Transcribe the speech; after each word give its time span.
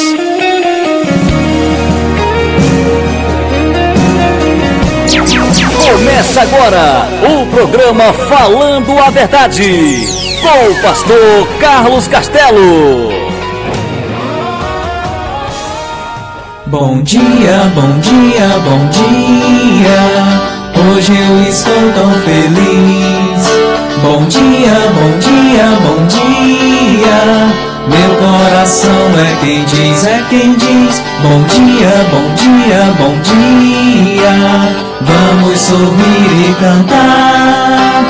Começa 5.84 6.40
agora 6.40 7.06
o 7.22 7.46
programa 7.54 8.10
Falando 8.14 8.98
a 8.98 9.10
Verdade. 9.10 10.08
Com 10.40 10.70
o 10.70 10.82
pastor 10.82 11.46
Carlos 11.60 12.08
Castelo. 12.08 13.12
Bom 16.64 17.02
dia, 17.02 17.70
bom 17.74 17.98
dia, 18.00 18.48
bom 18.64 18.88
dia. 18.88 20.00
Hoje 20.90 21.12
eu 21.12 21.42
estou 21.50 21.92
tão 21.92 22.12
feliz. 22.22 23.83
Bom 24.02 24.26
dia, 24.26 24.74
bom 24.94 25.18
dia, 25.18 25.66
bom 25.82 26.06
dia. 26.06 27.64
Meu 27.88 28.16
coração 28.16 28.90
é 29.18 29.44
quem 29.44 29.64
diz, 29.64 30.06
é 30.06 30.22
quem 30.28 30.54
diz. 30.54 31.02
Bom 31.22 31.42
dia, 31.44 32.06
bom 32.10 32.34
dia, 32.34 32.92
bom 32.98 33.14
dia. 33.22 34.34
Vamos 35.00 35.58
sorrir 35.58 36.50
e 36.50 36.54
cantar. 36.60 38.04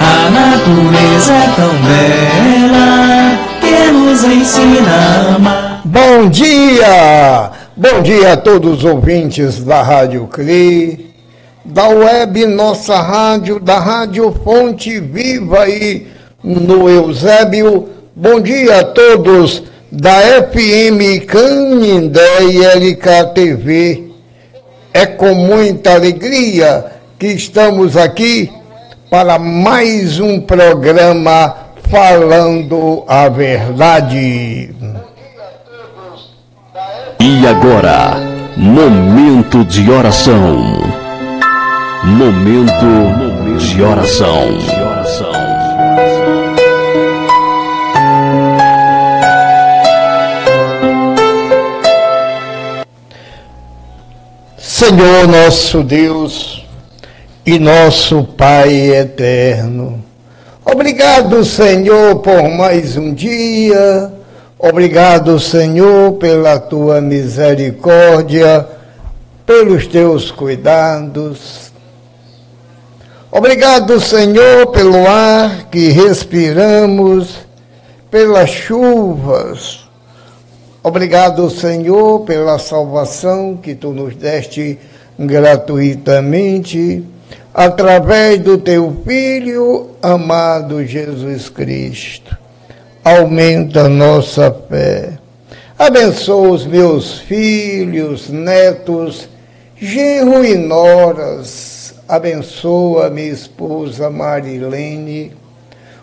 A 0.00 0.30
natureza 0.30 1.32
é 1.32 1.48
tão 1.56 1.74
bela 1.84 3.38
que 3.60 3.92
nos 3.92 4.24
ensina 4.24 4.90
a 4.90 5.36
amar. 5.36 5.80
Bom 5.84 6.28
dia! 6.28 7.50
Bom 7.76 8.02
dia 8.02 8.34
a 8.34 8.36
todos 8.36 8.78
os 8.78 8.84
ouvintes 8.84 9.64
da 9.64 9.82
Rádio 9.82 10.26
CRI, 10.26 11.09
da 11.64 11.88
web 11.88 12.46
Nossa 12.46 13.00
Rádio, 13.00 13.60
da 13.60 13.78
Rádio 13.78 14.32
Fonte 14.44 14.98
Viva 14.98 15.62
aí 15.62 16.06
no 16.42 16.88
Eusébio. 16.88 17.88
Bom 18.14 18.40
dia 18.40 18.80
a 18.80 18.84
todos 18.84 19.62
da 19.90 20.20
FM 20.50 21.24
Canindé 21.26 22.44
e 22.44 22.64
LKTV. 22.64 24.10
É 24.92 25.06
com 25.06 25.34
muita 25.34 25.94
alegria 25.94 26.86
que 27.18 27.28
estamos 27.28 27.96
aqui 27.96 28.50
para 29.10 29.38
mais 29.38 30.18
um 30.18 30.40
programa 30.40 31.56
Falando 31.88 33.04
a 33.06 33.28
Verdade. 33.28 34.70
E 37.18 37.46
agora, 37.46 38.16
momento 38.56 39.64
de 39.64 39.90
oração. 39.90 40.89
Momento 42.04 43.58
de 43.58 43.82
oração. 43.82 44.58
Senhor 54.58 55.28
nosso 55.28 55.82
Deus 55.82 56.66
e 57.46 57.58
nosso 57.58 58.24
Pai 58.24 58.94
eterno, 58.96 60.02
obrigado, 60.64 61.44
Senhor, 61.44 62.16
por 62.16 62.48
mais 62.48 62.96
um 62.96 63.12
dia, 63.12 64.10
Obrigado, 64.62 65.40
Senhor, 65.40 66.12
pela 66.18 66.58
tua 66.58 67.00
misericórdia, 67.00 68.68
pelos 69.46 69.86
teus 69.86 70.30
cuidados. 70.30 71.69
Obrigado, 73.32 74.00
Senhor, 74.00 74.66
pelo 74.72 75.06
ar 75.06 75.68
que 75.70 75.90
respiramos, 75.90 77.46
pelas 78.10 78.50
chuvas. 78.50 79.88
Obrigado, 80.82 81.48
Senhor, 81.48 82.22
pela 82.22 82.58
salvação 82.58 83.56
que 83.56 83.72
tu 83.76 83.92
nos 83.92 84.16
deste 84.16 84.80
gratuitamente 85.16 87.04
através 87.54 88.40
do 88.40 88.58
teu 88.58 88.96
Filho 89.06 89.90
amado 90.02 90.84
Jesus 90.84 91.48
Cristo. 91.48 92.36
Aumenta 93.04 93.88
nossa 93.88 94.50
fé. 94.68 95.12
Abençoa 95.78 96.48
os 96.48 96.66
meus 96.66 97.20
filhos, 97.20 98.28
netos, 98.28 99.28
genro 99.76 100.44
e 100.44 100.56
noras. 100.56 101.79
Abençoa 102.10 103.10
minha 103.10 103.32
esposa 103.32 104.10
Marilene. 104.10 105.32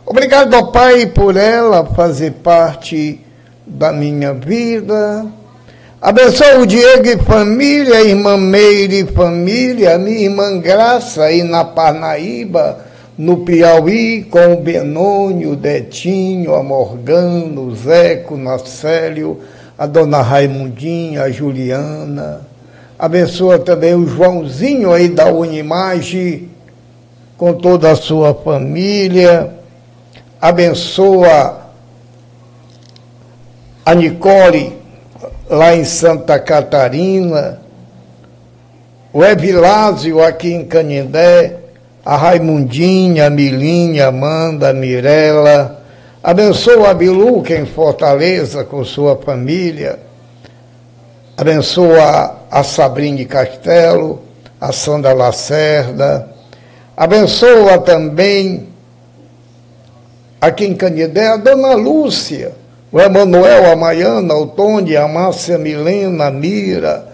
Obrigado, 0.05 0.53
ó 0.53 0.63
Pai, 0.71 1.05
por 1.07 1.35
ela 1.35 1.85
fazer 1.85 2.31
parte 2.43 3.19
da 3.65 3.91
minha 3.91 4.33
vida 4.33 5.25
Abençoa 5.99 6.59
o 6.59 6.65
Diego 6.67 7.07
e 7.07 7.17
família, 7.17 7.95
a 7.95 8.03
irmã 8.03 8.37
Meire 8.37 8.99
e 8.99 9.05
família, 9.07 9.95
a 9.95 9.97
minha 9.97 10.19
irmã 10.19 10.59
Graça 10.59 11.23
aí 11.23 11.41
na 11.41 11.65
Parnaíba, 11.65 12.85
no 13.17 13.37
Piauí, 13.37 14.23
com 14.23 14.53
o 14.53 14.61
Benônio, 14.61 15.53
o 15.53 15.55
Detinho, 15.55 16.53
a 16.53 16.61
Morgano, 16.61 17.63
o 17.63 17.75
Zeco, 17.75 18.35
o 18.35 18.37
Nacélio, 18.37 19.39
a 19.75 19.87
dona 19.87 20.21
Raimundinha, 20.21 21.23
a 21.23 21.31
Juliana. 21.31 22.41
Abençoa 22.99 23.59
também 23.59 23.93
o 23.93 24.07
Joãozinho 24.07 24.91
aí 24.91 25.07
da 25.07 25.31
Unimage, 25.31 26.49
com 27.37 27.53
toda 27.53 27.91
a 27.91 27.95
sua 27.95 28.33
família. 28.33 29.53
Abençoa 30.41 31.61
a 33.85 33.93
Nicole 33.93 34.75
lá 35.47 35.75
em 35.75 35.85
Santa 35.85 36.39
Catarina, 36.39 37.61
o 39.13 39.23
Evilásio 39.23 40.21
aqui 40.21 40.51
em 40.51 40.65
Canindé, 40.65 41.55
a 42.03 42.17
Raimundinha, 42.17 43.27
a 43.27 43.29
Milinha, 43.29 44.07
Amanda, 44.07 44.69
a 44.69 44.73
Mirella, 44.73 45.81
abençoa 46.23 46.89
a 46.89 46.93
Biluca 46.93 47.53
em 47.55 47.65
Fortaleza 47.65 48.63
com 48.63 48.83
sua 48.83 49.15
família, 49.15 49.99
abençoa 51.37 52.36
a 52.49 52.63
Sabrine 52.63 53.25
Castelo, 53.25 54.21
a 54.59 54.71
Sandra 54.71 55.13
Lacerda, 55.13 56.29
abençoa 56.95 57.77
também 57.79 58.67
aqui 60.39 60.65
em 60.65 60.75
Canindé 60.75 61.27
a 61.27 61.37
Dona 61.37 61.73
Lúcia, 61.73 62.53
o 62.91 62.99
Emanuel, 62.99 63.71
a 63.71 63.75
Maiana, 63.75 64.33
o 64.33 64.47
Tony, 64.47 64.95
a 64.95 65.07
Márcia 65.07 65.57
Milena, 65.57 66.27
a 66.27 66.31
Mira, 66.31 67.05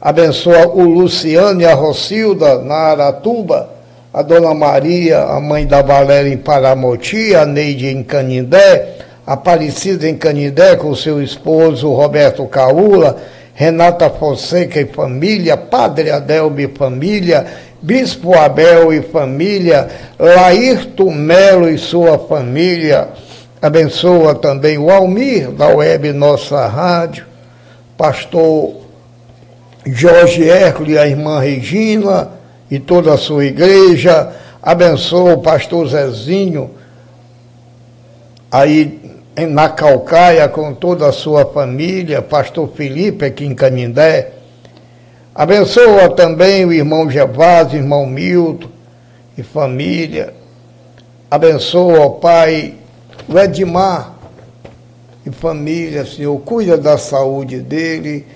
abençoa 0.00 0.68
o 0.68 0.82
Luciano 0.82 1.60
e 1.60 1.66
a 1.66 1.74
Rocilda 1.74 2.58
na 2.58 2.74
Aratuba, 2.74 3.68
a 4.12 4.22
Dona 4.22 4.54
Maria, 4.54 5.22
a 5.22 5.38
mãe 5.38 5.66
da 5.66 5.82
Valéria 5.82 6.32
em 6.32 6.38
Paramoti, 6.38 7.34
a 7.34 7.44
Neide 7.44 7.88
em 7.88 8.02
Canindé, 8.02 8.96
a 9.26 9.34
Aparecida 9.34 10.08
em 10.08 10.16
Canindé 10.16 10.76
com 10.76 10.94
seu 10.94 11.22
esposo 11.22 11.92
Roberto 11.92 12.46
Caula, 12.46 13.18
Renata 13.58 14.08
Fonseca 14.08 14.80
e 14.80 14.86
família, 14.86 15.56
Padre 15.56 16.12
Adelmo 16.12 16.60
e 16.60 16.68
família, 16.68 17.44
Bispo 17.82 18.38
Abel 18.38 18.92
e 18.92 19.02
família, 19.02 19.88
Laírto 20.16 21.10
Melo 21.10 21.68
e 21.68 21.76
sua 21.76 22.20
família, 22.20 23.08
Abençoa 23.60 24.36
também 24.36 24.78
o 24.78 24.88
Almir, 24.88 25.50
da 25.50 25.66
web 25.66 26.12
Nossa 26.12 26.68
Rádio, 26.68 27.26
pastor 27.96 28.76
Jorge 29.84 30.48
Hércules, 30.48 30.96
a 30.96 31.08
irmã 31.08 31.40
Regina 31.40 32.30
e 32.70 32.78
toda 32.78 33.12
a 33.12 33.18
sua 33.18 33.44
igreja. 33.44 34.30
Abençoa 34.62 35.32
o 35.32 35.42
pastor 35.42 35.88
Zezinho, 35.88 36.70
aí 38.52 39.17
na 39.46 39.68
Calcaia, 39.68 40.48
com 40.48 40.74
toda 40.74 41.06
a 41.06 41.12
sua 41.12 41.44
família, 41.46 42.20
pastor 42.20 42.68
Felipe 42.74 43.24
aqui 43.24 43.44
em 43.44 43.54
Canindé. 43.54 44.32
Abençoa 45.34 46.10
também 46.10 46.64
o 46.64 46.72
irmão 46.72 47.08
Gervásio, 47.08 47.78
irmão 47.78 48.04
Milton 48.06 48.68
e 49.36 49.42
família. 49.42 50.34
Abençoa, 51.30 52.06
o 52.06 52.10
Pai, 52.12 52.74
o 53.28 53.38
Edmar 53.38 54.14
e 55.24 55.30
família, 55.30 56.04
Senhor, 56.04 56.36
cuida 56.40 56.76
da 56.76 56.98
saúde 56.98 57.60
dele. 57.60 58.26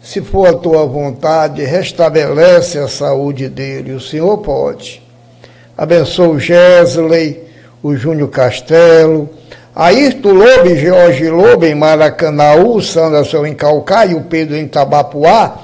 Se 0.00 0.20
for 0.20 0.46
a 0.46 0.54
tua 0.54 0.86
vontade, 0.86 1.64
restabelece 1.64 2.78
a 2.78 2.86
saúde 2.86 3.48
dele. 3.48 3.92
O 3.92 4.00
Senhor 4.00 4.38
pode. 4.38 5.02
Abençoa 5.76 6.28
o 6.28 6.38
Gesley, 6.38 7.42
o 7.82 7.96
Júnior 7.96 8.28
Castelo, 8.28 9.28
Ayrton 9.74 10.32
Lobo 10.32 10.76
Jorge 10.76 11.30
Lobo 11.30 11.64
em 11.64 11.74
Maracanaú, 11.74 12.80
Sanderson 12.80 13.46
em 13.46 13.54
Calcaia 13.54 14.18
Pedro 14.28 14.56
em 14.56 14.66
Tabapuá. 14.66 15.58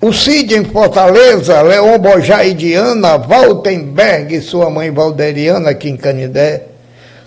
O 0.00 0.14
Cid 0.14 0.54
em 0.54 0.64
Fortaleza, 0.64 1.60
Leon 1.60 1.98
Bojá 1.98 2.42
e 2.44 2.54
Diana, 2.54 3.18
Valtenberg 3.18 4.34
e 4.34 4.40
sua 4.40 4.70
mãe 4.70 4.90
Valderiana 4.90 5.70
aqui 5.70 5.90
em 5.90 5.96
Canidé. 5.96 6.62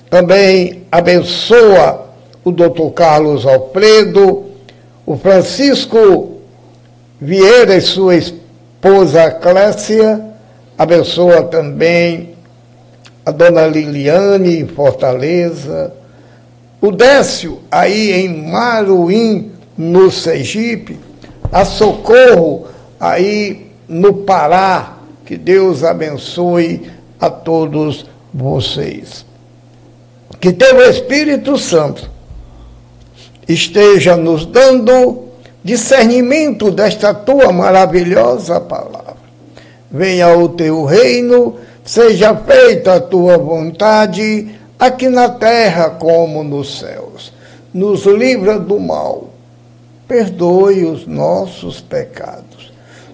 Também 0.09 0.83
abençoa 0.91 2.07
o 2.43 2.51
doutor 2.51 2.91
Carlos 2.91 3.45
Alfredo, 3.45 4.45
o 5.05 5.15
Francisco 5.15 6.39
Vieira 7.21 7.75
e 7.75 7.81
sua 7.81 8.15
esposa 8.15 9.29
Clécia. 9.31 10.19
Abençoa 10.75 11.43
também 11.43 12.32
a 13.25 13.31
dona 13.31 13.67
Liliane 13.67 14.59
em 14.59 14.67
Fortaleza. 14.67 15.93
O 16.81 16.91
Décio 16.91 17.59
aí 17.71 18.11
em 18.11 18.49
Maruim, 18.49 19.51
no 19.77 20.11
Sergipe 20.11 20.99
a 21.53 21.63
Socorro, 21.63 22.65
aí 22.99 23.67
no 23.87 24.13
Pará. 24.13 24.97
Que 25.23 25.37
Deus 25.37 25.83
abençoe 25.83 26.91
a 27.19 27.29
todos 27.29 28.05
vocês. 28.33 29.25
Que 30.41 30.51
teu 30.51 30.81
Espírito 30.89 31.57
Santo 31.57 32.09
esteja 33.47 34.17
nos 34.17 34.45
dando 34.45 35.25
discernimento 35.63 36.71
desta 36.71 37.13
tua 37.13 37.53
maravilhosa 37.53 38.59
palavra. 38.59 39.13
Venha 39.89 40.35
o 40.35 40.49
teu 40.49 40.83
reino, 40.83 41.55
seja 41.83 42.35
feita 42.35 42.95
a 42.95 42.99
tua 42.99 43.37
vontade, 43.37 44.55
aqui 44.79 45.09
na 45.09 45.29
terra 45.29 45.91
como 45.91 46.43
nos 46.43 46.79
céus. 46.79 47.33
Nos 47.73 48.05
livra 48.05 48.59
do 48.59 48.79
mal 48.79 49.33
perdoe 50.07 50.85
os 50.85 51.07
nossos 51.07 51.81
pecados. 51.81 52.71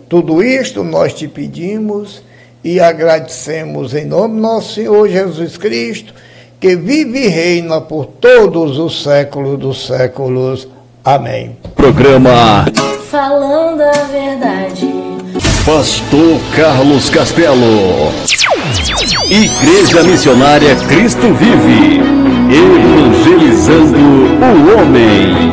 Tudo 0.08 0.44
isto 0.44 0.84
nós 0.84 1.14
te 1.14 1.28
pedimos 1.28 2.22
e 2.64 2.80
agradecemos 2.80 3.94
em 3.94 4.06
nome 4.06 4.36
do 4.36 4.42
nosso 4.42 4.74
Senhor 4.74 5.08
Jesus 5.08 5.56
Cristo, 5.56 6.14
que 6.60 6.76
vive 6.76 7.26
e 7.26 7.28
reina 7.28 7.80
por 7.80 8.06
todos 8.06 8.78
os 8.78 9.04
séculos 9.04 9.58
dos 9.60 9.88
séculos. 9.88 10.68
Amém. 11.06 11.58
Programa 11.76 12.66
Falando 13.10 13.82
a 13.82 13.92
verdade. 13.92 14.88
Pastor 15.66 16.40
Carlos 16.56 17.10
Castelo. 17.10 18.12
Igreja 19.30 20.04
Missionária 20.04 20.76
Cristo 20.88 21.34
Vive. 21.34 22.02
Evangelizando 22.52 23.98
o 23.98 24.80
homem. 24.80 25.52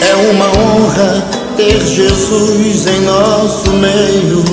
É 0.00 0.14
uma 0.30 0.46
honra 0.46 1.24
ter 1.56 1.80
Jesus 1.80 2.86
em 2.88 3.00
nosso 3.02 3.70
meio. 3.72 4.44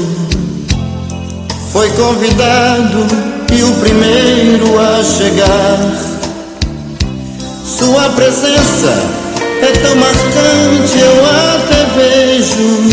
Foi 1.71 1.89
convidado 1.91 3.05
primeiro 3.79 4.79
a 4.79 5.03
chegar. 5.03 5.79
Sua 7.65 8.09
presença 8.09 8.93
é 9.61 9.71
tão 9.81 9.95
marcante, 9.95 10.99
eu 10.99 11.25
até 11.25 11.85
vejo 11.95 12.89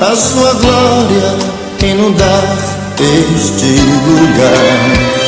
a 0.00 0.16
sua 0.16 0.52
glória 0.54 1.36
inundar 1.84 2.44
este 2.98 3.80
lugar. 4.06 5.22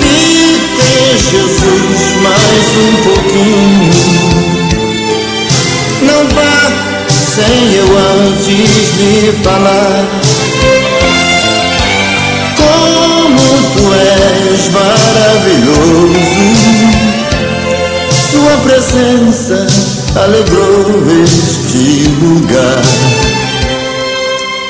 E 0.00 0.58
ter 0.76 1.18
Jesus 1.18 2.00
mais 2.22 2.66
um 2.76 2.92
pouquinho. 3.04 3.92
Não 6.02 6.26
vá 6.34 6.88
sem 7.08 7.74
eu 7.74 7.88
antes 7.98 8.96
lhe 8.96 9.32
falar. 9.42 10.27
Maravilhoso 14.72 16.28
sua 18.30 18.56
presença 18.58 19.66
alegrou 20.22 20.84
este 21.22 22.08
lugar. 22.22 22.82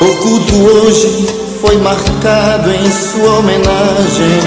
O 0.01 0.17
culto 0.23 0.55
hoje 0.55 1.27
foi 1.61 1.77
marcado 1.79 2.71
em 2.71 2.91
sua 2.91 3.39
homenagem. 3.39 4.39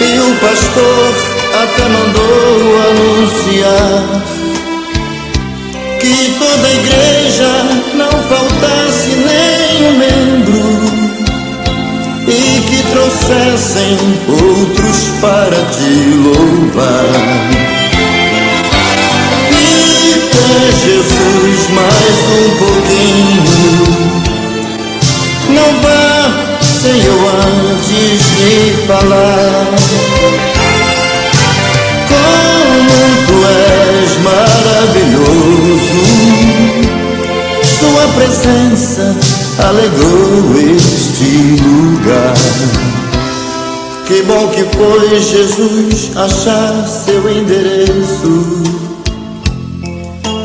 E 0.00 0.20
o 0.20 0.34
pastor 0.36 1.14
até 1.62 1.84
mandou 1.88 2.80
anunciar 2.90 4.22
que 6.00 6.36
toda 6.38 6.66
a 6.66 6.74
igreja 6.74 7.50
não 7.94 8.10
faltasse 8.10 9.10
nenhum 9.10 9.51
trouxessem 13.12 13.98
outros 14.28 14.98
para 15.20 15.56
te 15.70 15.92
louvar. 16.24 17.04
Fica 19.50 20.48
Jesus 20.84 21.60
mais 21.70 22.18
um 22.30 22.46
pouquinho, 22.58 23.86
não 25.50 25.70
vá 25.82 26.02
eu 26.84 27.18
antes 27.28 28.22
de 28.36 28.52
falar. 28.86 29.66
Como 32.08 32.96
tu 33.26 33.36
és 33.46 34.10
maravilhoso, 34.24 36.02
sua 37.78 38.04
presença 38.16 39.04
alegrou 39.58 40.56
este 40.74 41.30
lugar. 41.62 42.81
Que 44.12 44.20
bom 44.24 44.46
que 44.48 44.62
foi 44.76 45.08
Jesus 45.22 46.10
achar 46.14 46.86
seu 46.86 47.30
endereço. 47.30 48.62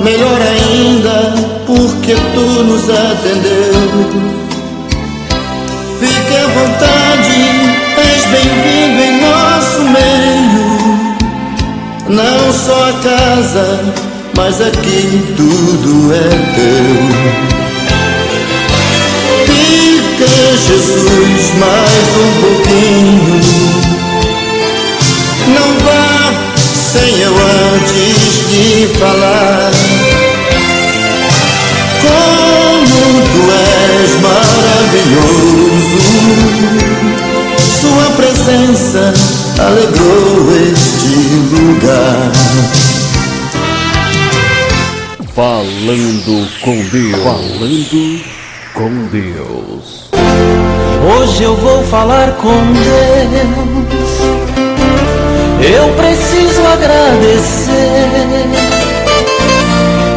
Melhor 0.01 0.41
ainda, 0.41 1.33
porque 1.65 2.15
tu 2.15 2.63
nos 2.63 2.89
atendeu. 2.89 4.23
Fique 5.99 6.37
à 6.37 6.47
vontade, 6.47 7.39
és 7.97 8.23
bem-vindo 8.27 9.01
em 9.03 9.19
nosso 9.19 9.81
meio. 9.81 10.67
Não 12.07 12.53
só 12.53 12.89
a 12.89 12.93
casa, 12.93 13.83
mas 14.37 14.61
aqui 14.61 15.35
tudo 15.35 16.13
é 16.13 16.29
teu. 16.55 17.56
Jesus 20.67 21.53
mais 21.59 22.07
um 22.17 22.31
pouquinho. 22.41 23.39
Não 25.47 25.69
vá 25.85 26.33
sem 26.75 27.19
eu 27.21 27.33
antes 27.33 28.17
de 28.49 28.87
falar. 28.99 29.71
Como 32.01 32.99
tu 33.31 33.41
és 33.51 34.11
maravilhoso, 34.21 35.99
Sua 37.79 38.07
presença 38.17 39.13
alegrou 39.59 40.51
este 40.69 41.15
lugar. 41.55 42.31
Falando 45.33 46.47
com 46.61 46.75
Deus. 46.89 47.23
Falando 47.23 48.21
com 48.73 48.89
Deus. 49.11 50.07
Hoje 51.09 51.43
eu 51.43 51.55
vou 51.55 51.81
falar 51.85 52.33
com 52.33 52.73
Deus. 52.73 54.17
Eu 55.61 55.87
preciso 55.93 56.61
agradecer. 56.67 58.09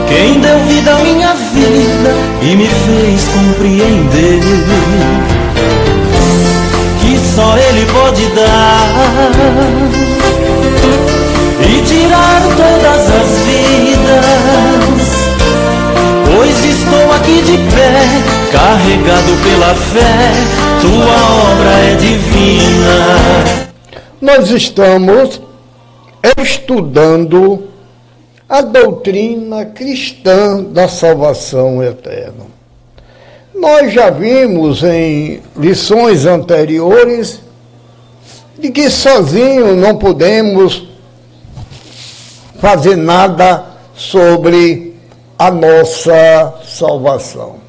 Quem 0.08 0.40
deu 0.40 0.58
vida 0.66 0.92
à 0.92 0.98
minha 0.98 1.32
vida 1.34 2.12
e 2.42 2.56
me 2.56 2.66
fez 2.66 3.28
compreender 3.28 4.40
que 7.00 7.16
só 7.36 7.56
Ele 7.56 7.86
pode 7.92 8.26
dar 8.34 9.30
e 11.68 11.82
tirar 11.82 12.42
todas 12.56 13.02
as 13.14 13.38
vidas. 13.46 14.79
Aqui 17.20 17.42
de 17.42 17.58
pé 17.74 18.00
carregado 18.50 19.36
pela 19.42 19.74
fé, 19.74 20.32
tua 20.80 21.52
obra 21.52 21.70
é 21.70 21.94
divina. 21.96 23.74
Nós 24.18 24.50
estamos 24.50 25.42
estudando 26.42 27.68
a 28.48 28.62
doutrina 28.62 29.66
cristã 29.66 30.62
da 30.62 30.88
salvação 30.88 31.82
eterna. 31.82 32.46
Nós 33.54 33.92
já 33.92 34.08
vimos 34.08 34.82
em 34.82 35.42
lições 35.54 36.24
anteriores 36.24 37.42
de 38.58 38.70
que 38.70 38.88
sozinho 38.88 39.76
não 39.76 39.96
podemos 39.96 40.88
fazer 42.58 42.96
nada 42.96 43.66
sobre 43.94 44.89
a 45.40 45.50
nossa 45.50 46.52
salvação. 46.66 47.60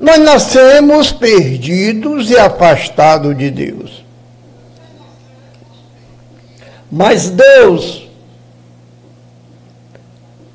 Nós 0.00 0.18
nascemos 0.18 1.12
perdidos 1.12 2.30
e 2.30 2.36
afastados 2.36 3.38
de 3.38 3.48
Deus. 3.48 4.04
Mas 6.90 7.30
Deus, 7.30 8.08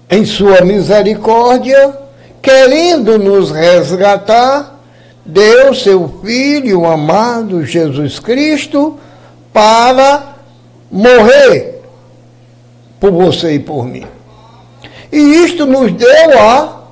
em 0.09 0.25
Sua 0.25 0.59
misericórdia, 0.59 1.97
querendo 2.41 3.17
nos 3.17 3.49
resgatar, 3.49 4.77
deu 5.25 5.73
seu 5.73 6.19
Filho 6.21 6.85
amado 6.85 7.65
Jesus 7.65 8.19
Cristo 8.19 8.99
para 9.53 10.35
morrer 10.91 11.79
por 12.99 13.11
você 13.11 13.53
e 13.53 13.59
por 13.59 13.85
mim. 13.85 14.05
E 15.11 15.17
isto 15.17 15.65
nos 15.65 15.91
deu 15.91 16.39
a, 16.39 16.83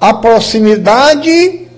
a 0.00 0.14
proximidade 0.14 1.68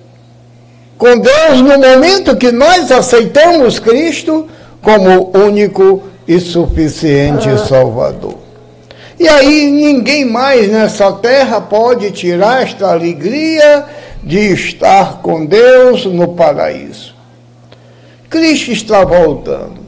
com 0.97 1.19
Deus 1.19 1.61
no 1.61 1.79
momento 1.79 2.37
que 2.37 2.51
nós 2.51 2.91
aceitamos 2.91 3.79
Cristo 3.79 4.49
como 4.81 5.31
único 5.37 6.03
e 6.27 6.41
suficiente 6.41 7.49
ah. 7.49 7.59
Salvador. 7.59 8.39
E 9.19 9.29
aí 9.29 9.71
ninguém 9.71 10.25
mais 10.25 10.69
nessa 10.71 11.13
terra 11.13 11.61
pode 11.61 12.11
tirar 12.11 12.63
esta 12.63 12.91
alegria 12.93 13.85
de 14.23 14.53
estar 14.53 15.23
com 15.23 15.47
Deus 15.47 16.05
no 16.07 16.29
paraíso. 16.29 17.15
Cristo 18.29 18.73
está 18.73 19.05
voltando. 19.05 19.86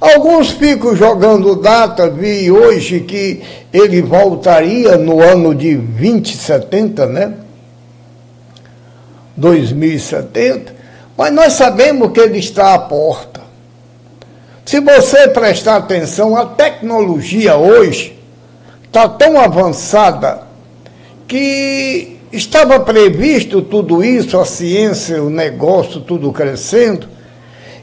Alguns 0.00 0.50
ficam 0.50 0.94
jogando 0.94 1.56
data, 1.56 2.10
vi 2.10 2.50
hoje 2.50 3.00
que 3.00 3.42
ele 3.72 4.02
voltaria 4.02 4.96
no 4.96 5.22
ano 5.22 5.54
de 5.54 5.76
2070, 5.76 7.06
né? 7.06 7.34
2070, 9.36 10.74
mas 11.16 11.32
nós 11.32 11.52
sabemos 11.54 12.12
que 12.12 12.20
ele 12.20 12.38
está 12.38 12.74
à 12.74 12.78
porta. 12.78 13.42
Se 14.64 14.80
você 14.80 15.28
prestar 15.28 15.76
atenção, 15.76 16.36
a 16.36 16.46
tecnologia 16.46 17.56
hoje 17.56 18.18
está 18.84 19.08
tão 19.08 19.38
avançada 19.38 20.42
que 21.26 22.18
estava 22.32 22.80
previsto 22.80 23.60
tudo 23.62 24.02
isso, 24.02 24.38
a 24.38 24.44
ciência, 24.44 25.22
o 25.22 25.30
negócio, 25.30 26.00
tudo 26.00 26.32
crescendo, 26.32 27.08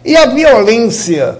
e 0.03 0.15
a 0.15 0.25
violência 0.25 1.37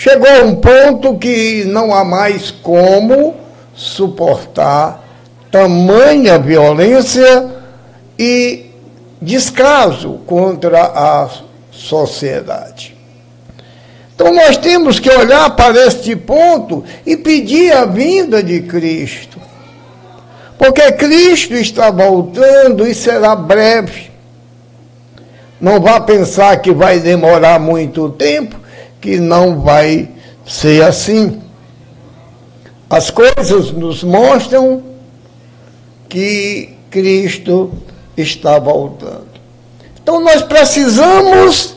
chegou 0.00 0.30
a 0.30 0.44
um 0.44 0.54
ponto 0.54 1.18
que 1.18 1.62
não 1.66 1.92
há 1.92 2.02
mais 2.02 2.50
como 2.50 3.36
suportar 3.74 5.06
tamanha 5.50 6.38
violência 6.38 7.50
e 8.18 8.70
descaso 9.20 10.20
contra 10.26 10.84
a 10.84 11.28
sociedade. 11.70 12.96
Então 14.14 14.32
nós 14.32 14.56
temos 14.56 14.98
que 14.98 15.10
olhar 15.10 15.54
para 15.54 15.86
este 15.86 16.16
ponto 16.16 16.82
e 17.04 17.14
pedir 17.18 17.70
a 17.70 17.84
vinda 17.84 18.42
de 18.42 18.62
Cristo. 18.62 19.38
Porque 20.56 20.92
Cristo 20.92 21.52
está 21.52 21.90
voltando 21.90 22.86
e 22.86 22.94
será 22.94 23.36
breve. 23.36 24.10
Não 25.60 25.78
vá 25.78 26.00
pensar 26.00 26.56
que 26.62 26.72
vai 26.72 27.00
demorar 27.00 27.60
muito 27.60 28.08
tempo, 28.08 28.56
que 29.00 29.18
não 29.18 29.60
vai 29.60 30.08
ser 30.46 30.82
assim. 30.82 31.40
As 32.88 33.10
coisas 33.10 33.70
nos 33.70 34.02
mostram 34.02 34.82
que 36.08 36.74
Cristo 36.90 37.72
está 38.16 38.58
voltando. 38.58 39.30
Então 40.02 40.20
nós 40.20 40.42
precisamos 40.42 41.76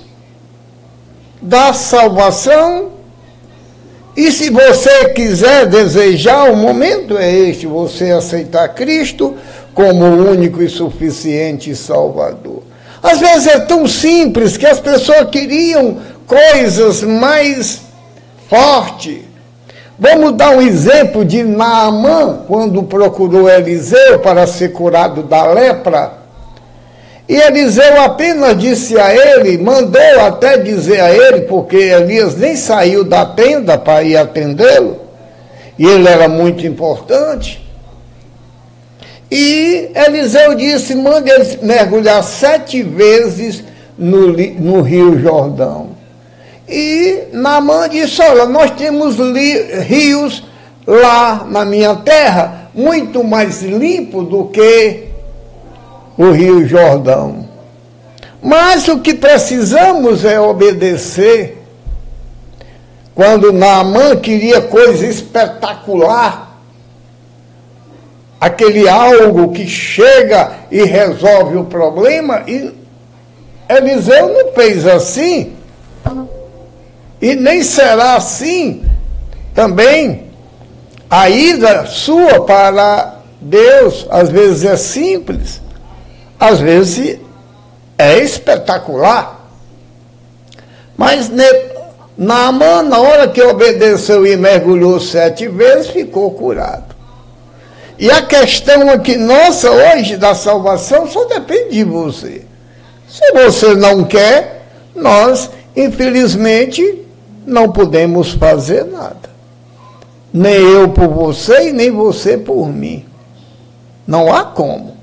da 1.41 1.71
salvação. 1.73 2.91
E 4.15 4.31
se 4.31 4.49
você 4.49 5.09
quiser 5.09 5.67
desejar, 5.67 6.51
o 6.51 6.55
momento 6.55 7.17
é 7.17 7.31
este: 7.31 7.67
você 7.67 8.11
aceitar 8.11 8.67
Cristo 8.69 9.35
como 9.73 10.05
único 10.05 10.61
e 10.61 10.69
suficiente 10.69 11.75
Salvador. 11.75 12.63
Às 13.01 13.19
vezes 13.19 13.47
é 13.47 13.59
tão 13.59 13.85
simples 13.85 14.55
que 14.55 14.65
as 14.65 14.79
pessoas 14.79 15.29
queriam 15.29 15.97
coisas 16.27 17.01
mais 17.03 17.81
fortes 18.49 19.33
Vamos 19.97 20.33
dar 20.33 20.57
um 20.57 20.61
exemplo 20.61 21.23
de 21.23 21.43
Naamã, 21.43 22.43
quando 22.47 22.81
procurou 22.83 23.47
Eliseu 23.47 24.19
para 24.19 24.47
ser 24.47 24.73
curado 24.73 25.21
da 25.21 25.45
lepra. 25.45 26.13
E 27.29 27.35
Eliseu 27.35 28.01
apenas 28.01 28.57
disse 28.57 28.99
a 28.99 29.13
ele, 29.15 29.57
mandou 29.59 30.01
até 30.19 30.57
dizer 30.57 30.99
a 30.99 31.11
ele, 31.11 31.41
porque 31.41 31.77
Elias 31.77 32.35
nem 32.35 32.55
saiu 32.55 33.03
da 33.03 33.25
tenda 33.25 33.77
para 33.77 34.03
ir 34.03 34.17
atendê-lo, 34.17 34.97
e 35.77 35.85
ele 35.85 36.07
era 36.07 36.27
muito 36.27 36.65
importante. 36.65 37.63
E 39.31 39.89
Eliseu 39.95 40.55
disse: 40.55 40.95
mande 40.95 41.29
ele 41.29 41.59
mergulhar 41.61 42.21
sete 42.23 42.83
vezes 42.83 43.63
no, 43.97 44.33
no 44.33 44.81
rio 44.81 45.17
Jordão. 45.19 45.92
E 46.67 47.27
Naamã 47.34 47.89
disse: 47.89 48.22
Olha, 48.22 48.46
nós 48.46 48.72
temos 48.72 49.17
rios 49.88 50.43
lá 50.86 51.46
na 51.50 51.65
minha 51.65 51.96
terra, 51.96 52.70
muito 52.74 53.24
mais 53.24 53.62
limpo 53.62 54.24
do 54.24 54.46
que 54.46 55.05
o 56.17 56.32
rio 56.32 56.67
Jordão. 56.67 57.48
Mas 58.41 58.88
o 58.88 59.00
que 59.00 59.13
precisamos 59.13 60.25
é 60.25 60.39
obedecer. 60.39 61.60
Quando 63.15 63.53
Naamã 63.53 64.15
queria 64.15 64.62
coisa 64.62 65.05
espetacular, 65.05 66.60
aquele 68.41 68.89
algo 68.89 69.53
que 69.53 69.67
chega 69.67 70.51
e 70.72 70.84
resolve 70.84 71.58
o 71.58 71.63
problema, 71.63 72.43
e 72.48 72.74
Eliseu 73.70 74.29
não 74.29 74.51
fez 74.53 74.86
assim. 74.86 75.53
E 77.23 77.35
nem 77.35 77.63
será 77.63 78.17
assim 78.17 78.83
também 79.55 80.25
a 81.09 81.29
ida 81.29 81.85
sua 81.85 82.41
para 82.41 83.19
Deus. 83.39 84.05
Às 84.09 84.27
vezes 84.27 84.65
é 84.65 84.75
simples, 84.75 85.62
às 86.38 86.59
vezes 86.59 87.17
é 87.97 88.19
espetacular. 88.19 89.39
Mas 90.97 91.31
Naaman, 92.17 92.83
na 92.83 92.99
hora 92.99 93.29
que 93.29 93.41
obedeceu 93.41 94.27
e 94.27 94.36
mergulhou 94.36 94.99
sete 94.99 95.47
vezes, 95.47 95.91
ficou 95.91 96.29
curado. 96.31 96.93
E 97.97 98.12
a 98.12 98.21
questão 98.23 98.89
aqui 98.89 99.15
nossa 99.15 99.71
hoje 99.71 100.17
da 100.17 100.36
salvação 100.36 101.07
só 101.07 101.23
depende 101.23 101.69
de 101.69 101.83
você. 101.86 102.43
Se 103.07 103.31
você 103.31 103.75
não 103.75 104.03
quer, 104.03 104.67
nós, 104.93 105.49
infelizmente, 105.73 107.02
não 107.45 107.71
podemos 107.71 108.32
fazer 108.32 108.86
nada. 108.86 109.32
Nem 110.34 110.56
eu 110.56 110.89
por 110.89 111.08
você 111.08 111.69
e 111.69 111.73
nem 111.73 111.91
você 111.91 112.38
por 112.38 112.67
mim. 112.67 113.06
Não 114.08 114.34
há 114.34 114.43
como. 114.43 114.97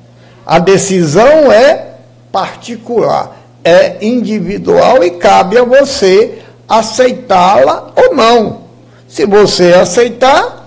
A 0.44 0.59
decisão 0.59 1.53
é 1.53 1.87
particular, 2.33 3.37
é 3.62 4.05
individual 4.05 5.05
e 5.05 5.12
cabe 5.12 5.59
a 5.59 5.64
você 5.64 6.38
aceitá-la 6.68 7.92
ou 7.94 8.14
não. 8.14 8.61
Se 9.07 9.26
você 9.26 9.74
aceitar, 9.74 10.66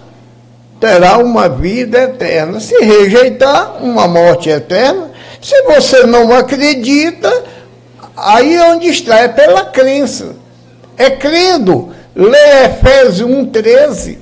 terá 0.80 1.18
uma 1.18 1.50
vida 1.50 2.04
eterna. 2.04 2.60
Se 2.60 2.78
rejeitar, 2.84 3.84
uma 3.84 4.08
morte 4.08 4.50
eterna. 4.50 5.12
Se 5.42 5.62
você 5.64 6.06
não 6.06 6.34
acredita, 6.34 7.44
aí 8.16 8.56
é 8.56 8.64
onde 8.72 8.88
está, 8.88 9.20
é 9.20 9.28
pela 9.28 9.66
crença 9.66 10.43
é 10.98 11.10
crendo. 11.10 11.90
Lê 12.16 12.66
Efésios 12.66 13.30
1,13. 13.30 14.18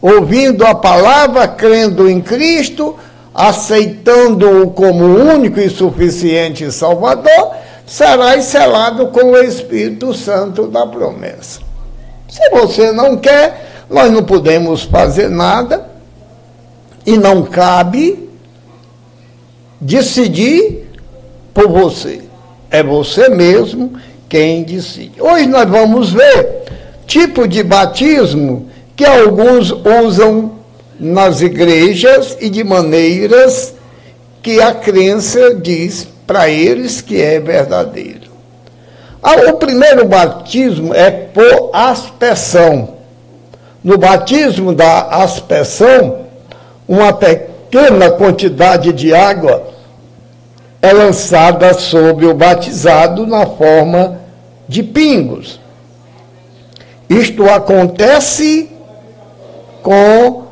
Ouvindo 0.00 0.64
a 0.64 0.74
palavra, 0.74 1.48
crendo 1.48 2.08
em 2.08 2.20
Cristo, 2.20 2.96
aceitando-o 3.34 4.70
como 4.70 5.04
único 5.04 5.58
e 5.58 5.68
suficiente 5.68 6.70
Salvador, 6.70 7.52
serás 7.86 8.44
selado 8.44 9.08
com 9.08 9.32
o 9.32 9.38
Espírito 9.38 10.14
Santo 10.14 10.68
da 10.68 10.86
promessa. 10.86 11.60
Se 12.28 12.50
você 12.50 12.92
não 12.92 13.16
quer, 13.16 13.84
nós 13.90 14.10
não 14.10 14.22
podemos 14.22 14.82
fazer 14.82 15.28
nada 15.28 15.88
e 17.04 17.16
não 17.16 17.42
cabe 17.42 18.28
decidir 19.80 20.90
por 21.54 21.68
você. 21.68 22.22
É 22.70 22.82
você 22.82 23.28
mesmo 23.28 23.92
quem 24.28 24.62
decide. 24.62 25.20
Hoje 25.20 25.46
nós 25.46 25.68
vamos 25.68 26.12
ver 26.12 26.64
tipo 27.06 27.46
de 27.46 27.62
batismo 27.62 28.68
que 28.94 29.04
alguns 29.04 29.70
usam 30.04 30.52
nas 30.98 31.40
igrejas 31.40 32.36
e 32.40 32.48
de 32.48 32.64
maneiras 32.64 33.74
que 34.42 34.60
a 34.60 34.74
crença 34.74 35.54
diz 35.54 36.08
para 36.26 36.48
eles 36.48 37.00
que 37.00 37.20
é 37.20 37.38
verdadeiro. 37.38 38.30
Ah, 39.22 39.50
o 39.50 39.54
primeiro 39.54 40.06
batismo 40.06 40.94
é 40.94 41.10
por 41.10 41.70
aspersão. 41.72 42.96
No 43.82 43.98
batismo 43.98 44.74
da 44.74 45.02
aspersão, 45.22 46.26
uma 46.88 47.12
pequena 47.12 48.10
quantidade 48.10 48.92
de 48.92 49.14
água 49.14 49.75
é 50.80 50.92
lançada 50.92 51.74
sobre 51.74 52.26
o 52.26 52.34
batizado 52.34 53.26
na 53.26 53.46
forma 53.46 54.20
de 54.68 54.82
pingos. 54.82 55.60
Isto 57.08 57.48
acontece 57.48 58.68
com 59.82 60.44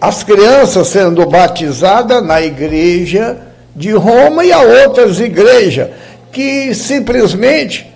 as 0.00 0.22
crianças 0.24 0.88
sendo 0.88 1.26
batizadas 1.26 2.24
na 2.24 2.40
igreja 2.40 3.38
de 3.74 3.92
Roma 3.92 4.44
e 4.44 4.52
a 4.52 4.60
outras 4.60 5.20
igrejas, 5.20 5.90
que 6.32 6.74
simplesmente 6.74 7.90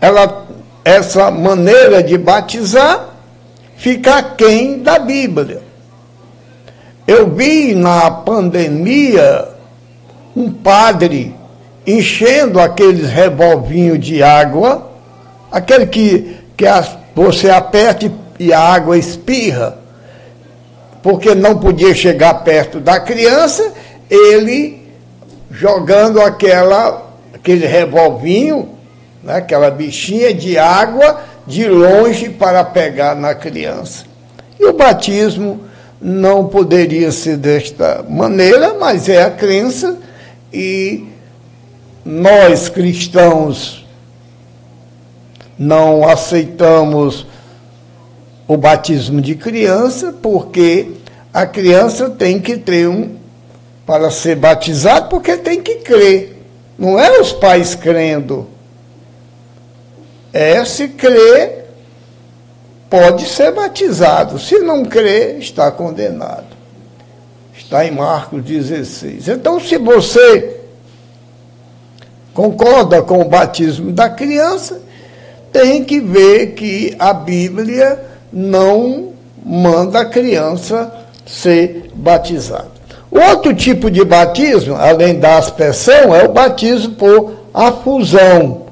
ela, 0.00 0.46
essa 0.84 1.30
maneira 1.30 2.02
de 2.02 2.18
batizar 2.18 3.08
fica 3.76 4.16
aquém 4.16 4.80
da 4.80 4.98
Bíblia. 4.98 5.62
Eu 7.06 7.30
vi 7.30 7.74
na 7.74 8.10
pandemia 8.10 9.48
um 10.38 10.52
padre 10.52 11.34
enchendo 11.84 12.60
aqueles 12.60 13.10
revolvinhos 13.10 13.98
de 13.98 14.22
água, 14.22 14.88
aquele 15.50 15.86
que, 15.86 16.36
que 16.56 16.64
você 17.14 17.50
aperta 17.50 18.10
e 18.38 18.52
a 18.52 18.60
água 18.60 18.96
espirra, 18.96 19.78
porque 21.02 21.34
não 21.34 21.58
podia 21.58 21.92
chegar 21.92 22.34
perto 22.44 22.78
da 22.78 23.00
criança, 23.00 23.72
ele 24.08 24.86
jogando 25.50 26.20
aquela, 26.20 27.10
aquele 27.34 27.66
revolvinho, 27.66 28.68
né, 29.24 29.36
aquela 29.36 29.70
bichinha 29.70 30.32
de 30.32 30.56
água 30.56 31.20
de 31.46 31.66
longe 31.66 32.28
para 32.28 32.62
pegar 32.62 33.16
na 33.16 33.34
criança. 33.34 34.04
E 34.60 34.64
o 34.66 34.72
batismo 34.72 35.62
não 36.00 36.46
poderia 36.46 37.10
ser 37.10 37.38
desta 37.38 38.04
maneira, 38.08 38.74
mas 38.74 39.08
é 39.08 39.22
a 39.22 39.30
crença 39.30 39.96
e 40.52 41.06
nós 42.04 42.68
cristãos 42.68 43.86
não 45.58 46.08
aceitamos 46.08 47.26
o 48.46 48.56
batismo 48.56 49.20
de 49.20 49.34
criança 49.34 50.12
porque 50.12 50.92
a 51.34 51.46
criança 51.46 52.08
tem 52.08 52.40
que 52.40 52.56
ter 52.56 52.88
um 52.88 53.16
para 53.84 54.10
ser 54.10 54.36
batizado 54.36 55.08
porque 55.08 55.36
tem 55.36 55.62
que 55.62 55.76
crer. 55.76 56.42
Não 56.78 56.98
é 56.98 57.20
os 57.20 57.32
pais 57.32 57.74
crendo. 57.74 58.46
É 60.32 60.64
se 60.64 60.88
crê, 60.88 61.64
pode 62.88 63.26
ser 63.26 63.52
batizado. 63.52 64.38
Se 64.38 64.58
não 64.58 64.84
crê, 64.84 65.38
está 65.38 65.70
condenado. 65.70 66.57
Está 67.58 67.84
em 67.84 67.90
Marcos 67.90 68.42
16. 68.44 69.28
Então, 69.28 69.58
se 69.58 69.76
você 69.78 70.60
concorda 72.32 73.02
com 73.02 73.20
o 73.20 73.24
batismo 73.24 73.90
da 73.90 74.08
criança, 74.08 74.80
tem 75.52 75.84
que 75.84 76.00
ver 76.00 76.52
que 76.52 76.94
a 77.00 77.12
Bíblia 77.12 78.00
não 78.32 79.12
manda 79.44 80.00
a 80.00 80.04
criança 80.04 80.90
ser 81.26 81.90
batizada. 81.94 82.78
Outro 83.10 83.52
tipo 83.52 83.90
de 83.90 84.04
batismo, 84.04 84.76
além 84.76 85.18
da 85.18 85.36
aspersão, 85.36 86.14
é 86.14 86.24
o 86.24 86.32
batismo 86.32 86.94
por 86.94 87.32
afusão. 87.52 88.66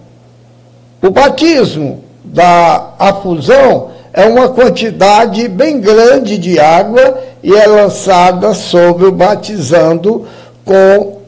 O 1.03 1.11
batismo 1.11 2.05
da 2.25 2.94
afusão 3.01 3.95
é 4.16 4.24
uma 4.24 4.48
quantidade 4.48 5.46
bem 5.46 5.79
grande 5.79 6.38
de 6.38 6.59
água 6.59 7.22
e 7.42 7.55
é 7.55 7.66
lançada 7.66 8.55
sobre 8.55 9.05
o 9.05 9.12
batizando 9.12 10.26
com 10.64 11.18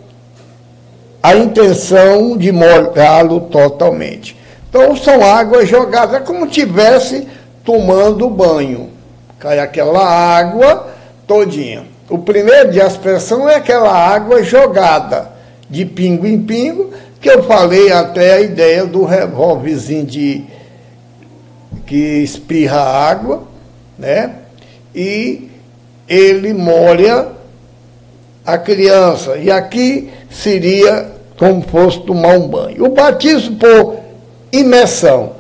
a 1.22 1.36
intenção 1.36 2.34
de 2.38 2.50
molhá-lo 2.50 3.42
totalmente. 3.42 4.34
Então 4.70 4.96
são 4.96 5.22
águas 5.22 5.68
jogadas, 5.68 6.14
é 6.14 6.24
como 6.24 6.46
tivesse 6.46 7.28
tomando 7.62 8.30
banho. 8.30 8.88
Cai 9.38 9.58
aquela 9.58 10.02
água 10.02 10.88
todinha. 11.26 11.84
O 12.08 12.16
primeiro 12.16 12.70
de 12.72 12.80
aspersão 12.80 13.46
é 13.46 13.56
aquela 13.56 13.92
água 13.92 14.42
jogada 14.42 15.30
de 15.68 15.84
pingo 15.84 16.26
em 16.26 16.40
pingo, 16.40 16.90
que 17.20 17.28
eu 17.28 17.42
falei 17.42 17.92
até 17.92 18.32
a 18.32 18.40
ideia 18.40 18.86
do 18.86 19.04
revólverzinho 19.04 20.06
de 20.06 20.57
que 21.88 22.22
espirra 22.22 22.80
água, 22.80 23.44
né? 23.98 24.32
E 24.94 25.48
ele 26.06 26.52
molha 26.52 27.28
a 28.44 28.58
criança. 28.58 29.38
E 29.38 29.50
aqui 29.50 30.10
seria 30.30 31.10
como 31.38 31.62
fosse 31.62 32.00
tomar 32.00 32.36
um 32.36 32.46
banho. 32.46 32.84
O 32.84 32.90
batismo 32.90 33.56
por 33.56 33.96
imersão. 34.52 35.32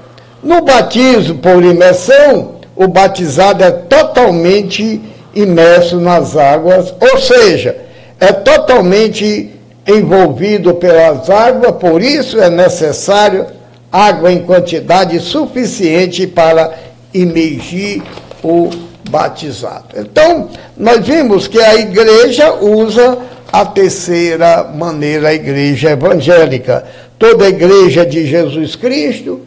No 0.42 0.62
batismo 0.62 1.36
por 1.38 1.62
imersão, 1.62 2.54
o 2.74 2.88
batizado 2.88 3.62
é 3.62 3.70
totalmente 3.70 5.02
imerso 5.34 6.00
nas 6.00 6.36
águas, 6.36 6.94
ou 6.98 7.18
seja, 7.18 7.76
é 8.18 8.32
totalmente 8.32 9.50
envolvido 9.86 10.74
pelas 10.74 11.28
águas, 11.28 11.72
por 11.72 12.00
isso 12.00 12.40
é 12.40 12.48
necessário 12.48 13.46
água 13.90 14.32
em 14.32 14.40
quantidade 14.40 15.18
suficiente 15.20 16.26
para 16.26 16.74
imergir 17.12 18.02
o 18.42 18.70
batizado. 19.10 19.94
Então, 19.96 20.48
nós 20.76 21.06
vimos 21.06 21.48
que 21.48 21.60
a 21.60 21.74
igreja 21.76 22.54
usa 22.54 23.18
a 23.50 23.64
terceira 23.64 24.64
maneira, 24.64 25.28
a 25.28 25.34
igreja 25.34 25.90
evangélica. 25.90 26.84
Toda 27.18 27.48
igreja 27.48 28.04
de 28.04 28.26
Jesus 28.26 28.76
Cristo 28.76 29.40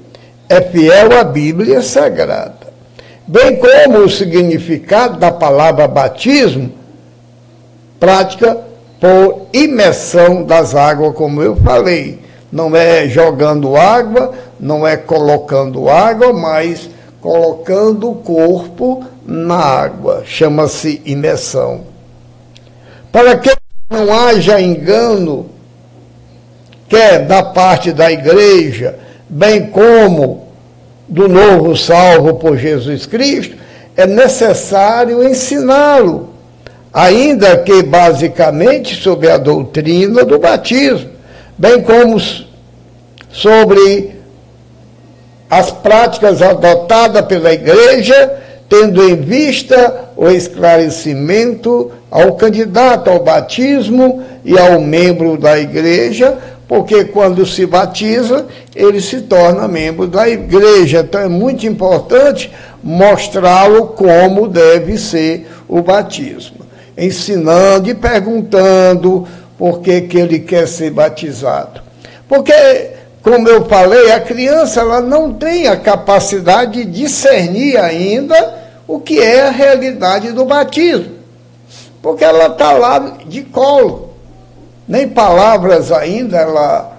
é 0.50 0.60
fiel 0.62 1.18
à 1.20 1.24
Bíblia 1.24 1.82
Sagrada 1.82 2.62
bem 3.32 3.56
como 3.56 4.00
o 4.00 4.10
significado 4.10 5.18
da 5.18 5.32
palavra 5.32 5.88
batismo, 5.88 6.70
prática 7.98 8.58
por 9.00 9.48
imersão 9.54 10.44
das 10.44 10.76
águas, 10.76 11.16
como 11.16 11.42
eu 11.42 11.56
falei. 11.56 12.20
Não 12.52 12.76
é 12.76 13.08
jogando 13.08 13.78
água, 13.78 14.34
não 14.60 14.86
é 14.86 14.98
colocando 14.98 15.90
água, 15.90 16.34
mas 16.34 16.90
colocando 17.22 18.12
o 18.12 18.16
corpo 18.16 19.06
na 19.26 19.56
água. 19.56 20.24
Chama-se 20.26 21.02
imersão. 21.06 21.82
Para 23.12 23.38
que 23.38 23.52
não 23.90 24.12
haja 24.14 24.60
engano, 24.60 25.50
quer 26.90 27.26
da 27.26 27.44
parte 27.44 27.92
da 27.92 28.12
igreja, 28.12 28.98
bem 29.30 29.68
como 29.68 30.48
do 31.08 31.28
novo 31.28 31.76
salvo 31.76 32.36
por 32.36 32.58
Jesus 32.58 33.06
Cristo, 33.06 33.56
é 33.96 34.08
necessário 34.08 35.24
ensiná-lo, 35.24 36.30
ainda 36.94 37.58
que 37.58 37.84
basicamente 37.84 38.96
sobre 38.96 39.30
a 39.30 39.38
doutrina 39.38 40.24
do 40.24 40.40
batismo, 40.40 41.11
bem 41.62 41.80
como 41.84 42.20
sobre 43.30 44.16
as 45.48 45.70
práticas 45.70 46.42
adotadas 46.42 47.24
pela 47.28 47.54
igreja, 47.54 48.34
tendo 48.68 49.08
em 49.08 49.16
vista 49.18 50.10
o 50.18 50.28
esclarecimento 50.28 51.92
ao 52.10 52.34
candidato 52.34 53.12
ao 53.12 53.24
batismo 53.24 54.24
e 54.44 54.58
ao 54.58 54.82
membro 54.82 55.38
da 55.38 55.60
igreja, 55.60 56.36
porque 56.68 57.06
quando 57.06 57.46
se 57.46 57.68
batiza, 57.68 58.48
ele 58.76 59.00
se 59.00 59.22
torna 59.22 59.68
membro 59.68 60.08
da 60.08 60.28
igreja. 60.28 61.02
Então 61.02 61.22
é 61.22 61.28
muito 61.28 61.68
importante 61.68 62.52
mostrá-lo 62.82 63.88
como 63.90 64.48
deve 64.48 64.98
ser 64.98 65.48
o 65.68 65.80
batismo, 65.84 66.58
ensinando 66.98 67.88
e 67.88 67.94
perguntando 67.94 69.28
por 69.62 69.80
que, 69.82 70.02
que 70.02 70.18
ele 70.18 70.40
quer 70.40 70.68
ser 70.68 70.90
batizado. 70.90 71.84
Porque, 72.28 72.52
como 73.22 73.48
eu 73.48 73.64
falei, 73.66 74.12
a 74.12 74.20
criança 74.20 74.80
ela 74.80 75.00
não 75.00 75.32
tem 75.32 75.68
a 75.68 75.78
capacidade 75.78 76.84
de 76.84 77.04
discernir 77.04 77.78
ainda 77.78 78.56
o 78.88 79.00
que 79.00 79.20
é 79.20 79.44
a 79.44 79.52
realidade 79.52 80.32
do 80.32 80.46
batismo, 80.46 81.12
porque 82.02 82.24
ela 82.24 82.48
está 82.48 82.72
lá 82.72 83.20
de 83.28 83.44
colo 83.44 84.16
nem 84.88 85.08
palavras 85.08 85.92
ainda 85.92 86.38
ela 86.38 86.98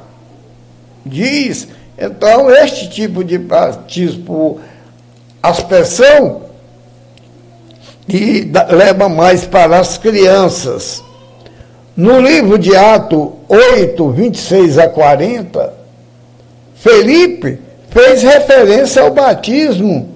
diz. 1.05 1.67
Então, 1.99 2.49
este 2.49 2.89
tipo 2.89 3.25
de 3.25 3.39
batismo 3.39 4.61
aspersão 5.43 6.43
e 8.09 8.49
leva 8.69 9.09
mais 9.09 9.45
para 9.45 9.81
as 9.81 9.99
crianças. 9.99 11.03
No 11.97 12.19
livro 12.21 12.59
de 12.59 12.75
Atos 12.75 13.29
8, 13.49 14.11
26 14.11 14.79
a 14.79 14.89
40, 14.89 15.75
Felipe 16.75 17.59
fez 17.91 18.23
referência 18.23 19.03
ao 19.03 19.11
batismo, 19.13 20.09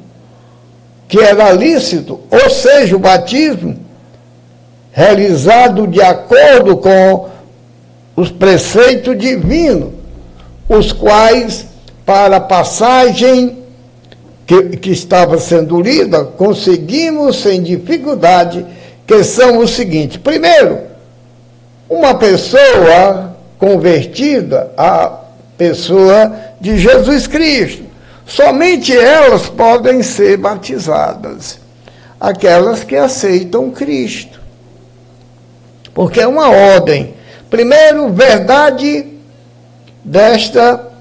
que 1.07 1.21
era 1.21 1.53
lícito, 1.53 2.21
ou 2.31 2.49
seja, 2.49 2.97
o 2.97 2.99
batismo 2.99 3.77
realizado 4.91 5.87
de 5.87 6.01
acordo 6.01 6.79
com 6.79 7.29
os 8.17 8.31
preceitos 8.31 9.17
divinos, 9.19 9.91
os 10.67 10.91
quais, 10.91 11.67
para 12.07 12.39
a 12.39 12.41
passagem 12.41 13.59
que, 14.47 14.79
que 14.79 14.91
estava 14.91 15.37
sendo 15.39 15.79
lida, 15.83 16.25
conseguimos 16.25 17.43
sem 17.43 17.63
dificuldade, 17.63 18.65
que 19.07 19.23
são 19.23 19.59
os 19.59 19.73
seguintes. 19.73 20.17
Primeiro, 20.17 20.96
uma 21.89 22.15
pessoa 22.15 23.37
convertida 23.59 24.73
à 24.77 25.21
pessoa 25.57 26.33
de 26.61 26.79
Jesus 26.79 27.27
Cristo. 27.27 27.85
Somente 28.27 28.97
elas 28.97 29.49
podem 29.49 30.03
ser 30.03 30.37
batizadas, 30.37 31.59
aquelas 32.21 32.83
que 32.83 32.97
aceitam 32.97 33.71
Cristo. 33.71 34.41
Porque 35.95 36.21
é 36.21 36.27
uma 36.27 36.51
ordem 36.51 37.15
Primeiro, 37.51 38.13
verdade 38.13 39.07
desta 40.05 40.93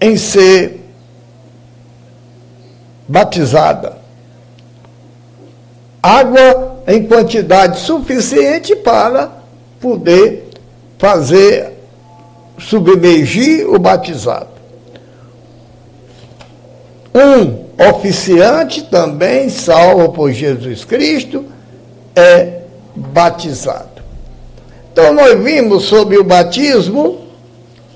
em 0.00 0.16
ser 0.16 0.80
batizada. 3.08 3.98
Água 6.02 6.82
em 6.86 7.06
quantidade 7.06 7.80
suficiente 7.80 8.74
para 8.76 9.30
poder 9.80 10.50
fazer 10.98 11.72
submergir 12.58 13.66
o 13.68 13.78
batizado. 13.78 14.48
Um 17.14 17.70
oficiante 17.88 18.82
também, 18.82 19.48
salvo 19.48 20.12
por 20.12 20.30
Jesus 20.30 20.84
Cristo, 20.84 21.44
é 22.14 22.60
batizado. 22.94 23.88
Então, 24.92 25.12
nós 25.14 25.42
vimos 25.42 25.84
sobre 25.84 26.18
o 26.18 26.24
batismo, 26.24 27.20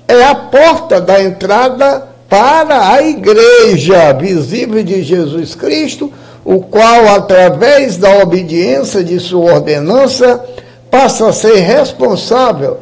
é 0.07 0.23
a 0.23 0.35
porta 0.35 0.99
da 0.99 1.21
entrada 1.21 2.07
para 2.27 2.91
a 2.91 3.01
igreja 3.01 4.11
visível 4.13 4.83
de 4.83 5.03
Jesus 5.03 5.53
Cristo, 5.53 6.11
o 6.43 6.59
qual, 6.61 7.07
através 7.15 7.97
da 7.97 8.19
obediência 8.19 9.03
de 9.03 9.19
sua 9.19 9.53
ordenança, 9.53 10.43
passa 10.89 11.29
a 11.29 11.33
ser 11.33 11.57
responsável 11.57 12.79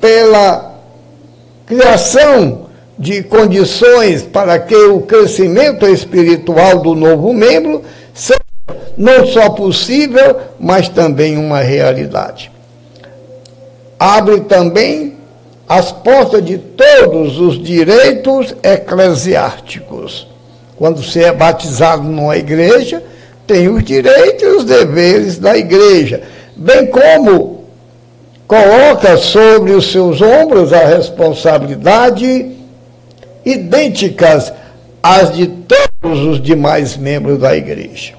pela 0.00 0.74
criação 1.66 2.66
de 2.98 3.22
condições 3.22 4.22
para 4.22 4.58
que 4.58 4.74
o 4.74 5.02
crescimento 5.02 5.86
espiritual 5.86 6.78
do 6.78 6.94
novo 6.94 7.32
membro 7.32 7.82
seja 8.14 8.40
não 8.96 9.26
só 9.26 9.50
possível, 9.50 10.36
mas 10.58 10.88
também 10.88 11.36
uma 11.36 11.60
realidade. 11.60 12.50
Abre 13.98 14.40
também 14.42 15.16
as 15.68 15.90
portas 15.92 16.44
de 16.44 16.58
todos 16.58 17.38
os 17.38 17.62
direitos 17.62 18.54
eclesiásticos. 18.62 20.26
Quando 20.76 21.02
você 21.02 21.24
é 21.24 21.32
batizado 21.32 22.02
numa 22.02 22.36
igreja, 22.36 23.02
tem 23.46 23.68
os 23.68 23.82
direitos 23.82 24.42
e 24.42 24.46
os 24.46 24.64
deveres 24.64 25.38
da 25.38 25.56
igreja, 25.56 26.22
bem 26.56 26.86
como 26.86 27.64
coloca 28.46 29.16
sobre 29.16 29.72
os 29.72 29.90
seus 29.92 30.22
ombros 30.22 30.72
a 30.72 30.86
responsabilidade 30.86 32.52
idênticas 33.44 34.52
às 35.02 35.32
de 35.34 35.46
todos 35.46 36.20
os 36.20 36.42
demais 36.42 36.96
membros 36.96 37.38
da 37.38 37.56
igreja. 37.56 38.14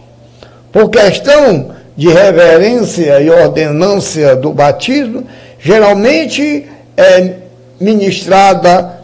Por 0.72 0.90
questão 0.90 1.72
de 1.96 2.10
reverência 2.10 3.20
e 3.20 3.30
ordenância 3.30 4.36
do 4.36 4.54
batismo, 4.54 5.26
geralmente 5.60 6.68
é 6.96 7.34
ministrada 7.80 9.02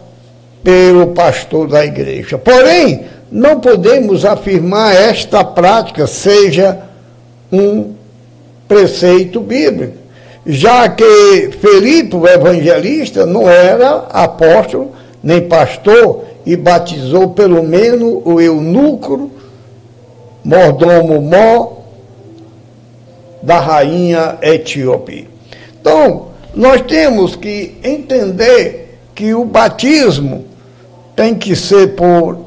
pelo 0.64 1.08
pastor 1.08 1.68
da 1.68 1.84
igreja. 1.84 2.38
Porém, 2.38 3.06
não 3.32 3.60
podemos 3.60 4.26
afirmar 4.26 4.94
esta 4.96 5.44
prática 5.44 6.06
seja 6.06 6.80
um 7.52 7.94
preceito 8.68 9.40
bíblico, 9.40 9.98
já 10.46 10.90
que 10.90 11.50
Felipe, 11.62 12.16
o 12.16 12.28
evangelista, 12.28 13.26
não 13.26 13.50
era 13.50 14.08
apóstolo 14.10 14.92
nem 15.22 15.42
pastor 15.48 16.26
e 16.46 16.56
batizou 16.56 17.30
pelo 17.30 17.64
menos 17.64 18.22
o 18.26 18.42
eunuco, 18.42 19.32
mordomo 20.44 21.22
mó 21.22 21.72
da 23.42 23.60
rainha 23.60 24.38
etíope. 24.42 25.28
Então, 25.80 26.28
nós 26.54 26.82
temos 26.82 27.36
que 27.36 27.76
entender 27.84 29.00
que 29.16 29.34
o 29.34 29.46
batismo 29.46 30.46
tem 31.16 31.36
que 31.36 31.56
ser 31.56 31.96
por 31.96 32.40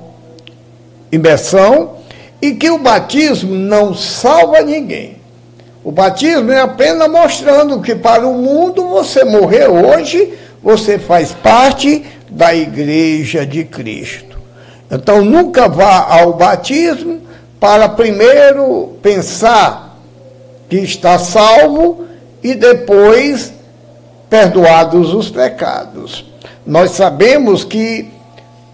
imersão 1.10 1.96
e 2.40 2.52
que 2.52 2.70
o 2.70 2.78
batismo 2.78 3.54
não 3.54 3.94
salva 3.94 4.60
ninguém. 4.62 5.15
O 5.86 5.92
batismo 5.92 6.50
é 6.50 6.60
apenas 6.60 7.08
mostrando 7.08 7.80
que 7.80 7.94
para 7.94 8.26
o 8.26 8.34
mundo 8.34 8.88
você 8.88 9.22
morreu 9.22 9.72
hoje, 9.72 10.34
você 10.60 10.98
faz 10.98 11.30
parte 11.30 12.04
da 12.28 12.52
igreja 12.52 13.46
de 13.46 13.62
Cristo. 13.62 14.36
Então 14.90 15.24
nunca 15.24 15.68
vá 15.68 16.04
ao 16.10 16.32
batismo 16.32 17.20
para 17.60 17.88
primeiro 17.88 18.98
pensar 19.00 19.96
que 20.68 20.78
está 20.78 21.20
salvo 21.20 22.04
e 22.42 22.56
depois 22.56 23.52
perdoados 24.28 25.14
os 25.14 25.30
pecados. 25.30 26.24
Nós 26.66 26.90
sabemos 26.90 27.62
que 27.62 28.10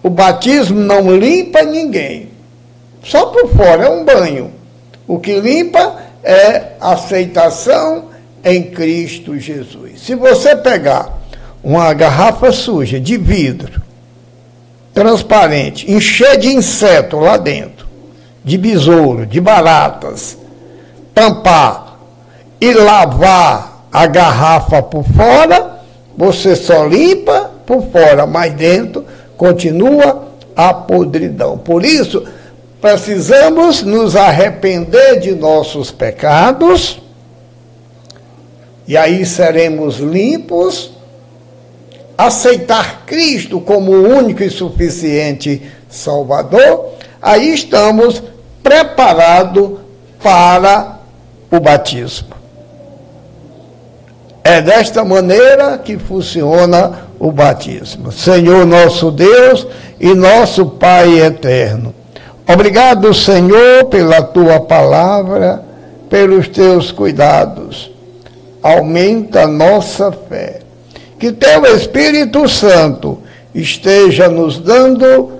o 0.01 0.09
batismo 0.09 0.79
não 0.79 1.15
limpa 1.15 1.61
ninguém. 1.61 2.29
Só 3.03 3.27
por 3.27 3.49
fora 3.49 3.85
é 3.85 3.89
um 3.91 4.03
banho. 4.03 4.51
O 5.07 5.19
que 5.19 5.39
limpa 5.39 6.02
é 6.23 6.73
aceitação 6.79 8.05
em 8.43 8.63
Cristo 8.63 9.37
Jesus. 9.37 10.01
Se 10.01 10.15
você 10.15 10.55
pegar 10.55 11.19
uma 11.63 11.93
garrafa 11.93 12.51
suja 12.51 12.99
de 12.99 13.17
vidro, 13.17 13.81
transparente, 14.93 15.91
encher 15.91 16.37
de 16.37 16.49
inseto 16.49 17.17
lá 17.17 17.37
dentro, 17.37 17.87
de 18.43 18.57
besouro, 18.57 19.25
de 19.25 19.39
baratas, 19.41 20.37
tampar 21.13 21.99
e 22.59 22.73
lavar 22.73 23.87
a 23.91 24.05
garrafa 24.05 24.81
por 24.81 25.03
fora, 25.03 25.79
você 26.17 26.55
só 26.55 26.85
limpa 26.85 27.51
por 27.65 27.83
fora, 27.91 28.25
mas 28.25 28.53
dentro 28.53 29.05
continua 29.37 30.27
a 30.55 30.73
podridão. 30.73 31.57
Por 31.57 31.83
isso, 31.83 32.23
precisamos 32.83 33.81
nos 33.81 34.13
arrepender 34.13 35.17
de 35.21 35.33
nossos 35.33 35.89
pecados, 35.89 37.01
e 38.85 38.97
aí 38.97 39.25
seremos 39.25 39.99
limpos, 39.99 40.91
aceitar 42.17 43.05
Cristo 43.05 43.61
como 43.61 43.93
o 43.93 44.17
único 44.17 44.43
e 44.43 44.49
suficiente 44.49 45.61
Salvador, 45.89 46.89
aí 47.21 47.53
estamos 47.53 48.21
preparados 48.61 49.79
para 50.21 50.99
o 51.49 51.61
batismo. 51.61 52.35
É 54.43 54.61
desta 54.61 55.05
maneira 55.05 55.77
que 55.77 55.97
funciona 55.97 57.07
o 57.17 57.31
batismo. 57.31 58.11
Senhor 58.11 58.65
nosso 58.65 59.09
Deus 59.09 59.65
e 60.01 60.13
nosso 60.13 60.65
Pai 60.65 61.21
eterno. 61.21 62.02
Obrigado, 62.47 63.13
Senhor, 63.13 63.85
pela 63.85 64.21
tua 64.21 64.59
palavra, 64.59 65.63
pelos 66.09 66.47
teus 66.47 66.91
cuidados. 66.91 67.91
Aumenta 68.61 69.47
nossa 69.47 70.11
fé. 70.11 70.59
Que 71.19 71.31
teu 71.31 71.65
Espírito 71.75 72.47
Santo 72.47 73.19
esteja 73.53 74.27
nos 74.27 74.59
dando 74.59 75.31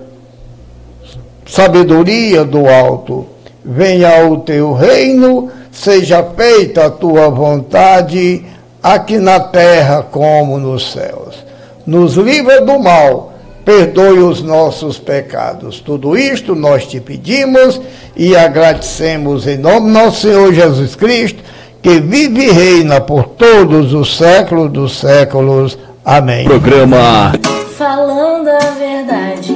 sabedoria 1.46 2.44
do 2.44 2.68
alto. 2.68 3.26
Venha 3.64 4.26
o 4.26 4.38
teu 4.38 4.72
reino, 4.72 5.50
seja 5.70 6.22
feita 6.22 6.86
a 6.86 6.90
tua 6.90 7.28
vontade, 7.28 8.44
aqui 8.82 9.18
na 9.18 9.40
terra 9.40 10.02
como 10.10 10.58
nos 10.58 10.92
céus 10.92 11.44
nos 11.86 12.14
livra 12.14 12.62
do 12.62 12.78
mal, 12.78 13.33
perdoe 13.64 14.18
os 14.18 14.42
nossos 14.42 14.98
pecados. 14.98 15.80
Tudo 15.80 16.16
isto 16.16 16.54
nós 16.54 16.86
te 16.86 17.00
pedimos 17.00 17.80
e 18.16 18.36
agradecemos 18.36 19.46
em 19.46 19.56
nome 19.56 19.86
do 19.86 19.98
nosso 19.98 20.22
Senhor 20.22 20.52
Jesus 20.52 20.94
Cristo, 20.94 21.42
que 21.82 22.00
vive 22.00 22.44
e 22.44 22.52
reina 22.52 23.00
por 23.00 23.24
todos 23.24 23.92
os 23.94 24.16
séculos 24.16 24.70
dos 24.70 24.98
séculos. 24.98 25.78
Amém. 26.04 26.44
Programa 26.44 27.32
Falando 27.76 28.48
a 28.48 28.70
verdade. 28.78 29.54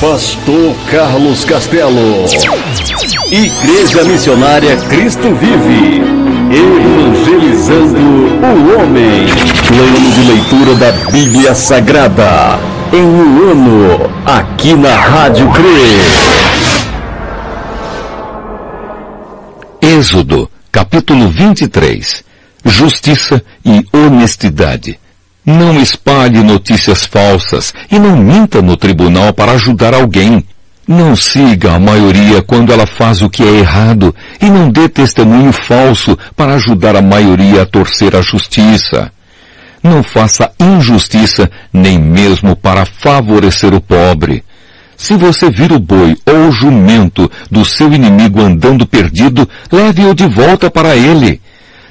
Pastor 0.00 0.74
Carlos 0.90 1.44
Castelo. 1.44 2.24
Igreja 3.30 4.04
Missionária 4.04 4.76
Cristo 4.88 5.34
Vive. 5.34 6.02
Evangelizando 6.50 7.98
o 7.98 8.80
homem. 8.80 9.26
Plano 9.66 10.10
de 10.12 10.22
leitura 10.30 10.74
da 10.74 10.92
Bíblia 11.10 11.54
Sagrada. 11.54 12.71
Em 12.94 13.02
um 13.02 13.50
ano, 13.50 14.12
aqui 14.26 14.74
na 14.74 14.94
Rádio 14.94 15.50
CRE. 15.50 15.64
Êxodo, 19.80 20.50
capítulo 20.70 21.26
23. 21.30 22.22
Justiça 22.62 23.42
e 23.64 23.82
honestidade. 23.94 24.98
Não 25.46 25.80
espalhe 25.80 26.42
notícias 26.42 27.06
falsas 27.06 27.72
e 27.90 27.98
não 27.98 28.14
minta 28.14 28.60
no 28.60 28.76
tribunal 28.76 29.32
para 29.32 29.52
ajudar 29.52 29.94
alguém. 29.94 30.44
Não 30.86 31.16
siga 31.16 31.72
a 31.72 31.78
maioria 31.78 32.42
quando 32.42 32.74
ela 32.74 32.84
faz 32.84 33.22
o 33.22 33.30
que 33.30 33.42
é 33.42 33.60
errado 33.60 34.14
e 34.38 34.50
não 34.50 34.68
dê 34.68 34.86
testemunho 34.86 35.50
falso 35.50 36.18
para 36.36 36.56
ajudar 36.56 36.94
a 36.94 37.00
maioria 37.00 37.62
a 37.62 37.66
torcer 37.66 38.14
a 38.14 38.20
justiça. 38.20 39.10
Não 39.82 40.02
faça 40.02 40.50
injustiça 40.60 41.50
nem 41.72 41.98
mesmo 41.98 42.54
para 42.54 42.86
favorecer 42.86 43.74
o 43.74 43.80
pobre. 43.80 44.44
Se 44.96 45.16
você 45.16 45.50
vir 45.50 45.72
o 45.72 45.80
boi 45.80 46.16
ou 46.24 46.48
o 46.48 46.52
jumento 46.52 47.28
do 47.50 47.64
seu 47.64 47.92
inimigo 47.92 48.40
andando 48.40 48.86
perdido, 48.86 49.48
leve-o 49.70 50.14
de 50.14 50.28
volta 50.28 50.70
para 50.70 50.94
ele. 50.94 51.40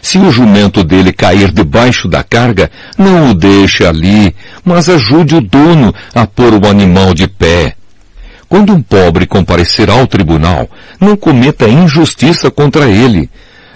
Se 0.01 0.17
o 0.17 0.31
jumento 0.31 0.83
dele 0.83 1.11
cair 1.11 1.51
debaixo 1.51 2.07
da 2.07 2.23
carga, 2.23 2.71
não 2.97 3.31
o 3.31 3.33
deixe 3.33 3.85
ali, 3.85 4.33
mas 4.63 4.89
ajude 4.89 5.35
o 5.35 5.41
dono 5.41 5.93
a 6.15 6.25
pôr 6.25 6.53
o 6.53 6.67
animal 6.67 7.13
de 7.13 7.27
pé. 7.27 7.75
Quando 8.47 8.73
um 8.73 8.81
pobre 8.81 9.25
comparecer 9.25 9.89
ao 9.89 10.07
tribunal, 10.07 10.69
não 10.99 11.15
cometa 11.15 11.69
injustiça 11.69 12.49
contra 12.49 12.89
ele. 12.89 13.29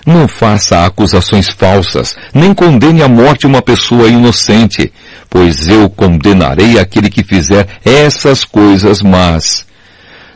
Não 0.05 0.27
faça 0.27 0.85
acusações 0.85 1.49
falsas, 1.49 2.15
nem 2.33 2.53
condene 2.53 3.01
à 3.01 3.07
morte 3.07 3.47
uma 3.47 3.61
pessoa 3.61 4.07
inocente, 4.07 4.93
pois 5.29 5.67
eu 5.67 5.89
condenarei 5.89 6.77
aquele 6.77 7.09
que 7.09 7.23
fizer 7.23 7.67
essas 7.83 8.45
coisas 8.45 9.01
más. 9.01 9.65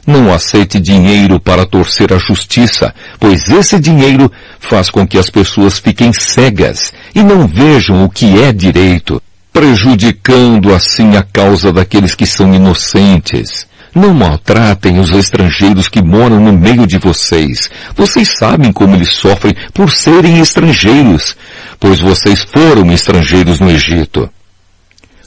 Não 0.08 0.34
aceite 0.34 0.80
dinheiro 0.80 1.40
para 1.40 1.68
torcer 1.68 2.12
a 2.12 2.18
justiça, 2.18 2.96
pois 3.20 3.48
esse 3.48 3.80
dinheiro 3.80 4.32
faz 4.60 4.90
com 4.90 5.06
que 5.06 5.20
as 5.20 5.30
pessoas 5.30 5.78
fiquem 5.78 6.12
cegas 6.12 6.92
e 7.14 7.22
não 7.22 7.48
vejam 7.48 8.04
o 8.04 8.10
que 8.10 8.42
é 8.42 8.52
direito. 8.52 9.22
prejudicando 9.52 10.74
assim 10.74 11.18
a 11.18 11.22
causa 11.22 11.74
daqueles 11.74 12.16
que 12.16 12.26
são 12.26 12.54
inocentes. 12.54 13.68
Não 13.94 14.14
maltratem 14.14 15.00
os 15.00 15.10
estrangeiros 15.12 15.90
que 15.90 16.02
moram 16.02 16.40
no 16.40 16.54
meio 16.54 16.86
de 16.86 16.98
vocês. 16.98 17.70
Vocês 17.96 18.36
sabem 18.38 18.72
como 18.72 18.96
eles 18.96 19.14
sofrem 19.14 19.56
por 19.74 19.92
serem 19.92 20.40
estrangeiros, 20.40 21.36
pois 21.80 22.00
vocês 22.00 22.44
foram 22.44 22.92
estrangeiros 22.92 23.60
no 23.60 23.70
Egito. 23.70 24.30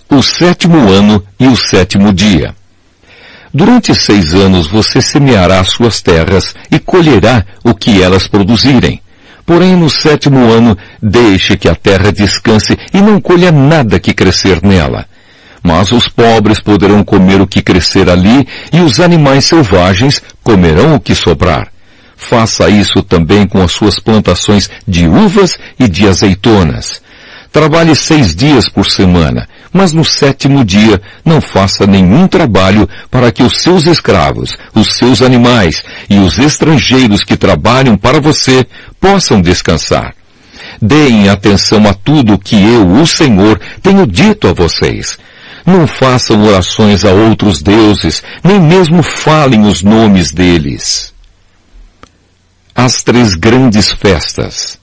O 0.08 0.22
sétimo 0.22 0.88
ano 0.88 1.24
e 1.40 1.48
o 1.48 1.56
sétimo 1.56 2.12
dia. 2.12 2.54
Durante 3.52 3.94
seis 3.94 4.32
anos 4.32 4.66
você 4.66 5.02
semeará 5.02 5.62
suas 5.64 6.00
terras 6.00 6.54
e 6.70 6.78
colherá 6.78 7.44
o 7.64 7.74
que 7.74 8.00
elas 8.00 8.28
produzirem. 8.28 9.00
Porém, 9.44 9.74
no 9.74 9.90
sétimo 9.90 10.38
ano, 10.52 10.78
deixe 11.02 11.56
que 11.56 11.68
a 11.68 11.74
terra 11.74 12.12
descanse 12.12 12.78
e 12.94 13.00
não 13.00 13.20
colha 13.20 13.50
nada 13.50 13.98
que 13.98 14.14
crescer 14.14 14.62
nela 14.62 15.06
mas 15.62 15.92
os 15.92 16.08
pobres 16.08 16.60
poderão 16.60 17.04
comer 17.04 17.40
o 17.40 17.46
que 17.46 17.62
crescer 17.62 18.10
ali 18.10 18.46
e 18.72 18.80
os 18.80 19.00
animais 19.00 19.44
selvagens 19.44 20.22
comerão 20.42 20.96
o 20.96 21.00
que 21.00 21.14
sobrar. 21.14 21.68
Faça 22.16 22.68
isso 22.68 23.02
também 23.02 23.46
com 23.46 23.62
as 23.62 23.72
suas 23.72 23.98
plantações 23.98 24.70
de 24.86 25.06
uvas 25.06 25.58
e 25.78 25.88
de 25.88 26.06
azeitonas. 26.08 27.02
Trabalhe 27.50 27.94
seis 27.94 28.34
dias 28.34 28.68
por 28.68 28.86
semana, 28.86 29.46
mas 29.72 29.92
no 29.92 30.04
sétimo 30.04 30.64
dia 30.64 31.00
não 31.24 31.40
faça 31.40 31.86
nenhum 31.86 32.26
trabalho 32.26 32.88
para 33.10 33.30
que 33.30 33.42
os 33.42 33.60
seus 33.60 33.86
escravos, 33.86 34.56
os 34.74 34.94
seus 34.94 35.20
animais 35.20 35.82
e 36.08 36.18
os 36.18 36.38
estrangeiros 36.38 37.22
que 37.24 37.36
trabalham 37.36 37.96
para 37.96 38.20
você 38.20 38.66
possam 38.98 39.40
descansar. 39.40 40.14
Deem 40.80 41.28
atenção 41.28 41.86
a 41.86 41.92
tudo 41.92 42.38
que 42.38 42.56
eu, 42.56 42.88
o 42.88 43.06
Senhor, 43.06 43.60
tenho 43.82 44.06
dito 44.06 44.48
a 44.48 44.52
vocês. 44.52 45.18
Não 45.64 45.86
façam 45.86 46.42
orações 46.42 47.04
a 47.04 47.12
outros 47.12 47.62
deuses, 47.62 48.22
nem 48.42 48.60
mesmo 48.60 49.02
falem 49.02 49.62
os 49.62 49.82
nomes 49.82 50.32
deles. 50.32 51.12
As 52.74 53.02
três 53.02 53.34
grandes 53.34 53.92
festas. 53.92 54.78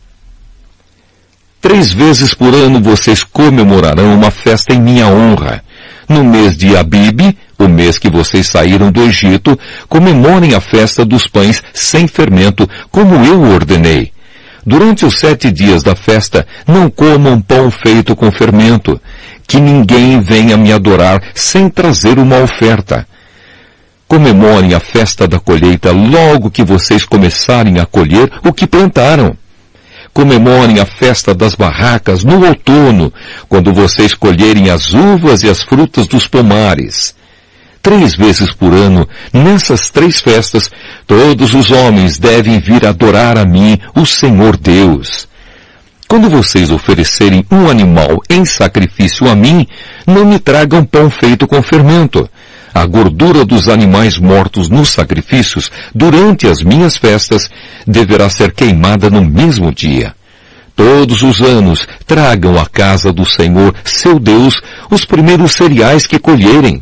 Três 1.61 1.91
vezes 1.91 2.33
por 2.33 2.53
ano 2.53 2.81
vocês 2.81 3.23
comemorarão 3.23 4.15
uma 4.15 4.31
festa 4.31 4.73
em 4.73 4.79
minha 4.79 5.07
honra. 5.07 5.61
No 6.07 6.23
mês 6.23 6.55
de 6.55 6.75
Abib, 6.77 7.37
o 7.57 7.67
mês 7.67 7.97
que 7.97 8.09
vocês 8.09 8.47
saíram 8.47 8.91
do 8.91 9.03
Egito, 9.03 9.59
comemorem 9.89 10.55
a 10.55 10.61
festa 10.61 11.03
dos 11.03 11.27
pães 11.27 11.61
sem 11.73 12.07
fermento, 12.07 12.67
como 12.89 13.15
eu 13.25 13.41
ordenei. 13.41 14.11
Durante 14.65 15.05
os 15.05 15.19
sete 15.19 15.51
dias 15.51 15.83
da 15.83 15.95
festa, 15.95 16.47
não 16.65 16.89
comam 16.89 17.41
pão 17.41 17.69
feito 17.69 18.15
com 18.15 18.31
fermento, 18.31 18.99
que 19.49 19.59
ninguém 19.59 20.21
venha 20.21 20.55
me 20.55 20.71
adorar 20.71 21.31
sem 21.33 21.71
trazer 21.71 22.19
uma 22.19 22.37
oferta. 22.37 23.07
Comemorem 24.07 24.75
a 24.75 24.79
festa 24.79 25.27
da 25.27 25.39
colheita 25.39 25.91
logo 25.91 26.51
que 26.51 26.63
vocês 26.63 27.03
começarem 27.03 27.79
a 27.79 27.85
colher 27.85 28.31
o 28.45 28.53
que 28.53 28.67
plantaram. 28.67 29.35
Comemorem 30.13 30.79
a 30.79 30.85
festa 30.85 31.33
das 31.33 31.55
barracas 31.55 32.23
no 32.23 32.45
outono, 32.45 33.11
quando 33.47 33.73
vocês 33.73 34.13
colherem 34.13 34.69
as 34.69 34.93
uvas 34.93 35.41
e 35.41 35.49
as 35.49 35.63
frutas 35.63 36.05
dos 36.05 36.27
pomares. 36.27 37.15
Três 37.81 38.15
vezes 38.15 38.53
por 38.53 38.71
ano, 38.71 39.07
nessas 39.33 39.89
três 39.89 40.19
festas, 40.19 40.69
todos 41.07 41.55
os 41.55 41.71
homens 41.71 42.19
devem 42.19 42.59
vir 42.59 42.85
adorar 42.85 43.35
a 43.35 43.45
mim, 43.45 43.79
o 43.95 44.05
Senhor 44.05 44.55
Deus. 44.57 45.27
Quando 46.09 46.27
vocês 46.27 46.71
oferecerem 46.71 47.45
um 47.51 47.69
animal 47.69 48.19
em 48.27 48.43
sacrifício 48.43 49.29
a 49.29 49.35
mim, 49.35 49.67
não 50.07 50.25
me 50.25 50.39
tragam 50.39 50.83
pão 50.83 51.07
feito 51.07 51.45
com 51.45 51.61
fermento. 51.61 52.27
A 52.73 52.83
gordura 52.87 53.45
dos 53.45 53.69
animais 53.69 54.17
mortos 54.17 54.69
nos 54.69 54.89
sacrifícios 54.89 55.69
durante 55.93 56.47
as 56.47 56.63
minhas 56.63 56.97
festas 56.97 57.47
deverá 57.85 58.27
ser 58.27 58.53
queimada 58.53 59.07
no 59.07 59.23
mesmo 59.23 59.71
dia. 59.71 60.15
Todos 60.75 61.21
os 61.21 61.41
anos 61.41 61.87
tragam 62.07 62.59
à 62.59 62.65
casa 62.65 63.13
do 63.13 63.23
Senhor, 63.23 63.75
seu 63.83 64.19
Deus, 64.19 64.59
os 64.89 65.05
primeiros 65.05 65.51
cereais 65.51 66.07
que 66.07 66.17
colherem. 66.17 66.81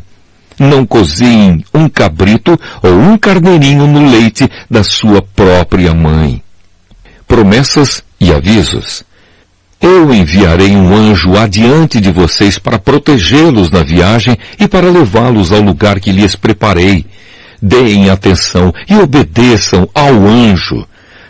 Não 0.58 0.86
cozinhem 0.86 1.62
um 1.74 1.86
cabrito 1.86 2.58
ou 2.82 2.94
um 2.94 3.18
carneirinho 3.18 3.86
no 3.86 4.10
leite 4.10 4.50
da 4.70 4.82
sua 4.82 5.20
própria 5.20 5.92
mãe. 5.92 6.42
Promessas 7.26 8.02
e 8.18 8.32
avisos. 8.32 9.06
Eu 9.80 10.12
enviarei 10.12 10.74
um 10.74 10.92
anjo 10.94 11.36
adiante 11.36 12.00
de 12.00 12.10
vocês 12.10 12.58
para 12.58 12.78
protegê-los 12.78 13.70
na 13.70 13.82
viagem 13.82 14.36
e 14.58 14.66
para 14.66 14.90
levá-los 14.90 15.52
ao 15.52 15.60
lugar 15.60 16.00
que 16.00 16.10
lhes 16.10 16.34
preparei. 16.34 17.06
Deem 17.62 18.10
atenção 18.10 18.72
e 18.88 18.96
obedeçam 18.96 19.88
ao 19.94 20.26
anjo. 20.26 20.84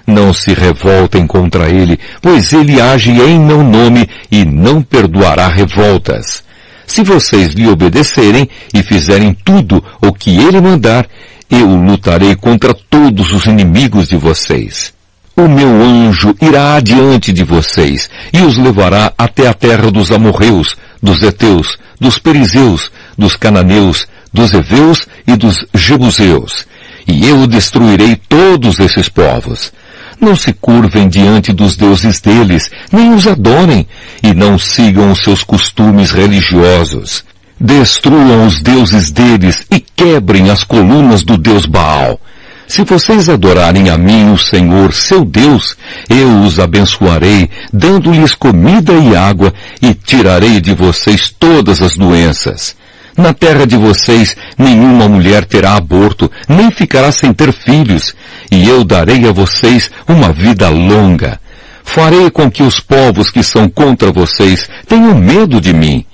Não 0.06 0.32
se 0.32 0.54
revoltem 0.54 1.26
contra 1.26 1.68
ele, 1.68 1.98
pois 2.22 2.54
ele 2.54 2.80
age 2.80 3.10
em 3.10 3.38
meu 3.38 3.62
nome 3.62 4.08
e 4.30 4.44
não 4.46 4.80
perdoará 4.82 5.48
revoltas. 5.48 6.42
Se 6.86 7.02
vocês 7.02 7.52
lhe 7.52 7.68
obedecerem 7.68 8.48
e 8.72 8.82
fizerem 8.82 9.36
tudo 9.44 9.84
o 10.00 10.10
que 10.10 10.38
ele 10.38 10.58
mandar, 10.58 11.06
eu 11.50 11.66
lutarei 11.66 12.34
contra 12.34 12.72
todos 12.72 13.30
os 13.30 13.44
inimigos 13.44 14.08
de 14.08 14.16
vocês. 14.16 14.97
O 15.38 15.46
meu 15.46 15.68
anjo 15.68 16.34
irá 16.42 16.74
adiante 16.74 17.32
de 17.32 17.44
vocês 17.44 18.10
e 18.32 18.40
os 18.40 18.58
levará 18.58 19.12
até 19.16 19.46
a 19.46 19.54
terra 19.54 19.88
dos 19.88 20.10
amorreus, 20.10 20.74
dos 21.00 21.22
heteus, 21.22 21.78
dos 22.00 22.18
perizeus, 22.18 22.90
dos 23.16 23.36
cananeus, 23.36 24.08
dos 24.32 24.52
heveus 24.52 25.06
e 25.28 25.36
dos 25.36 25.64
jebuseus. 25.72 26.66
E 27.06 27.24
eu 27.24 27.46
destruirei 27.46 28.16
todos 28.16 28.80
esses 28.80 29.08
povos. 29.08 29.72
Não 30.20 30.34
se 30.34 30.52
curvem 30.52 31.08
diante 31.08 31.52
dos 31.52 31.76
deuses 31.76 32.20
deles, 32.20 32.68
nem 32.90 33.14
os 33.14 33.28
adorem, 33.28 33.86
e 34.20 34.34
não 34.34 34.58
sigam 34.58 35.12
os 35.12 35.22
seus 35.22 35.44
costumes 35.44 36.10
religiosos. 36.10 37.22
Destruam 37.60 38.44
os 38.44 38.60
deuses 38.60 39.12
deles 39.12 39.64
e 39.70 39.78
quebrem 39.78 40.50
as 40.50 40.64
colunas 40.64 41.22
do 41.22 41.38
deus 41.38 41.64
Baal. 41.64 42.20
Se 42.68 42.84
vocês 42.84 43.30
adorarem 43.30 43.88
a 43.88 43.96
mim, 43.96 44.30
o 44.30 44.36
Senhor, 44.36 44.92
seu 44.92 45.24
Deus, 45.24 45.74
eu 46.08 46.42
os 46.42 46.60
abençoarei, 46.60 47.48
dando-lhes 47.72 48.34
comida 48.34 48.92
e 48.92 49.16
água, 49.16 49.54
e 49.80 49.94
tirarei 49.94 50.60
de 50.60 50.74
vocês 50.74 51.34
todas 51.36 51.80
as 51.80 51.96
doenças. 51.96 52.76
Na 53.16 53.32
terra 53.32 53.66
de 53.66 53.76
vocês, 53.76 54.36
nenhuma 54.56 55.08
mulher 55.08 55.46
terá 55.46 55.76
aborto, 55.76 56.30
nem 56.46 56.70
ficará 56.70 57.10
sem 57.10 57.32
ter 57.32 57.52
filhos, 57.52 58.14
e 58.52 58.68
eu 58.68 58.84
darei 58.84 59.26
a 59.26 59.32
vocês 59.32 59.90
uma 60.06 60.30
vida 60.30 60.68
longa. 60.68 61.40
Farei 61.82 62.30
com 62.30 62.50
que 62.50 62.62
os 62.62 62.78
povos 62.78 63.30
que 63.30 63.42
são 63.42 63.66
contra 63.66 64.12
vocês 64.12 64.68
tenham 64.86 65.14
medo 65.14 65.58
de 65.58 65.72
mim, 65.72 66.04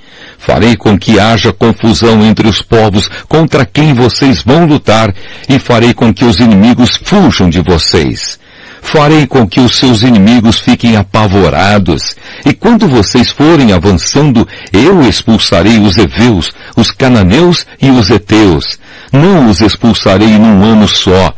Farei 0.46 0.76
com 0.76 0.98
que 0.98 1.18
haja 1.18 1.52
confusão 1.52 2.22
entre 2.22 2.46
os 2.46 2.60
povos 2.60 3.08
contra 3.26 3.64
quem 3.64 3.94
vocês 3.94 4.42
vão 4.42 4.66
lutar 4.66 5.14
e 5.48 5.58
farei 5.58 5.94
com 5.94 6.12
que 6.12 6.24
os 6.24 6.38
inimigos 6.38 7.00
fujam 7.02 7.48
de 7.48 7.62
vocês. 7.62 8.38
Farei 8.82 9.26
com 9.26 9.48
que 9.48 9.58
os 9.60 9.76
seus 9.76 10.02
inimigos 10.02 10.58
fiquem 10.58 10.96
apavorados. 10.96 12.14
E 12.44 12.52
quando 12.52 12.86
vocês 12.86 13.30
forem 13.30 13.72
avançando, 13.72 14.46
eu 14.70 15.02
expulsarei 15.08 15.78
os 15.78 15.96
heveus, 15.96 16.52
os 16.76 16.90
cananeus 16.90 17.66
e 17.80 17.90
os 17.90 18.10
heteus. 18.10 18.78
Não 19.10 19.48
os 19.48 19.62
expulsarei 19.62 20.38
num 20.38 20.62
ano 20.62 20.86
só, 20.86 21.34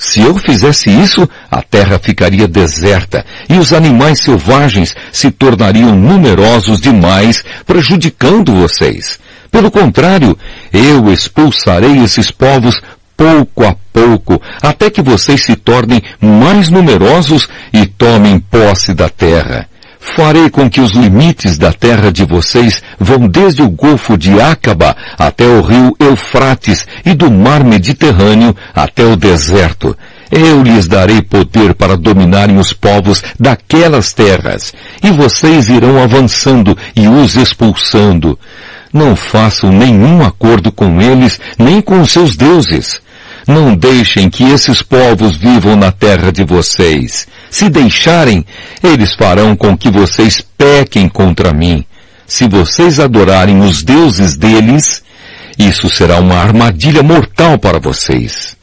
se 0.00 0.22
eu 0.22 0.34
fizesse 0.38 0.88
isso, 0.88 1.28
a 1.50 1.60
terra 1.60 1.98
ficaria 1.98 2.48
deserta 2.48 3.22
e 3.50 3.58
os 3.58 3.70
animais 3.70 4.20
selvagens 4.20 4.96
se 5.12 5.30
tornariam 5.30 5.94
numerosos 5.94 6.80
demais, 6.80 7.44
prejudicando 7.66 8.54
vocês. 8.54 9.20
Pelo 9.50 9.70
contrário, 9.70 10.38
eu 10.72 11.12
expulsarei 11.12 12.02
esses 12.02 12.30
povos 12.30 12.80
pouco 13.14 13.62
a 13.62 13.76
pouco, 13.92 14.40
até 14.62 14.88
que 14.88 15.02
vocês 15.02 15.44
se 15.44 15.54
tornem 15.54 16.02
mais 16.18 16.70
numerosos 16.70 17.46
e 17.70 17.84
tomem 17.84 18.40
posse 18.40 18.94
da 18.94 19.10
terra. 19.10 19.68
Farei 20.00 20.48
com 20.48 20.68
que 20.68 20.80
os 20.80 20.92
limites 20.92 21.58
da 21.58 21.72
terra 21.72 22.10
de 22.10 22.24
vocês 22.24 22.82
vão 22.98 23.28
desde 23.28 23.62
o 23.62 23.68
Golfo 23.68 24.16
de 24.16 24.40
Acaba 24.40 24.96
até 25.18 25.46
o 25.46 25.60
rio 25.60 25.94
Eufrates 26.00 26.86
e 27.04 27.12
do 27.12 27.30
mar 27.30 27.62
Mediterrâneo 27.62 28.56
até 28.74 29.04
o 29.04 29.14
deserto. 29.14 29.94
Eu 30.30 30.62
lhes 30.62 30.86
darei 30.86 31.20
poder 31.20 31.74
para 31.74 31.96
dominarem 31.96 32.56
os 32.56 32.72
povos 32.72 33.22
daquelas 33.38 34.12
terras, 34.12 34.72
e 35.02 35.10
vocês 35.10 35.68
irão 35.68 36.02
avançando 36.02 36.76
e 36.96 37.06
os 37.06 37.36
expulsando. 37.36 38.38
Não 38.92 39.14
façam 39.14 39.70
nenhum 39.70 40.24
acordo 40.24 40.72
com 40.72 41.00
eles, 41.00 41.38
nem 41.58 41.80
com 41.80 42.04
seus 42.06 42.36
deuses. 42.36 43.00
Não 43.46 43.74
deixem 43.74 44.30
que 44.30 44.44
esses 44.44 44.82
povos 44.82 45.36
vivam 45.36 45.76
na 45.76 45.92
terra 45.92 46.32
de 46.32 46.44
vocês. 46.44 47.26
Se 47.50 47.68
deixarem, 47.68 48.46
eles 48.82 49.14
farão 49.14 49.56
com 49.56 49.76
que 49.76 49.90
vocês 49.90 50.40
pequem 50.40 51.08
contra 51.08 51.52
mim. 51.52 51.84
se 52.26 52.46
vocês 52.48 53.00
adorarem 53.00 53.58
os 53.60 53.82
deuses 53.82 54.36
deles, 54.36 55.02
isso 55.58 55.90
será 55.90 56.20
uma 56.20 56.36
armadilha 56.36 57.02
mortal 57.02 57.58
para 57.58 57.80
vocês. 57.80 58.56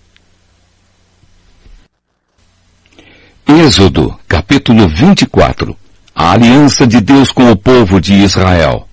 Êxodo, 3.46 4.18
capítulo 4.26 4.88
24. 4.88 5.76
A 6.16 6.32
aliança 6.32 6.88
de 6.88 7.02
Deus 7.02 7.30
com 7.32 7.52
o 7.52 7.58
povo 7.58 8.00
de 8.00 8.14
Israel. 8.14 8.88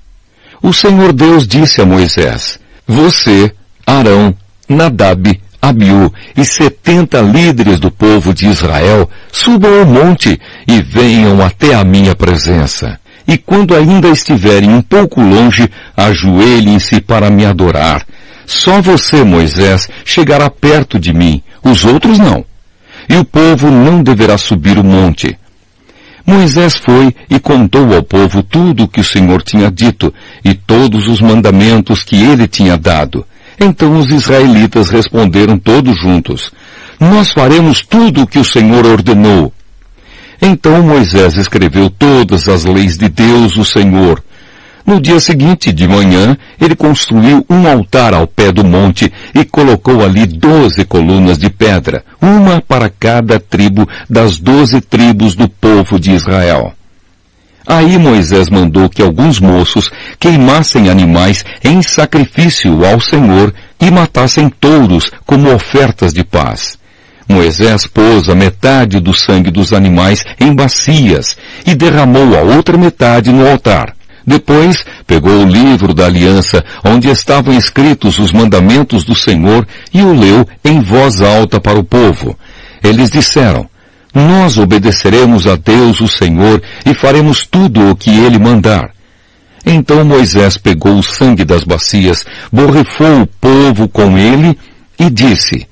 O 0.61 0.73
Senhor 0.73 1.13
Deus 1.13 1.47
disse 1.47 1.81
a 1.81 1.87
Moisés, 1.87 2.59
Você, 2.87 3.55
Arão, 3.87 4.35
Nadab, 4.69 5.41
Abiú 5.69 6.13
e 6.37 6.45
setenta 6.45 7.21
líderes 7.21 7.79
do 7.79 7.91
povo 7.91 8.35
de 8.35 8.47
Israel 8.47 9.09
subam 9.33 9.81
ao 9.81 9.87
monte 9.87 10.41
e 10.67 10.83
venham 10.83 11.45
até 11.45 11.75
a 11.75 11.85
minha 11.85 12.15
presença. 12.15 12.99
E 13.27 13.39
quando 13.39 13.75
ainda 13.75 14.09
estiverem 14.09 14.71
um 14.71 14.83
pouco 14.83 15.21
longe, 15.21 15.69
ajoelhem-se 15.97 17.01
para 17.01 17.31
me 17.31 17.47
adorar. 17.47 18.05
Só 18.47 18.83
você, 18.83 19.25
Moisés, 19.25 19.89
chegará 20.05 20.51
perto 20.51 20.99
de 20.99 21.15
mim, 21.15 21.43
os 21.63 21.85
outros 21.85 22.19
não 22.19 22.45
e 23.09 23.17
o 23.17 23.25
povo 23.25 23.71
não 23.71 24.03
deverá 24.03 24.39
subir 24.39 24.79
o 24.79 24.85
monte. 24.85 25.37
Moisés 26.27 26.77
foi 26.77 27.15
e 27.29 27.39
contou 27.39 27.95
ao 27.95 28.03
povo 28.03 28.43
tudo 28.43 28.85
o 28.85 28.89
que 28.89 29.01
o 29.01 29.05
Senhor 29.05 29.43
tinha 29.43 29.71
dito 29.71 30.13
e 30.43 30.55
todos 30.55 31.07
os 31.07 31.21
mandamentos 31.21 32.03
que 32.03 32.17
ele 32.17 32.49
tinha 32.49 32.79
dado. 32.79 33.27
Então 33.61 33.99
os 33.99 34.11
israelitas 34.11 34.91
responderam 34.91 35.59
todos 35.59 35.99
juntos, 36.01 36.51
Nós 36.99 37.33
faremos 37.33 37.83
tudo 37.83 38.23
o 38.23 38.27
que 38.27 38.39
o 38.39 38.45
Senhor 38.45 38.87
ordenou. 38.87 39.53
Então 40.41 40.83
Moisés 40.83 41.37
escreveu 41.37 41.91
todas 41.91 42.49
as 42.49 42.65
leis 42.65 42.97
de 42.97 43.09
Deus, 43.09 43.57
o 43.57 43.65
Senhor, 43.65 44.23
no 44.87 45.01
dia 45.01 45.19
seguinte, 45.19 45.73
de 45.73 45.89
manhã, 45.89 46.37
ele 46.61 46.77
construiu 46.77 47.45
um 47.49 47.67
altar 47.67 48.13
ao 48.13 48.27
pé 48.27 48.53
do 48.53 48.63
monte 48.63 49.11
e 49.35 49.43
colocou 49.43 50.05
ali 50.05 50.27
doze 50.27 50.85
colunas 50.85 51.39
de 51.39 51.49
pedra, 51.49 52.05
uma 52.21 52.61
para 52.61 52.91
cada 52.91 53.41
tribo 53.41 53.89
das 54.11 54.39
doze 54.39 54.83
tribos 54.83 55.35
do 55.35 55.49
povo 55.49 55.99
de 55.99 56.11
Israel. 56.11 56.75
Aí 57.67 57.97
Moisés 57.97 58.51
mandou 58.51 58.89
que 58.89 59.03
alguns 59.03 59.41
moços 59.41 59.91
queimassem 60.19 60.91
animais 60.91 61.45
em 61.65 61.83
sacrifício 61.83 62.85
ao 62.85 63.01
Senhor 63.01 63.55
e 63.81 63.91
matassem 63.91 64.49
touros 64.49 65.11
como 65.25 65.53
ofertas 65.53 66.13
de 66.13 66.23
paz. 66.23 66.79
Moisés 67.27 67.87
pôs 67.87 68.29
a 68.29 68.35
metade 68.35 69.01
do 69.01 69.15
sangue 69.15 69.51
dos 69.51 69.73
animais 69.73 70.23
em 70.39 70.55
bacias 70.55 71.37
e 71.67 71.75
derramou 71.75 72.37
a 72.37 72.43
outra 72.43 72.77
metade 72.77 73.33
no 73.33 73.49
altar. 73.49 73.95
Depois 74.27 74.85
pegou 75.07 75.43
o 75.43 75.49
livro 75.49 75.93
da 75.93 76.07
aliança, 76.07 76.63
onde 76.85 77.09
estavam 77.09 77.57
escritos 77.57 78.19
os 78.19 78.33
mandamentos 78.33 79.05
do 79.05 79.15
Senhor, 79.15 79.67
e 79.93 80.03
o 80.03 80.15
leu 80.15 80.47
em 80.65 80.81
voz 80.81 81.21
alta 81.21 81.61
para 81.61 81.79
o 81.79 81.85
povo. 81.85 82.37
Eles 82.83 83.11
disseram, 83.11 83.69
Nós 84.15 84.57
obedeceremos 84.57 85.47
a 85.47 85.57
Deus 85.57 86.01
o 86.01 86.09
Senhor 86.09 86.63
e 86.87 86.95
faremos 86.95 87.45
tudo 87.45 87.91
o 87.91 87.97
que 87.97 88.11
Ele 88.11 88.39
mandar. 88.39 88.95
Então 89.67 90.05
Moisés 90.05 90.57
pegou 90.57 90.99
o 90.99 91.03
sangue 91.03 91.45
das 91.45 91.65
bacias, 91.65 92.25
borrifou 92.53 93.23
o 93.23 93.27
povo 93.27 93.89
com 93.89 94.19
ele 94.19 94.59
e 94.99 95.09
disse, 95.09 95.67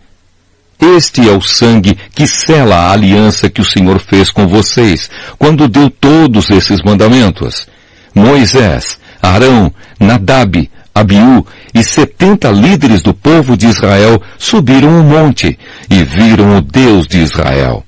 este 0.80 1.28
é 1.28 1.32
o 1.32 1.40
sangue 1.40 1.96
que 2.12 2.26
sela 2.26 2.74
a 2.74 2.92
aliança 2.92 3.48
que 3.48 3.60
o 3.60 3.64
Senhor 3.64 4.00
fez 4.00 4.30
com 4.32 4.48
vocês, 4.48 5.08
quando 5.38 5.68
deu 5.68 5.88
todos 5.88 6.50
esses 6.50 6.82
mandamentos. 6.82 7.68
Moisés, 8.12 8.98
Arão, 9.22 9.72
Nadab, 10.00 10.68
Abiú 10.92 11.46
e 11.72 11.84
setenta 11.84 12.50
líderes 12.50 13.00
do 13.00 13.14
povo 13.14 13.56
de 13.56 13.66
Israel 13.66 14.20
subiram 14.38 15.00
o 15.00 15.04
monte 15.04 15.56
e 15.88 16.02
viram 16.02 16.56
o 16.56 16.60
Deus 16.60 17.06
de 17.06 17.18
Israel. 17.18 17.84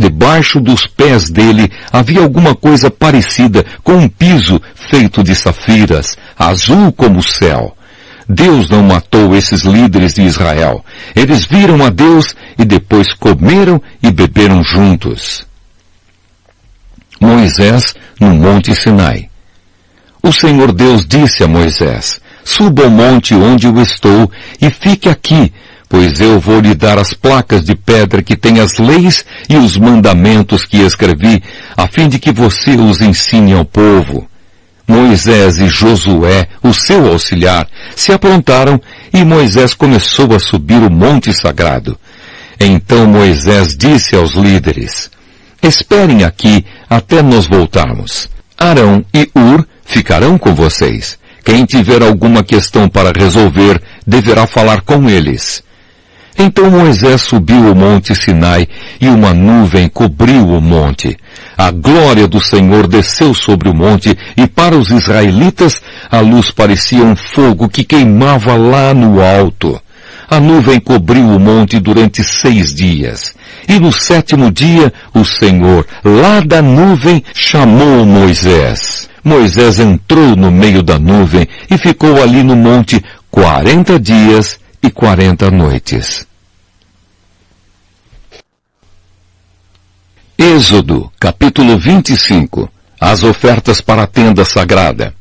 Debaixo 0.00 0.62
dos 0.62 0.86
pés 0.86 1.28
dele 1.28 1.70
havia 1.92 2.22
alguma 2.22 2.54
coisa 2.54 2.90
parecida 2.90 3.66
com 3.84 3.96
um 3.96 4.08
piso 4.08 4.58
feito 4.74 5.22
de 5.22 5.34
safiras, 5.34 6.16
azul 6.38 6.90
como 6.90 7.18
o 7.18 7.22
céu. 7.22 7.76
Deus 8.26 8.70
não 8.70 8.82
matou 8.82 9.36
esses 9.36 9.60
líderes 9.60 10.14
de 10.14 10.22
Israel. 10.22 10.82
Eles 11.14 11.44
viram 11.44 11.84
a 11.84 11.90
Deus 11.90 12.34
e 12.58 12.64
depois 12.64 13.12
comeram 13.12 13.78
e 14.02 14.10
beberam 14.10 14.64
juntos. 14.64 15.46
Moisés 17.20 17.94
no 18.18 18.34
Monte 18.34 18.74
Sinai. 18.74 19.28
O 20.22 20.32
Senhor 20.32 20.72
Deus 20.72 21.04
disse 21.06 21.44
a 21.44 21.46
Moisés, 21.46 22.22
suba 22.42 22.84
ao 22.84 22.90
monte 22.90 23.34
onde 23.34 23.66
eu 23.66 23.78
estou 23.82 24.30
e 24.62 24.70
fique 24.70 25.10
aqui, 25.10 25.52
pois 25.90 26.20
eu 26.20 26.38
vou 26.38 26.60
lhe 26.60 26.72
dar 26.72 27.00
as 27.00 27.12
placas 27.12 27.64
de 27.64 27.74
pedra 27.74 28.22
que 28.22 28.36
têm 28.36 28.60
as 28.60 28.78
leis 28.78 29.24
e 29.48 29.56
os 29.56 29.76
mandamentos 29.76 30.64
que 30.64 30.76
escrevi, 30.76 31.42
a 31.76 31.88
fim 31.88 32.08
de 32.08 32.20
que 32.20 32.30
você 32.30 32.76
os 32.76 33.00
ensine 33.00 33.52
ao 33.54 33.64
povo. 33.64 34.24
Moisés 34.86 35.58
e 35.58 35.68
Josué, 35.68 36.46
o 36.62 36.72
seu 36.72 37.10
auxiliar, 37.10 37.66
se 37.96 38.12
aprontaram 38.12 38.80
e 39.12 39.24
Moisés 39.24 39.74
começou 39.74 40.32
a 40.32 40.38
subir 40.38 40.80
o 40.80 40.90
monte 40.90 41.32
sagrado. 41.32 41.98
Então 42.60 43.08
Moisés 43.08 43.76
disse 43.76 44.14
aos 44.14 44.34
líderes, 44.34 45.10
Esperem 45.60 46.22
aqui 46.22 46.64
até 46.88 47.20
nós 47.20 47.48
voltarmos. 47.48 48.28
Arão 48.56 49.04
e 49.12 49.28
Ur 49.34 49.66
ficarão 49.84 50.38
com 50.38 50.54
vocês. 50.54 51.18
Quem 51.44 51.64
tiver 51.64 52.00
alguma 52.00 52.44
questão 52.44 52.88
para 52.88 53.10
resolver, 53.10 53.82
deverá 54.06 54.46
falar 54.46 54.82
com 54.82 55.10
eles. 55.10 55.64
Então 56.42 56.70
Moisés 56.70 57.20
subiu 57.20 57.70
o 57.70 57.76
monte 57.76 58.14
Sinai 58.14 58.66
e 58.98 59.06
uma 59.08 59.34
nuvem 59.34 59.90
cobriu 59.90 60.48
o 60.48 60.58
monte. 60.58 61.14
A 61.54 61.70
glória 61.70 62.26
do 62.26 62.40
Senhor 62.40 62.86
desceu 62.86 63.34
sobre 63.34 63.68
o 63.68 63.74
monte 63.74 64.16
e 64.34 64.46
para 64.46 64.74
os 64.74 64.88
israelitas 64.88 65.82
a 66.10 66.20
luz 66.20 66.50
parecia 66.50 67.04
um 67.04 67.14
fogo 67.14 67.68
que 67.68 67.84
queimava 67.84 68.56
lá 68.56 68.94
no 68.94 69.22
alto. 69.22 69.78
A 70.30 70.40
nuvem 70.40 70.80
cobriu 70.80 71.26
o 71.26 71.38
monte 71.38 71.78
durante 71.78 72.24
seis 72.24 72.72
dias. 72.74 73.34
E 73.68 73.78
no 73.78 73.92
sétimo 73.92 74.50
dia, 74.50 74.90
o 75.12 75.22
Senhor, 75.22 75.86
lá 76.02 76.40
da 76.40 76.62
nuvem, 76.62 77.22
chamou 77.34 78.06
Moisés. 78.06 79.10
Moisés 79.22 79.78
entrou 79.78 80.34
no 80.34 80.50
meio 80.50 80.82
da 80.82 80.98
nuvem 80.98 81.46
e 81.70 81.76
ficou 81.76 82.22
ali 82.22 82.42
no 82.42 82.56
monte 82.56 83.04
quarenta 83.30 84.00
dias 84.00 84.58
e 84.82 84.90
quarenta 84.90 85.50
noites. 85.50 86.29
Êxodo, 90.42 91.12
capítulo 91.20 91.76
25 91.76 92.66
As 92.98 93.22
ofertas 93.22 93.82
para 93.82 94.04
a 94.04 94.06
tenda 94.06 94.42
sagrada. 94.42 95.12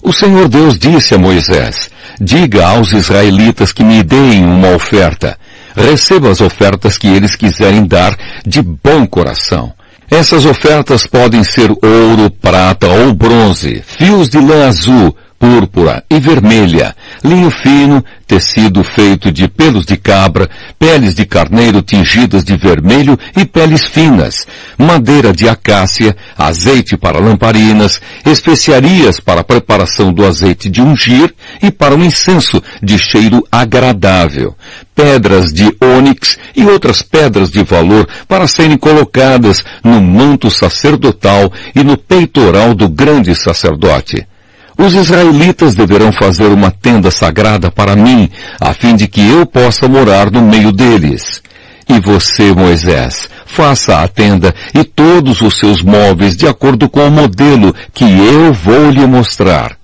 O 0.00 0.12
Senhor 0.12 0.46
Deus 0.46 0.78
disse 0.78 1.12
a 1.12 1.18
Moisés, 1.18 1.90
diga 2.20 2.64
aos 2.64 2.92
israelitas 2.92 3.72
que 3.72 3.82
me 3.82 4.00
deem 4.04 4.44
uma 4.44 4.68
oferta. 4.68 5.36
Receba 5.74 6.30
as 6.30 6.40
ofertas 6.40 6.96
que 6.96 7.08
eles 7.08 7.34
quiserem 7.34 7.84
dar 7.84 8.16
de 8.46 8.62
bom 8.62 9.04
coração. 9.04 9.72
Essas 10.08 10.46
ofertas 10.46 11.04
podem 11.04 11.42
ser 11.42 11.68
ouro, 11.70 12.30
prata 12.30 12.86
ou 12.86 13.12
bronze, 13.12 13.82
fios 13.84 14.30
de 14.30 14.38
lã 14.38 14.68
azul, 14.68 15.16
púrpura 15.36 16.04
e 16.08 16.20
vermelha, 16.20 16.94
linho 17.24 17.50
fino, 17.50 18.04
tecido 18.26 18.84
feito 18.84 19.32
de 19.32 19.48
pelos 19.48 19.86
de 19.86 19.96
cabra, 19.96 20.48
peles 20.78 21.14
de 21.14 21.24
carneiro 21.24 21.80
tingidas 21.80 22.44
de 22.44 22.54
vermelho 22.54 23.18
e 23.34 23.46
peles 23.46 23.86
finas, 23.86 24.46
madeira 24.76 25.32
de 25.32 25.48
acácia, 25.48 26.14
azeite 26.36 26.98
para 26.98 27.18
lamparinas, 27.18 27.98
especiarias 28.26 29.18
para 29.18 29.40
a 29.40 29.44
preparação 29.44 30.12
do 30.12 30.26
azeite 30.26 30.68
de 30.68 30.82
ungir 30.82 31.34
e 31.62 31.70
para 31.70 31.94
o 31.94 32.04
incenso 32.04 32.62
de 32.82 32.98
cheiro 32.98 33.42
agradável, 33.50 34.54
pedras 34.94 35.50
de 35.50 35.74
ônix 35.80 36.38
e 36.54 36.66
outras 36.66 37.00
pedras 37.00 37.50
de 37.50 37.62
valor 37.62 38.06
para 38.28 38.46
serem 38.46 38.76
colocadas 38.76 39.64
no 39.82 40.00
manto 40.02 40.50
sacerdotal 40.50 41.50
e 41.74 41.82
no 41.82 41.96
peitoral 41.96 42.74
do 42.74 42.86
grande 42.86 43.34
sacerdote 43.34 44.26
os 44.76 44.94
israelitas 44.94 45.74
deverão 45.74 46.12
fazer 46.12 46.46
uma 46.46 46.70
tenda 46.70 47.10
sagrada 47.10 47.70
para 47.70 47.94
mim, 47.94 48.28
a 48.60 48.74
fim 48.74 48.96
de 48.96 49.06
que 49.06 49.26
eu 49.26 49.46
possa 49.46 49.88
morar 49.88 50.30
no 50.30 50.42
meio 50.42 50.72
deles. 50.72 51.42
E 51.88 52.00
você, 52.00 52.52
Moisés, 52.52 53.28
faça 53.46 54.02
a 54.02 54.08
tenda 54.08 54.54
e 54.74 54.82
todos 54.82 55.42
os 55.42 55.58
seus 55.58 55.82
móveis 55.82 56.36
de 56.36 56.46
acordo 56.46 56.88
com 56.88 57.06
o 57.06 57.10
modelo 57.10 57.74
que 57.92 58.04
eu 58.04 58.52
vou 58.52 58.90
lhe 58.90 59.06
mostrar. 59.06 59.76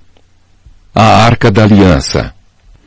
A 0.95 1.25
Arca 1.25 1.51
da 1.51 1.65
Aliança. 1.65 2.33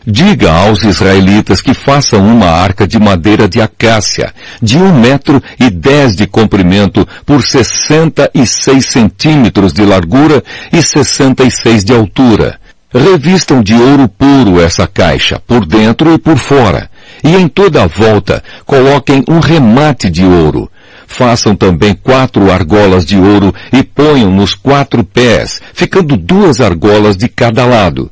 Diga 0.06 0.52
aos 0.52 0.84
israelitas 0.84 1.62
que 1.62 1.74
façam 1.74 2.28
uma 2.28 2.48
arca 2.48 2.86
de 2.86 3.00
madeira 3.00 3.48
de 3.48 3.62
acácia, 3.62 4.34
de 4.62 4.78
um 4.78 4.94
metro 4.94 5.42
e 5.58 5.70
dez 5.70 6.14
de 6.14 6.28
comprimento 6.28 7.08
por 7.26 7.42
sessenta 7.42 8.30
e 8.34 8.46
seis 8.46 8.88
centímetros 8.88 9.72
de 9.72 9.86
largura 9.86 10.44
e 10.74 10.82
sessenta 10.82 11.46
e 11.46 11.52
seis 11.52 11.86
de 11.86 11.94
altura. 11.94 12.60
Revistam 12.94 13.64
de 13.64 13.74
ouro 13.74 14.10
puro 14.10 14.60
essa 14.60 14.86
caixa, 14.86 15.42
por 15.48 15.66
dentro 15.66 16.14
e 16.14 16.18
por 16.18 16.38
fora, 16.38 16.90
e 17.24 17.34
em 17.36 17.48
toda 17.48 17.84
a 17.84 17.88
volta 17.88 18.44
coloquem 18.66 19.24
um 19.30 19.40
remate 19.40 20.10
de 20.10 20.26
ouro. 20.26 20.70
Façam 21.08 21.56
também 21.56 21.96
quatro 21.96 22.52
argolas 22.52 23.06
de 23.06 23.18
ouro 23.18 23.56
e 23.72 23.84
ponham 23.84 24.30
nos 24.30 24.54
quatro 24.54 25.02
pés, 25.02 25.62
ficando 25.74 26.18
duas 26.18 26.60
argolas 26.60 27.16
de 27.16 27.30
cada 27.30 27.66
lado 27.66 28.12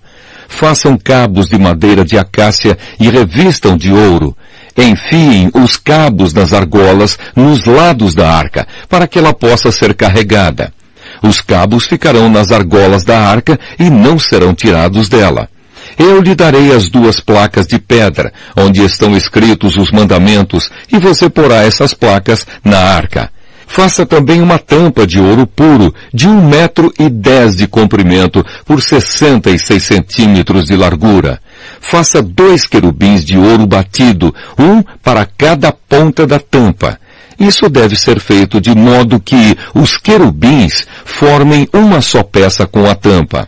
façam 0.51 0.97
cabos 0.97 1.47
de 1.47 1.57
madeira 1.57 2.05
de 2.05 2.17
acácia 2.17 2.77
e 2.99 3.09
revistam 3.09 3.75
de 3.75 3.91
ouro. 3.91 4.35
Enfiem 4.77 5.49
os 5.53 5.75
cabos 5.75 6.33
nas 6.33 6.53
argolas 6.53 7.17
nos 7.35 7.65
lados 7.65 8.13
da 8.13 8.29
arca, 8.29 8.67
para 8.87 9.07
que 9.07 9.17
ela 9.17 9.33
possa 9.33 9.71
ser 9.71 9.93
carregada. 9.93 10.71
Os 11.23 11.41
cabos 11.41 11.85
ficarão 11.85 12.29
nas 12.29 12.51
argolas 12.51 13.03
da 13.03 13.17
arca 13.17 13.59
e 13.79 13.89
não 13.89 14.19
serão 14.19 14.53
tirados 14.53 15.09
dela. 15.09 15.49
Eu 15.97 16.21
lhe 16.21 16.35
darei 16.35 16.71
as 16.73 16.89
duas 16.89 17.19
placas 17.19 17.67
de 17.67 17.77
pedra, 17.79 18.31
onde 18.55 18.83
estão 18.83 19.15
escritos 19.15 19.77
os 19.77 19.91
mandamentos, 19.91 20.69
e 20.91 20.97
você 20.97 21.29
porá 21.29 21.63
essas 21.63 21.93
placas 21.93 22.45
na 22.63 22.77
arca. 22.77 23.29
Faça 23.73 24.05
também 24.05 24.41
uma 24.41 24.59
tampa 24.59 25.07
de 25.07 25.17
ouro 25.17 25.47
puro, 25.47 25.95
de 26.13 26.27
um 26.27 26.45
metro 26.45 26.93
e 26.99 27.07
dez 27.07 27.55
de 27.55 27.67
comprimento, 27.67 28.45
por 28.65 28.81
sessenta 28.81 29.49
e 29.49 29.57
seis 29.57 29.83
centímetros 29.83 30.65
de 30.65 30.75
largura. 30.75 31.39
Faça 31.79 32.21
dois 32.21 32.67
querubins 32.67 33.23
de 33.23 33.37
ouro 33.37 33.65
batido, 33.65 34.35
um 34.59 34.83
para 35.01 35.25
cada 35.25 35.71
ponta 35.71 36.27
da 36.27 36.37
tampa. 36.37 36.99
Isso 37.39 37.69
deve 37.69 37.95
ser 37.95 38.19
feito 38.19 38.59
de 38.59 38.75
modo 38.75 39.21
que 39.21 39.57
os 39.73 39.95
querubins 39.95 40.85
formem 41.05 41.65
uma 41.71 42.01
só 42.01 42.23
peça 42.23 42.67
com 42.67 42.85
a 42.89 42.93
tampa. 42.93 43.47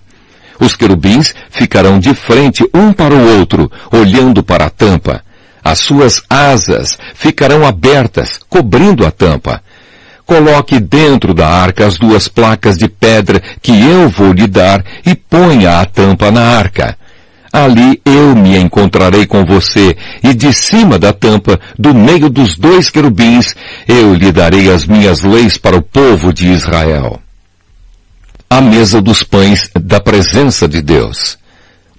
Os 0.58 0.74
querubins 0.74 1.36
ficarão 1.52 2.00
de 2.00 2.16
frente 2.16 2.64
um 2.74 2.94
para 2.94 3.14
o 3.14 3.40
outro, 3.40 3.70
olhando 3.92 4.42
para 4.42 4.68
a 4.68 4.70
tampa. 4.70 5.22
As 5.62 5.80
suas 5.80 6.24
asas 6.30 6.98
ficarão 7.14 7.68
abertas, 7.68 8.40
cobrindo 8.50 9.06
a 9.06 9.12
tampa. 9.12 9.62
Coloque 10.34 10.80
dentro 10.80 11.32
da 11.32 11.48
arca 11.48 11.86
as 11.86 12.00
duas 12.00 12.28
placas 12.28 12.76
de 12.76 12.88
pedra 12.88 13.40
que 13.62 13.72
eu 13.72 14.10
vou 14.10 14.34
lhe 14.34 14.48
dar 14.48 14.84
e 15.06 15.14
ponha 15.14 15.80
a 15.80 15.86
tampa 15.86 16.32
na 16.32 16.42
arca. 16.42 16.98
Ali 17.52 18.02
eu 18.04 18.36
me 18.36 18.58
encontrarei 18.58 19.28
com 19.28 19.46
você, 19.46 19.96
e 20.24 20.34
de 20.34 20.52
cima 20.52 20.98
da 20.98 21.14
tampa, 21.14 21.60
do 21.78 21.94
meio 21.94 22.32
dos 22.32 22.58
dois 22.58 22.90
querubins, 22.90 23.54
eu 23.88 24.16
lhe 24.16 24.32
darei 24.32 24.72
as 24.72 24.88
minhas 24.88 25.22
leis 25.22 25.56
para 25.56 25.78
o 25.78 25.84
povo 25.84 26.34
de 26.34 26.48
Israel. 26.48 27.22
A 28.50 28.60
mesa 28.60 29.00
dos 29.00 29.22
pães 29.22 29.70
da 29.80 30.00
presença 30.00 30.68
de 30.68 30.82
Deus. 30.82 31.38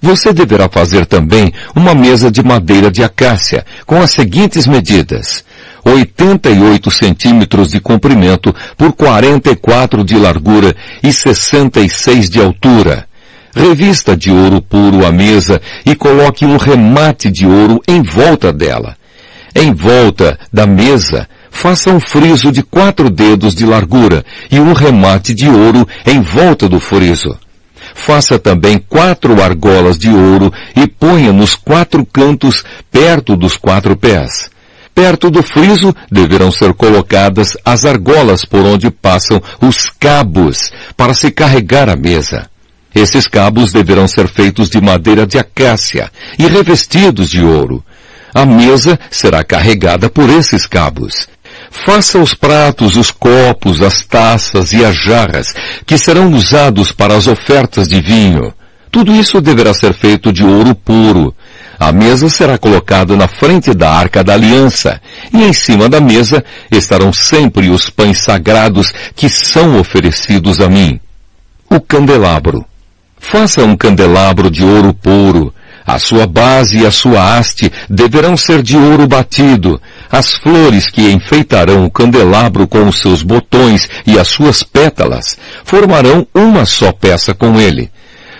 Você 0.02 0.32
deverá 0.32 0.68
fazer 0.68 1.06
também 1.06 1.52
uma 1.72 1.94
mesa 1.94 2.32
de 2.32 2.42
madeira 2.42 2.90
de 2.90 3.04
acácia, 3.04 3.64
com 3.86 4.02
as 4.02 4.10
seguintes 4.10 4.66
medidas. 4.66 5.44
88 5.84 6.90
centímetros 6.90 7.70
de 7.70 7.80
comprimento 7.80 8.54
por 8.76 8.92
44 8.92 10.02
de 10.04 10.16
largura 10.16 10.74
e 11.02 11.12
66 11.12 12.30
de 12.30 12.40
altura. 12.40 13.06
Revista 13.54 14.16
de 14.16 14.30
ouro 14.30 14.60
puro 14.60 15.06
a 15.06 15.12
mesa 15.12 15.60
e 15.86 15.94
coloque 15.94 16.44
um 16.44 16.56
remate 16.56 17.30
de 17.30 17.46
ouro 17.46 17.80
em 17.86 18.02
volta 18.02 18.52
dela. 18.52 18.96
Em 19.54 19.72
volta 19.72 20.36
da 20.52 20.66
mesa, 20.66 21.28
faça 21.50 21.90
um 21.90 22.00
friso 22.00 22.50
de 22.50 22.62
quatro 22.64 23.08
dedos 23.08 23.54
de 23.54 23.64
largura 23.64 24.24
e 24.50 24.58
um 24.58 24.72
remate 24.72 25.32
de 25.32 25.48
ouro 25.48 25.86
em 26.04 26.20
volta 26.20 26.68
do 26.68 26.80
friso. 26.80 27.38
Faça 27.94 28.40
também 28.40 28.78
quatro 28.88 29.40
argolas 29.40 29.96
de 29.96 30.08
ouro 30.08 30.52
e 30.74 30.88
ponha 30.88 31.32
nos 31.32 31.54
quatro 31.54 32.04
cantos 32.04 32.64
perto 32.90 33.36
dos 33.36 33.56
quatro 33.56 33.96
pés. 33.96 34.50
Perto 34.94 35.28
do 35.28 35.42
friso 35.42 35.94
deverão 36.10 36.52
ser 36.52 36.72
colocadas 36.72 37.56
as 37.64 37.84
argolas 37.84 38.44
por 38.44 38.60
onde 38.60 38.90
passam 38.90 39.42
os 39.60 39.90
cabos 39.98 40.70
para 40.96 41.12
se 41.12 41.30
carregar 41.30 41.88
a 41.88 41.96
mesa. 41.96 42.48
Esses 42.94 43.26
cabos 43.26 43.72
deverão 43.72 44.06
ser 44.06 44.28
feitos 44.28 44.70
de 44.70 44.80
madeira 44.80 45.26
de 45.26 45.36
acácia 45.36 46.10
e 46.38 46.46
revestidos 46.46 47.28
de 47.28 47.42
ouro. 47.42 47.84
A 48.32 48.46
mesa 48.46 48.98
será 49.10 49.42
carregada 49.42 50.08
por 50.08 50.30
esses 50.30 50.64
cabos. 50.64 51.28
Faça 51.70 52.18
os 52.18 52.34
pratos, 52.34 52.96
os 52.96 53.10
copos, 53.10 53.82
as 53.82 54.02
taças 54.02 54.72
e 54.72 54.84
as 54.84 54.96
jarras, 54.96 55.52
que 55.84 55.98
serão 55.98 56.32
usados 56.32 56.92
para 56.92 57.16
as 57.16 57.26
ofertas 57.26 57.88
de 57.88 58.00
vinho. 58.00 58.54
Tudo 58.92 59.12
isso 59.12 59.40
deverá 59.40 59.74
ser 59.74 59.92
feito 59.92 60.32
de 60.32 60.44
ouro 60.44 60.72
puro. 60.72 61.34
A 61.78 61.92
mesa 61.92 62.28
será 62.28 62.56
colocada 62.56 63.16
na 63.16 63.26
frente 63.26 63.74
da 63.74 63.90
arca 63.90 64.22
da 64.22 64.34
aliança, 64.34 65.00
e 65.32 65.42
em 65.42 65.52
cima 65.52 65.88
da 65.88 66.00
mesa 66.00 66.44
estarão 66.70 67.12
sempre 67.12 67.70
os 67.70 67.90
pães 67.90 68.18
sagrados 68.18 68.92
que 69.14 69.28
são 69.28 69.78
oferecidos 69.78 70.60
a 70.60 70.68
mim. 70.68 71.00
O 71.68 71.80
candelabro. 71.80 72.64
Faça 73.18 73.64
um 73.64 73.76
candelabro 73.76 74.50
de 74.50 74.64
ouro 74.64 74.94
puro. 74.94 75.52
A 75.86 75.98
sua 75.98 76.26
base 76.26 76.78
e 76.78 76.86
a 76.86 76.90
sua 76.90 77.36
haste 77.36 77.70
deverão 77.90 78.36
ser 78.36 78.62
de 78.62 78.76
ouro 78.76 79.06
batido. 79.06 79.80
As 80.10 80.34
flores 80.34 80.88
que 80.88 81.10
enfeitarão 81.10 81.84
o 81.84 81.90
candelabro 81.90 82.66
com 82.66 82.86
os 82.88 83.00
seus 83.00 83.22
botões 83.22 83.88
e 84.06 84.18
as 84.18 84.28
suas 84.28 84.62
pétalas 84.62 85.36
formarão 85.64 86.26
uma 86.34 86.64
só 86.64 86.90
peça 86.90 87.34
com 87.34 87.60
ele. 87.60 87.90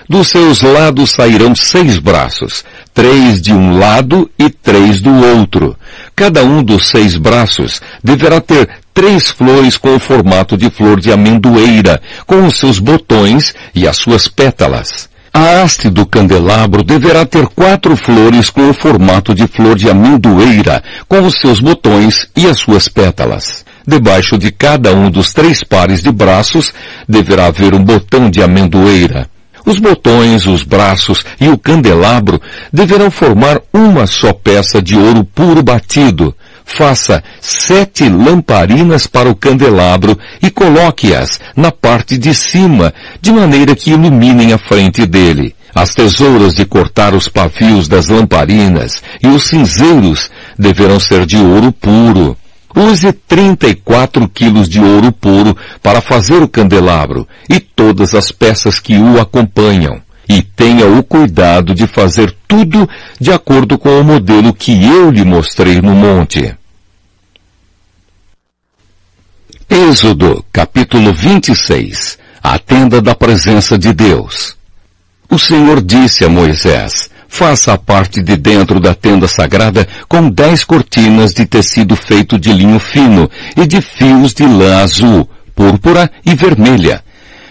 Dos 0.09 0.29
seus 0.29 0.61
lados 0.63 1.11
sairão 1.13 1.55
seis 1.55 1.99
braços, 1.99 2.65
três 2.95 3.43
de 3.43 3.53
um 3.53 3.77
lado 3.77 4.31
e 4.39 4.49
três 4.49 5.01
do 5.01 5.13
outro. 5.13 5.77
Cada 6.15 6.45
um 6.45 6.63
dos 6.63 6.87
seis 6.87 7.17
braços 7.17 7.83
deverá 8.03 8.41
ter 8.41 8.69
três 8.95 9.29
flores 9.29 9.77
com 9.77 9.97
o 9.97 9.99
formato 9.99 10.57
de 10.57 10.71
flor 10.71 11.01
de 11.01 11.11
amendoeira, 11.13 12.01
com 12.25 12.47
os 12.47 12.57
seus 12.59 12.79
botões 12.79 13.53
e 13.75 13.87
as 13.89 13.97
suas 13.97 14.29
pétalas. 14.29 15.13
A 15.33 15.63
haste 15.63 15.91
do 15.91 16.07
candelabro 16.07 16.85
deverá 16.85 17.27
ter 17.27 17.49
quatro 17.49 17.97
flores 17.97 18.49
com 18.49 18.71
o 18.71 18.73
formato 18.73 19.35
de 19.35 19.49
flor 19.49 19.77
de 19.77 19.91
amendoeira, 19.91 20.81
com 21.09 21.27
os 21.27 21.41
seus 21.41 21.59
botões 21.61 22.29
e 22.37 22.47
as 22.47 22.61
suas 22.61 22.87
pétalas. 22.87 23.65
Debaixo 23.85 24.39
de 24.39 24.53
cada 24.53 24.95
um 24.95 25.11
dos 25.11 25.33
três 25.33 25.65
pares 25.65 26.01
de 26.01 26.13
braços 26.13 26.73
deverá 27.09 27.47
haver 27.47 27.75
um 27.75 27.83
botão 27.83 28.31
de 28.31 28.41
amendoeira. 28.41 29.29
Os 29.67 29.79
botões, 29.79 30.47
os 30.47 30.63
braços 30.63 31.25
e 31.41 31.49
o 31.49 31.57
candelabro 31.57 32.41
deverão 32.73 33.11
formar 33.11 33.61
uma 33.73 34.07
só 34.07 34.33
peça 34.33 34.83
de 34.83 34.97
ouro 34.97 35.25
puro 35.25 35.63
batido. 35.63 36.35
Faça 36.67 37.23
sete 37.41 38.09
lamparinas 38.09 39.07
para 39.07 39.29
o 39.29 39.35
candelabro 39.35 40.19
e 40.43 40.51
coloque-as 40.51 41.41
na 41.57 41.71
parte 41.71 42.19
de 42.19 42.35
cima, 42.35 42.93
de 43.21 43.33
maneira 43.33 43.75
que 43.75 43.91
iluminem 43.91 44.53
a 44.53 44.59
frente 44.59 45.07
dele. 45.07 45.55
As 45.75 45.95
tesouras 45.95 46.55
de 46.55 46.65
cortar 46.65 47.15
os 47.15 47.29
pavios 47.29 47.89
das 47.89 48.09
lamparinas 48.09 49.03
e 49.23 49.27
os 49.27 49.45
cinzeiros 49.45 50.31
deverão 50.59 51.01
ser 51.01 51.27
de 51.27 51.37
ouro 51.37 51.73
puro. 51.73 52.37
Use 52.77 53.13
34 53.13 54.29
quilos 54.29 54.69
de 54.69 54.81
ouro 54.81 55.13
puro 55.13 55.57
para 55.81 56.01
fazer 56.01 56.43
o 56.43 56.49
candelabro 56.49 57.27
e 57.49 57.61
todas 57.61 58.15
as 58.15 58.33
peças 58.33 58.81
que 58.81 58.99
o 58.99 59.21
acompanham. 59.21 60.03
E 60.29 60.43
tenha 60.43 60.87
o 60.87 61.03
cuidado 61.03 61.75
de 61.75 61.87
fazer 61.87 62.35
tudo 62.49 62.89
de 63.21 63.31
acordo 63.31 63.79
com 63.79 64.01
o 64.01 64.05
modelo 64.05 64.53
que 64.53 64.85
eu 64.85 65.11
lhe 65.11 65.25
mostrei 65.25 65.81
no 65.81 65.95
monte. 65.95 66.57
Êxodo, 69.69 70.45
capítulo 70.53 71.13
26 71.13 72.19
A 72.43 72.59
tenda 72.59 73.01
da 73.01 73.15
presença 73.15 73.79
de 73.79 73.93
Deus. 73.93 74.57
O 75.31 75.39
Senhor 75.39 75.83
disse 75.83 76.25
a 76.25 76.29
Moisés, 76.29 77.11
Faça 77.35 77.73
a 77.73 77.77
parte 77.77 78.23
de 78.23 78.37
dentro 78.37 78.79
da 78.79 78.95
tenda 78.95 79.27
sagrada 79.27 79.89
com 80.09 80.31
dez 80.31 80.63
cortinas 80.63 81.35
de 81.35 81.45
tecido 81.45 81.97
feito 81.97 82.39
de 82.39 82.53
linho 82.53 82.79
fino 82.79 83.29
e 83.57 83.67
de 83.67 83.81
fios 83.81 84.33
de 84.33 84.47
lã 84.47 84.81
azul, 84.81 85.29
púrpura 85.53 86.09
e 86.25 86.33
vermelha. 86.37 87.03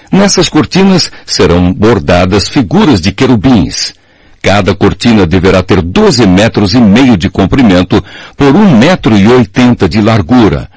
Nessas 0.10 0.48
cortinas 0.48 1.12
serão 1.26 1.74
bordadas 1.74 2.48
figuras 2.48 3.02
de 3.02 3.12
querubins. 3.12 3.94
Cada 4.42 4.74
cortina 4.74 5.26
deverá 5.28 5.62
ter 5.62 5.82
12 5.82 6.26
metros 6.28 6.74
e 6.74 6.80
meio 6.80 7.18
de 7.18 7.30
comprimento 7.30 8.02
por 8.38 8.56
um 8.56 8.78
metro 8.78 9.18
e 9.18 9.28
oitenta 9.28 9.90
de 9.90 10.02
largura. 10.02 10.70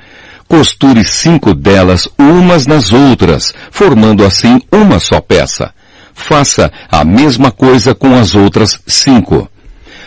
Costure 0.48 1.04
cinco 1.04 1.54
delas 1.54 2.08
umas 2.18 2.66
nas 2.66 2.92
outras, 2.92 3.54
formando 3.70 4.24
assim 4.24 4.60
uma 4.72 4.98
só 4.98 5.20
peça 5.20 5.72
faça 6.16 6.72
a 6.90 7.04
mesma 7.04 7.52
coisa 7.52 7.94
com 7.94 8.18
as 8.18 8.34
outras 8.34 8.80
cinco. 8.86 9.48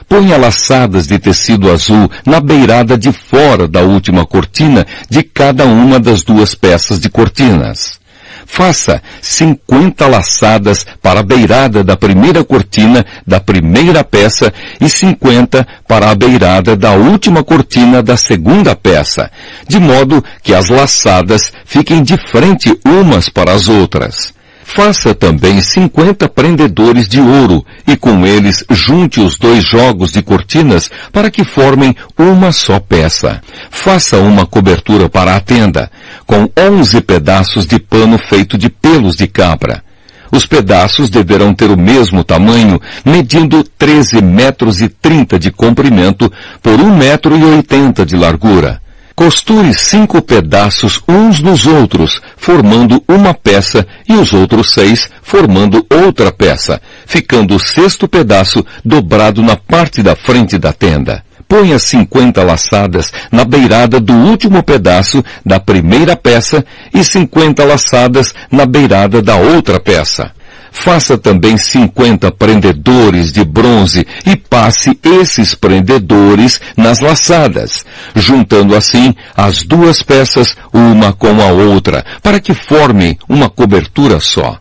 Ponha 0.07 0.37
laçadas 0.37 1.07
de 1.07 1.19
tecido 1.19 1.71
azul 1.71 2.09
na 2.25 2.41
beirada 2.41 2.97
de 2.97 3.11
fora 3.11 3.67
da 3.67 3.81
última 3.81 4.25
cortina 4.25 4.85
de 5.07 5.21
cada 5.21 5.65
uma 5.65 5.99
das 5.99 6.23
duas 6.23 6.55
peças 6.55 6.99
de 6.99 7.09
cortinas. 7.09 7.99
Faça 8.47 8.99
50 9.21 10.07
laçadas 10.07 10.83
para 10.99 11.19
a 11.19 11.23
beirada 11.23 11.83
da 11.83 11.95
primeira 11.95 12.43
cortina 12.43 13.05
da 13.25 13.39
primeira 13.39 14.03
peça 14.03 14.51
e 14.81 14.89
50 14.89 15.65
para 15.87 16.09
a 16.09 16.15
beirada 16.15 16.75
da 16.75 16.93
última 16.93 17.43
cortina 17.43 18.01
da 18.01 18.17
segunda 18.17 18.75
peça, 18.75 19.29
de 19.67 19.79
modo 19.79 20.23
que 20.41 20.55
as 20.55 20.69
laçadas 20.69 21.53
fiquem 21.63 22.01
de 22.01 22.17
frente 22.17 22.75
umas 22.83 23.29
para 23.29 23.53
as 23.53 23.67
outras. 23.69 24.38
Faça 24.71 25.15
também 25.15 25.59
50 25.59 26.29
prendedores 26.29 27.07
de 27.07 27.19
ouro 27.19 27.65
e 27.87 27.97
com 27.97 28.25
eles 28.25 28.63
junte 28.69 29.19
os 29.19 29.35
dois 29.35 29.63
jogos 29.63 30.11
de 30.11 30.21
cortinas 30.21 30.91
para 31.11 31.31
que 31.31 31.43
formem 31.43 31.95
uma 32.15 32.51
só 32.51 32.79
peça. 32.79 33.41
Faça 33.71 34.17
uma 34.17 34.45
cobertura 34.45 35.09
para 35.09 35.35
a 35.35 35.39
tenda, 35.39 35.89
com 36.25 36.47
11 36.55 37.01
pedaços 37.01 37.65
de 37.65 37.79
pano 37.79 38.19
feito 38.19 38.59
de 38.59 38.69
pelos 38.69 39.15
de 39.15 39.25
cabra. 39.25 39.83
Os 40.31 40.45
pedaços 40.45 41.09
deverão 41.09 41.51
ter 41.51 41.71
o 41.71 41.77
mesmo 41.77 42.23
tamanho, 42.23 42.79
medindo 43.03 43.63
13 43.63 44.21
metros 44.21 44.81
e 44.81 44.87
30 44.87 45.39
de 45.39 45.51
comprimento 45.51 46.31
por 46.61 46.79
1 46.79 46.95
metro 46.95 47.35
e 47.35 47.43
80 47.43 48.05
de 48.05 48.15
largura. 48.15 48.79
Costure 49.19 49.73
cinco 49.73 50.21
pedaços 50.21 51.01
uns 51.05 51.41
nos 51.41 51.67
outros, 51.67 52.21
formando 52.37 53.03
uma 53.05 53.33
peça, 53.33 53.85
e 54.07 54.13
os 54.13 54.31
outros 54.31 54.71
seis 54.71 55.09
formando 55.21 55.85
outra 55.89 56.31
peça, 56.31 56.81
ficando 57.05 57.53
o 57.53 57.59
sexto 57.59 58.07
pedaço 58.07 58.65
dobrado 58.85 59.43
na 59.43 59.57
parte 59.57 60.01
da 60.01 60.15
frente 60.15 60.57
da 60.57 60.71
tenda. 60.71 61.21
Ponha 61.49 61.77
cinquenta 61.77 62.43
laçadas 62.43 63.11
na 63.29 63.43
beirada 63.43 63.99
do 63.99 64.13
último 64.13 64.63
pedaço 64.63 65.21
da 65.45 65.59
primeira 65.59 66.15
peça 66.15 66.65
e 66.93 67.03
cinquenta 67.03 67.65
laçadas 67.65 68.33
na 68.49 68.65
beirada 68.65 69.21
da 69.21 69.35
outra 69.35 69.81
peça. 69.81 70.31
Faça 70.71 71.17
também 71.17 71.57
50 71.57 72.31
prendedores 72.31 73.31
de 73.31 73.43
bronze 73.43 74.05
e 74.25 74.35
passe 74.35 74.97
esses 75.03 75.55
prendedores 75.55 76.59
nas 76.77 76.99
laçadas, 76.99 77.85
juntando 78.15 78.75
assim 78.75 79.13
as 79.35 79.63
duas 79.63 80.01
peças 80.01 80.55
uma 80.73 81.11
com 81.11 81.41
a 81.41 81.47
outra, 81.47 82.05
para 82.21 82.39
que 82.39 82.53
formem 82.53 83.17
uma 83.27 83.49
cobertura 83.49 84.19
só. 84.19 84.59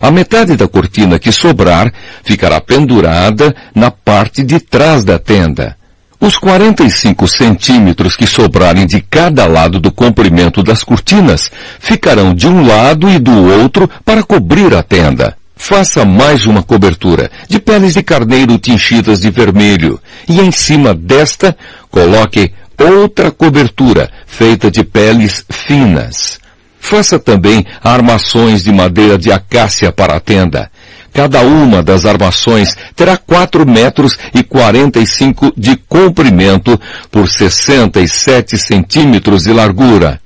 A 0.00 0.10
metade 0.10 0.56
da 0.56 0.68
cortina 0.68 1.18
que 1.18 1.32
sobrar 1.32 1.92
ficará 2.22 2.60
pendurada 2.60 3.54
na 3.74 3.90
parte 3.90 4.42
de 4.42 4.60
trás 4.60 5.02
da 5.02 5.18
tenda. 5.18 5.76
Os 6.20 6.36
45 6.38 7.26
centímetros 7.28 8.16
que 8.16 8.26
sobrarem 8.26 8.86
de 8.86 9.00
cada 9.00 9.46
lado 9.46 9.80
do 9.80 9.92
comprimento 9.92 10.62
das 10.62 10.82
cortinas 10.82 11.50
ficarão 11.78 12.34
de 12.34 12.48
um 12.48 12.66
lado 12.66 13.08
e 13.10 13.18
do 13.18 13.32
outro 13.60 13.88
para 14.04 14.22
cobrir 14.22 14.74
a 14.74 14.82
tenda. 14.82 15.36
Faça 15.66 16.04
mais 16.04 16.44
uma 16.44 16.62
cobertura 16.62 17.30
de 17.48 17.58
peles 17.58 17.94
de 17.94 18.02
carneiro 18.02 18.58
tingidas 18.58 19.18
de 19.18 19.30
vermelho 19.30 19.98
e 20.28 20.38
em 20.38 20.52
cima 20.52 20.92
desta 20.92 21.56
coloque 21.90 22.52
outra 22.78 23.30
cobertura 23.30 24.10
feita 24.26 24.70
de 24.70 24.84
peles 24.84 25.42
finas. 25.50 26.38
Faça 26.78 27.18
também 27.18 27.64
armações 27.82 28.62
de 28.62 28.70
madeira 28.70 29.16
de 29.16 29.32
acácia 29.32 29.90
para 29.90 30.16
a 30.16 30.20
tenda. 30.20 30.70
Cada 31.14 31.40
uma 31.40 31.82
das 31.82 32.04
armações 32.04 32.76
terá 32.94 33.16
4 33.16 33.66
metros 33.66 34.18
e 34.34 34.42
45 34.42 35.54
de 35.56 35.76
comprimento 35.76 36.78
por 37.10 37.26
67 37.26 38.58
centímetros 38.58 39.44
de 39.44 39.52
largura. 39.54 40.20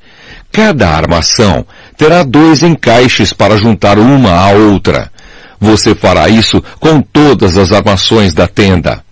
Cada 0.50 0.88
armação 0.88 1.64
terá 1.96 2.24
dois 2.24 2.64
encaixes 2.64 3.32
para 3.32 3.56
juntar 3.56 4.00
uma 4.00 4.32
à 4.32 4.50
outra. 4.50 5.12
Você 5.60 5.94
fará 5.94 6.28
isso 6.28 6.62
com 6.78 7.00
todas 7.00 7.56
as 7.56 7.72
armações 7.72 8.32
da 8.32 8.46
tenda. 8.46 9.02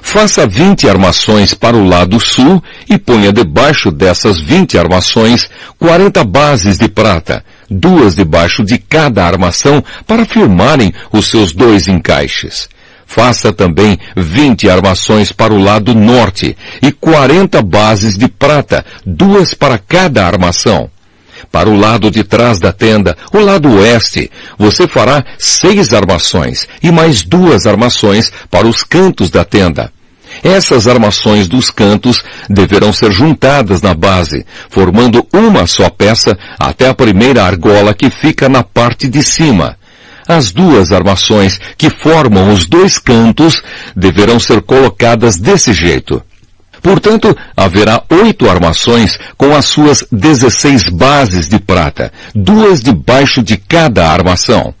Faça 0.00 0.46
20 0.46 0.88
armações 0.88 1.52
para 1.52 1.76
o 1.76 1.84
lado 1.84 2.20
sul 2.20 2.62
e 2.88 2.96
ponha 2.96 3.32
debaixo 3.32 3.90
dessas 3.90 4.38
20 4.38 4.78
armações 4.78 5.48
40 5.80 6.22
bases 6.22 6.78
de 6.78 6.88
prata, 6.88 7.44
duas 7.68 8.14
debaixo 8.14 8.62
de 8.62 8.78
cada 8.78 9.24
armação 9.26 9.82
para 10.06 10.24
firmarem 10.24 10.92
os 11.10 11.28
seus 11.28 11.52
dois 11.52 11.88
encaixes. 11.88 12.68
Faça 13.04 13.52
também 13.52 13.98
20 14.16 14.70
armações 14.70 15.32
para 15.32 15.52
o 15.52 15.58
lado 15.58 15.92
norte 15.92 16.56
e 16.80 16.92
40 16.92 17.60
bases 17.62 18.16
de 18.16 18.28
prata, 18.28 18.86
duas 19.04 19.54
para 19.54 19.76
cada 19.76 20.24
armação. 20.24 20.88
Para 21.50 21.68
o 21.68 21.76
lado 21.78 22.10
de 22.10 22.22
trás 22.22 22.58
da 22.58 22.72
tenda, 22.72 23.16
o 23.32 23.38
lado 23.38 23.72
oeste, 23.78 24.30
você 24.58 24.86
fará 24.86 25.24
seis 25.38 25.92
armações 25.92 26.68
e 26.82 26.90
mais 26.90 27.22
duas 27.22 27.66
armações 27.66 28.32
para 28.50 28.66
os 28.66 28.82
cantos 28.82 29.30
da 29.30 29.44
tenda. 29.44 29.90
Essas 30.42 30.86
armações 30.86 31.48
dos 31.48 31.70
cantos 31.70 32.22
deverão 32.48 32.92
ser 32.92 33.10
juntadas 33.10 33.80
na 33.80 33.94
base, 33.94 34.44
formando 34.68 35.26
uma 35.32 35.66
só 35.66 35.88
peça 35.88 36.36
até 36.58 36.88
a 36.88 36.94
primeira 36.94 37.44
argola 37.44 37.94
que 37.94 38.10
fica 38.10 38.48
na 38.48 38.62
parte 38.62 39.08
de 39.08 39.22
cima. 39.22 39.76
As 40.28 40.50
duas 40.50 40.90
armações 40.92 41.60
que 41.78 41.88
formam 41.88 42.52
os 42.52 42.66
dois 42.66 42.98
cantos 42.98 43.62
deverão 43.94 44.40
ser 44.40 44.60
colocadas 44.60 45.36
desse 45.36 45.72
jeito. 45.72 46.22
Portanto, 46.86 47.36
haverá 47.56 48.00
oito 48.08 48.48
armações 48.48 49.18
com 49.36 49.52
as 49.56 49.64
suas 49.64 50.06
dezesseis 50.12 50.88
bases 50.88 51.48
de 51.48 51.58
prata, 51.58 52.12
duas 52.32 52.80
debaixo 52.80 53.42
de 53.42 53.56
cada 53.56 54.08
armação. 54.08 54.72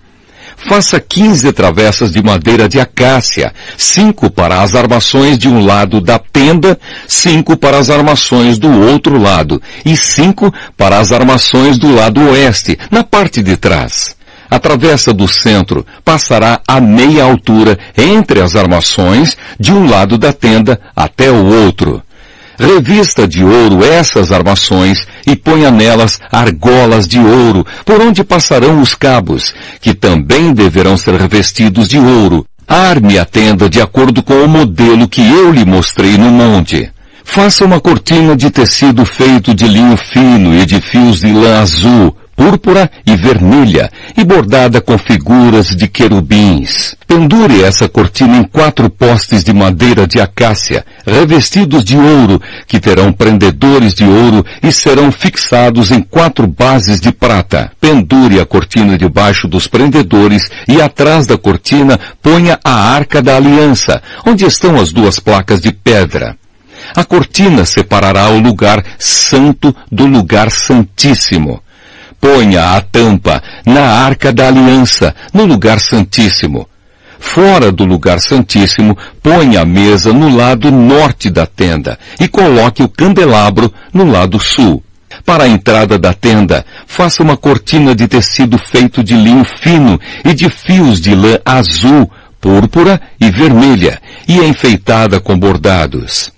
Faça 0.68 1.00
quinze 1.00 1.52
travessas 1.52 2.12
de 2.12 2.22
madeira 2.22 2.68
de 2.68 2.78
acácia, 2.78 3.52
cinco 3.76 4.30
para 4.30 4.62
as 4.62 4.76
armações 4.76 5.36
de 5.36 5.48
um 5.48 5.66
lado 5.66 6.00
da 6.00 6.16
tenda, 6.16 6.78
cinco 7.08 7.56
para 7.56 7.76
as 7.76 7.90
armações 7.90 8.56
do 8.56 8.70
outro 8.82 9.18
lado, 9.18 9.60
e 9.84 9.96
cinco 9.96 10.54
para 10.76 11.00
as 11.00 11.10
armações 11.10 11.76
do 11.76 11.92
lado 11.92 12.20
oeste, 12.30 12.78
na 12.88 13.02
parte 13.02 13.42
de 13.42 13.56
trás. 13.56 14.15
A 14.50 14.58
travessa 14.58 15.12
do 15.12 15.26
centro 15.26 15.84
passará 16.04 16.60
a 16.66 16.80
meia 16.80 17.24
altura 17.24 17.78
entre 17.96 18.40
as 18.40 18.54
armações 18.54 19.36
de 19.58 19.72
um 19.72 19.88
lado 19.88 20.16
da 20.16 20.32
tenda 20.32 20.80
até 20.94 21.30
o 21.30 21.44
outro. 21.44 22.02
Revista 22.58 23.28
de 23.28 23.44
ouro 23.44 23.84
essas 23.84 24.32
armações 24.32 25.06
e 25.26 25.36
ponha 25.36 25.70
nelas 25.70 26.18
argolas 26.32 27.06
de 27.06 27.18
ouro, 27.18 27.66
por 27.84 28.00
onde 28.00 28.24
passarão 28.24 28.80
os 28.80 28.94
cabos, 28.94 29.54
que 29.80 29.92
também 29.92 30.54
deverão 30.54 30.96
ser 30.96 31.20
revestidos 31.20 31.86
de 31.86 31.98
ouro. 31.98 32.46
Arme 32.66 33.18
a 33.18 33.24
tenda 33.24 33.68
de 33.68 33.80
acordo 33.80 34.22
com 34.22 34.42
o 34.42 34.48
modelo 34.48 35.06
que 35.06 35.20
eu 35.20 35.52
lhe 35.52 35.64
mostrei 35.64 36.16
no 36.16 36.30
monte. 36.30 36.90
Faça 37.22 37.64
uma 37.64 37.80
cortina 37.80 38.34
de 38.34 38.50
tecido 38.50 39.04
feito 39.04 39.54
de 39.54 39.68
linho 39.68 39.96
fino 39.96 40.54
e 40.54 40.64
de 40.64 40.80
fios 40.80 41.20
de 41.20 41.32
lã 41.32 41.60
azul, 41.60 42.16
púrpura 42.36 42.90
e 43.06 43.16
vermelha, 43.16 43.90
e 44.16 44.22
bordada 44.22 44.80
com 44.80 44.98
figuras 44.98 45.74
de 45.74 45.88
querubins. 45.88 46.94
Pendure 47.06 47.62
essa 47.62 47.88
cortina 47.88 48.36
em 48.36 48.44
quatro 48.44 48.90
postes 48.90 49.42
de 49.42 49.54
madeira 49.54 50.06
de 50.06 50.20
acácia, 50.20 50.84
revestidos 51.06 51.82
de 51.82 51.96
ouro, 51.96 52.40
que 52.66 52.78
terão 52.78 53.12
prendedores 53.12 53.94
de 53.94 54.04
ouro 54.04 54.44
e 54.62 54.70
serão 54.70 55.10
fixados 55.10 55.90
em 55.90 56.02
quatro 56.02 56.46
bases 56.46 57.00
de 57.00 57.10
prata. 57.10 57.72
Pendure 57.80 58.38
a 58.38 58.44
cortina 58.44 58.98
debaixo 58.98 59.48
dos 59.48 59.66
prendedores 59.66 60.50
e 60.68 60.82
atrás 60.82 61.26
da 61.26 61.38
cortina 61.38 61.98
ponha 62.20 62.60
a 62.62 62.90
arca 62.90 63.22
da 63.22 63.36
aliança, 63.36 64.02
onde 64.26 64.44
estão 64.44 64.76
as 64.76 64.92
duas 64.92 65.18
placas 65.18 65.62
de 65.62 65.72
pedra. 65.72 66.36
A 66.94 67.02
cortina 67.02 67.64
separará 67.64 68.28
o 68.28 68.38
lugar 68.38 68.84
santo 68.98 69.74
do 69.90 70.06
lugar 70.06 70.50
santíssimo 70.50 71.62
ponha 72.20 72.76
a 72.76 72.80
tampa 72.80 73.42
na 73.64 73.82
arca 73.82 74.32
da 74.32 74.48
aliança, 74.48 75.14
no 75.32 75.44
lugar 75.44 75.80
santíssimo. 75.80 76.68
Fora 77.18 77.72
do 77.72 77.84
lugar 77.84 78.20
santíssimo, 78.20 78.96
ponha 79.22 79.62
a 79.62 79.64
mesa 79.64 80.12
no 80.12 80.34
lado 80.34 80.70
norte 80.70 81.30
da 81.30 81.46
tenda 81.46 81.98
e 82.20 82.28
coloque 82.28 82.82
o 82.82 82.88
candelabro 82.88 83.72
no 83.92 84.04
lado 84.10 84.38
sul. 84.38 84.82
Para 85.24 85.44
a 85.44 85.48
entrada 85.48 85.98
da 85.98 86.12
tenda, 86.12 86.64
faça 86.86 87.22
uma 87.22 87.36
cortina 87.36 87.94
de 87.94 88.06
tecido 88.06 88.58
feito 88.58 89.02
de 89.02 89.14
linho 89.14 89.44
fino 89.44 89.98
e 90.24 90.34
de 90.34 90.48
fios 90.48 91.00
de 91.00 91.14
lã 91.14 91.38
azul, 91.44 92.10
púrpura 92.40 93.00
e 93.20 93.30
vermelha, 93.30 94.00
e 94.28 94.38
enfeitada 94.38 95.18
com 95.18 95.36
bordados. 95.38 96.35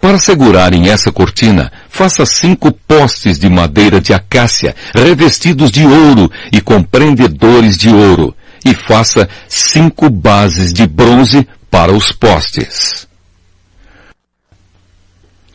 Para 0.00 0.18
segurarem 0.18 0.88
essa 0.88 1.10
cortina, 1.10 1.72
faça 1.88 2.24
cinco 2.26 2.70
postes 2.70 3.38
de 3.38 3.48
madeira 3.48 4.00
de 4.00 4.12
acácia, 4.12 4.74
revestidos 4.94 5.70
de 5.70 5.84
ouro 5.84 6.30
e 6.52 6.60
com 6.60 6.82
prendedores 6.82 7.76
de 7.76 7.88
ouro, 7.88 8.34
e 8.64 8.74
faça 8.74 9.28
cinco 9.48 10.10
bases 10.10 10.72
de 10.72 10.86
bronze 10.86 11.46
para 11.70 11.92
os 11.92 12.12
postes. 12.12 13.06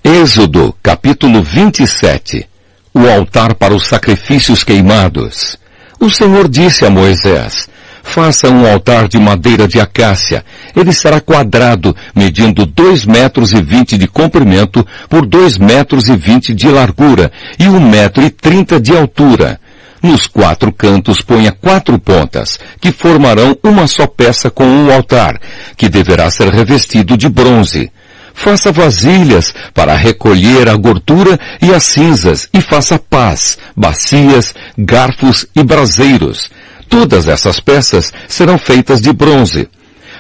Êxodo, 0.04 0.76
capítulo 0.82 1.44
27. 1.44 2.48
O 2.94 3.08
altar 3.08 3.54
para 3.54 3.74
os 3.74 3.88
sacrifícios 3.88 4.64
queimados. 4.64 5.58
O 6.00 6.10
Senhor 6.10 6.50
disse 6.50 6.84
a 6.84 6.90
Moisés, 6.90 7.70
faça 8.02 8.50
um 8.50 8.70
altar 8.70 9.08
de 9.08 9.20
madeira 9.20 9.68
de 9.68 9.80
acácia. 9.80 10.44
Ele 10.76 10.94
será 10.94 11.20
quadrado, 11.20 11.96
medindo 12.16 12.66
dois 12.66 13.06
metros 13.06 13.54
e 13.54 13.62
vinte 13.62 13.98
de 13.98 14.08
comprimento 14.08 14.86
por 15.10 15.26
dois 15.26 15.58
metros 15.58 16.10
e 16.10 16.16
vinte 16.16 16.54
de 16.54 16.68
largura 16.68 17.32
e 17.60 17.68
um 17.68 17.80
metro 17.80 18.24
e 18.24 18.30
trinta 18.30 18.80
de 18.80 18.96
altura. 18.96 19.60
Nos 20.02 20.26
quatro 20.26 20.72
cantos 20.72 21.22
ponha 21.22 21.52
quatro 21.52 22.00
pontas, 22.00 22.60
que 22.80 22.92
formarão 22.92 23.56
uma 23.64 23.86
só 23.86 24.08
peça 24.08 24.50
com 24.50 24.66
um 24.66 24.92
altar, 24.92 25.40
que 25.78 25.88
deverá 25.88 26.32
ser 26.32 26.50
revestido 26.50 27.16
de 27.16 27.30
bronze. 27.30 27.92
Faça 28.34 28.72
vasilhas 28.72 29.54
para 29.74 29.96
recolher 29.96 30.68
a 30.70 30.76
gordura 30.76 31.40
e 31.62 31.72
as 31.72 31.84
cinzas 31.84 32.50
e 32.52 32.62
faça 32.62 32.98
pás, 32.98 33.60
bacias, 33.76 34.56
garfos 34.76 35.46
e 35.56 35.62
braseiros. 35.62 36.50
Todas 36.90 37.28
essas 37.28 37.60
peças 37.60 38.12
serão 38.28 38.58
feitas 38.58 39.00
de 39.02 39.14
bronze. 39.14 39.70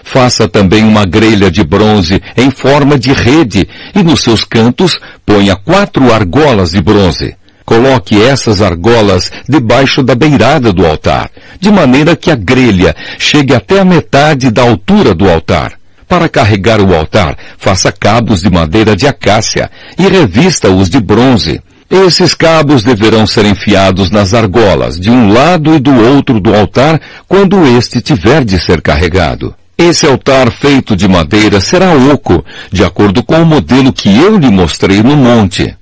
Faça 0.03 0.47
também 0.47 0.83
uma 0.83 1.05
grelha 1.05 1.49
de 1.49 1.63
bronze 1.63 2.21
em 2.35 2.51
forma 2.51 2.97
de 2.97 3.13
rede 3.13 3.67
e 3.95 4.03
nos 4.03 4.21
seus 4.21 4.43
cantos 4.43 4.99
ponha 5.25 5.55
quatro 5.55 6.13
argolas 6.13 6.71
de 6.71 6.81
bronze. 6.81 7.35
Coloque 7.65 8.21
essas 8.21 8.61
argolas 8.61 9.31
debaixo 9.47 10.03
da 10.03 10.13
beirada 10.13 10.73
do 10.73 10.85
altar, 10.85 11.29
de 11.59 11.71
maneira 11.71 12.15
que 12.15 12.29
a 12.29 12.35
grelha 12.35 12.95
chegue 13.17 13.53
até 13.53 13.79
a 13.79 13.85
metade 13.85 14.51
da 14.51 14.63
altura 14.63 15.13
do 15.13 15.29
altar. 15.29 15.73
Para 16.07 16.27
carregar 16.27 16.81
o 16.81 16.93
altar, 16.93 17.37
faça 17.57 17.89
cabos 17.89 18.41
de 18.41 18.49
madeira 18.49 18.97
de 18.97 19.07
acácia 19.07 19.71
e 19.97 20.05
revista-os 20.07 20.89
de 20.89 20.99
bronze. 20.99 21.61
Esses 21.89 22.33
cabos 22.33 22.83
deverão 22.83 23.25
ser 23.25 23.45
enfiados 23.45 24.11
nas 24.11 24.33
argolas, 24.33 24.99
de 24.99 25.09
um 25.09 25.31
lado 25.31 25.73
e 25.73 25.79
do 25.79 25.93
outro 25.93 26.39
do 26.41 26.53
altar, 26.53 26.99
quando 27.27 27.65
este 27.65 28.01
tiver 28.01 28.43
de 28.43 28.59
ser 28.59 28.81
carregado. 28.81 29.55
Esse 29.77 30.05
altar 30.05 30.51
feito 30.51 30.95
de 30.95 31.07
madeira 31.07 31.59
será 31.59 31.93
oco, 31.93 32.43
de 32.71 32.83
acordo 32.83 33.23
com 33.23 33.41
o 33.41 33.45
modelo 33.45 33.91
que 33.91 34.09
eu 34.15 34.37
lhe 34.37 34.49
mostrei 34.49 35.01
no 35.01 35.15
monte. 35.15 35.75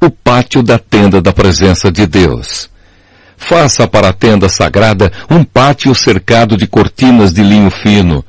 O 0.00 0.10
pátio 0.10 0.62
da 0.62 0.78
tenda 0.78 1.22
da 1.22 1.32
presença 1.32 1.90
de 1.90 2.06
Deus. 2.06 2.68
Faça 3.36 3.86
para 3.86 4.08
a 4.08 4.12
tenda 4.12 4.48
sagrada 4.48 5.12
um 5.30 5.44
pátio 5.44 5.94
cercado 5.94 6.56
de 6.56 6.66
cortinas 6.66 7.32
de 7.32 7.42
linho 7.42 7.70
fino, 7.70 8.24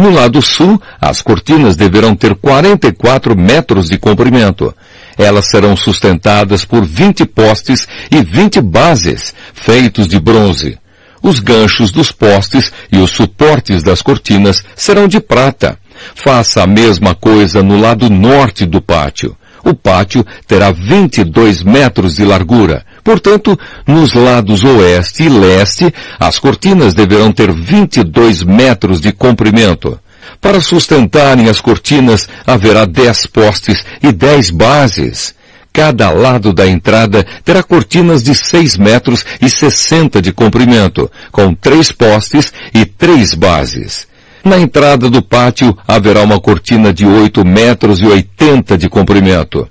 no 0.00 0.08
lado 0.08 0.40
sul, 0.40 0.80
as 0.98 1.20
cortinas 1.20 1.76
deverão 1.76 2.16
ter 2.16 2.34
44 2.34 3.36
metros 3.36 3.86
de 3.86 3.98
comprimento. 3.98 4.74
Elas 5.18 5.50
serão 5.50 5.76
sustentadas 5.76 6.64
por 6.64 6.86
20 6.86 7.26
postes 7.26 7.86
e 8.10 8.22
20 8.22 8.62
bases, 8.62 9.34
feitos 9.52 10.08
de 10.08 10.18
bronze. 10.18 10.78
Os 11.22 11.38
ganchos 11.38 11.90
dos 11.92 12.10
postes 12.10 12.72
e 12.90 12.98
os 12.98 13.10
suportes 13.10 13.82
das 13.82 14.00
cortinas 14.02 14.62
serão 14.74 15.06
de 15.06 15.20
prata. 15.20 15.78
Faça 16.14 16.62
a 16.62 16.66
mesma 16.66 17.14
coisa 17.14 17.62
no 17.62 17.78
lado 17.78 18.08
norte 18.08 18.64
do 18.64 18.80
pátio. 18.80 19.36
O 19.62 19.74
pátio 19.74 20.24
terá 20.46 20.70
22 20.70 21.62
metros 21.62 22.16
de 22.16 22.24
largura. 22.24 22.84
Portanto, 23.04 23.58
nos 23.86 24.14
lados 24.14 24.64
oeste 24.64 25.24
e 25.24 25.28
leste, 25.28 25.92
as 26.18 26.38
cortinas 26.38 26.94
deverão 26.94 27.32
ter 27.32 27.52
22 27.52 28.42
metros 28.42 29.00
de 29.00 29.12
comprimento. 29.12 29.98
Para 30.40 30.60
sustentarem 30.60 31.48
as 31.48 31.60
cortinas, 31.60 32.28
haverá 32.46 32.84
10 32.86 33.26
postes 33.26 33.84
e 34.02 34.12
10 34.12 34.50
bases. 34.50 35.34
Cada 35.72 36.10
lado 36.10 36.52
da 36.52 36.66
entrada 36.66 37.24
terá 37.44 37.62
cortinas 37.62 38.22
de 38.22 38.34
6 38.34 38.76
metros 38.76 39.24
e 39.40 39.48
60 39.48 40.20
de 40.20 40.32
comprimento, 40.32 41.10
com 41.30 41.54
três 41.54 41.92
postes 41.92 42.52
e 42.74 42.84
três 42.84 43.34
bases. 43.34 44.06
Na 44.44 44.58
entrada 44.58 45.08
do 45.08 45.22
pátio 45.22 45.76
haverá 45.86 46.22
uma 46.22 46.40
cortina 46.40 46.92
de 46.92 47.06
8 47.06 47.44
metros 47.44 48.00
e 48.00 48.06
80 48.06 48.76
de 48.76 48.88
comprimento. 48.88 49.68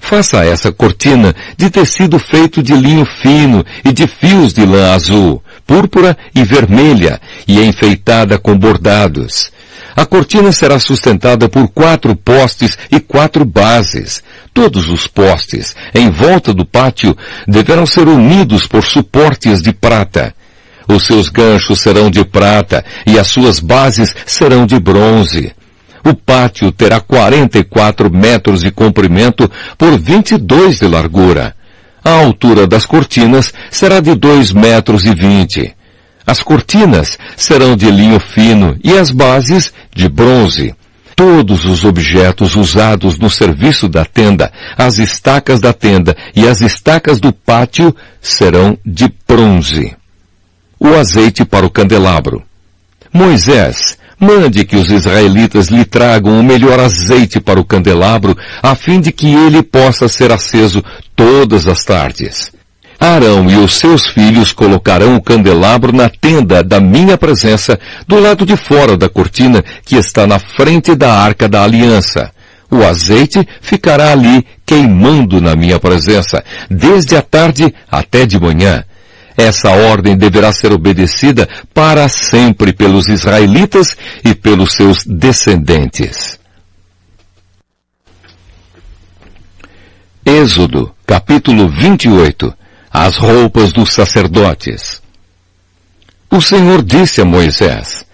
Faça 0.00 0.44
essa 0.44 0.72
cortina 0.72 1.34
de 1.56 1.70
tecido 1.70 2.18
feito 2.18 2.62
de 2.62 2.74
linho 2.74 3.04
fino 3.04 3.64
e 3.84 3.92
de 3.92 4.06
fios 4.06 4.52
de 4.52 4.64
lã 4.64 4.92
azul, 4.92 5.42
púrpura 5.66 6.16
e 6.34 6.42
vermelha, 6.42 7.20
e 7.46 7.60
enfeitada 7.60 8.38
com 8.38 8.56
bordados. 8.58 9.50
A 9.94 10.06
cortina 10.06 10.50
será 10.52 10.78
sustentada 10.78 11.48
por 11.48 11.68
quatro 11.68 12.16
postes 12.16 12.76
e 12.90 12.98
quatro 12.98 13.44
bases. 13.44 14.22
Todos 14.54 14.90
os 14.90 15.06
postes, 15.06 15.74
em 15.94 16.10
volta 16.10 16.52
do 16.52 16.64
pátio, 16.64 17.16
deverão 17.48 17.86
ser 17.86 18.06
unidos 18.06 18.66
por 18.66 18.84
suportes 18.84 19.62
de 19.62 19.72
prata. 19.72 20.34
Os 20.86 21.06
seus 21.06 21.28
ganchos 21.28 21.80
serão 21.80 22.10
de 22.10 22.24
prata 22.24 22.84
e 23.06 23.18
as 23.18 23.28
suas 23.28 23.58
bases 23.58 24.14
serão 24.26 24.66
de 24.66 24.78
bronze. 24.78 25.52
O 26.04 26.14
pátio 26.14 26.70
terá 26.70 27.00
44 27.00 28.12
metros 28.12 28.60
de 28.60 28.70
comprimento 28.70 29.50
por 29.78 29.98
22 29.98 30.80
de 30.80 30.86
largura. 30.86 31.54
A 32.04 32.10
altura 32.10 32.66
das 32.66 32.84
cortinas 32.84 33.54
será 33.70 34.00
de 34.00 34.14
2 34.14 34.52
metros 34.52 35.06
e 35.06 35.14
20. 35.14 35.74
As 36.26 36.42
cortinas 36.42 37.18
serão 37.36 37.76
de 37.76 37.90
linho 37.90 38.20
fino 38.20 38.76
e 38.82 38.92
as 38.98 39.10
bases 39.10 39.72
de 39.94 40.08
bronze. 40.08 40.74
Todos 41.24 41.64
os 41.66 41.84
objetos 41.84 42.56
usados 42.56 43.16
no 43.16 43.30
serviço 43.30 43.88
da 43.88 44.04
tenda, 44.04 44.52
as 44.76 44.98
estacas 44.98 45.60
da 45.60 45.72
tenda 45.72 46.16
e 46.34 46.48
as 46.48 46.60
estacas 46.60 47.20
do 47.20 47.32
pátio 47.32 47.94
serão 48.20 48.76
de 48.84 49.08
bronze. 49.24 49.96
O 50.80 50.88
azeite 50.88 51.44
para 51.44 51.64
o 51.64 51.70
candelabro. 51.70 52.42
Moisés 53.12 53.96
Mande 54.18 54.64
que 54.64 54.74
os 54.74 54.90
israelitas 54.90 55.68
lhe 55.68 55.84
tragam 55.84 56.40
o 56.40 56.42
melhor 56.42 56.80
azeite 56.80 57.38
para 57.38 57.60
o 57.60 57.64
candelabro, 57.64 58.36
a 58.60 58.74
fim 58.74 59.00
de 59.00 59.12
que 59.12 59.32
ele 59.32 59.62
possa 59.62 60.08
ser 60.08 60.32
aceso 60.32 60.82
todas 61.14 61.68
as 61.68 61.84
tardes. 61.84 62.52
Arão 63.02 63.50
e 63.50 63.56
os 63.56 63.74
seus 63.74 64.06
filhos 64.06 64.52
colocarão 64.52 65.16
o 65.16 65.20
candelabro 65.20 65.92
na 65.92 66.08
tenda 66.08 66.62
da 66.62 66.78
minha 66.78 67.18
presença, 67.18 67.76
do 68.06 68.20
lado 68.20 68.46
de 68.46 68.56
fora 68.56 68.96
da 68.96 69.08
cortina 69.08 69.60
que 69.84 69.96
está 69.96 70.24
na 70.24 70.38
frente 70.38 70.94
da 70.94 71.12
arca 71.12 71.48
da 71.48 71.64
aliança. 71.64 72.30
O 72.70 72.84
azeite 72.84 73.44
ficará 73.60 74.12
ali 74.12 74.46
queimando 74.64 75.40
na 75.40 75.56
minha 75.56 75.80
presença, 75.80 76.44
desde 76.70 77.16
a 77.16 77.22
tarde 77.22 77.74
até 77.90 78.24
de 78.24 78.38
manhã. 78.38 78.84
Essa 79.36 79.70
ordem 79.70 80.16
deverá 80.16 80.52
ser 80.52 80.72
obedecida 80.72 81.48
para 81.74 82.08
sempre 82.08 82.72
pelos 82.72 83.08
israelitas 83.08 83.96
e 84.24 84.32
pelos 84.32 84.74
seus 84.74 85.04
descendentes. 85.04 86.38
Êxodo, 90.24 90.94
capítulo 91.04 91.68
28 91.68 92.61
As 92.92 93.16
roupas 93.16 93.72
dos 93.72 93.90
sacerdotes. 93.92 95.00
O 96.30 96.42
Senhor 96.42 96.82
disse 96.82 97.22
a 97.22 97.24
Moisés, 97.24 98.04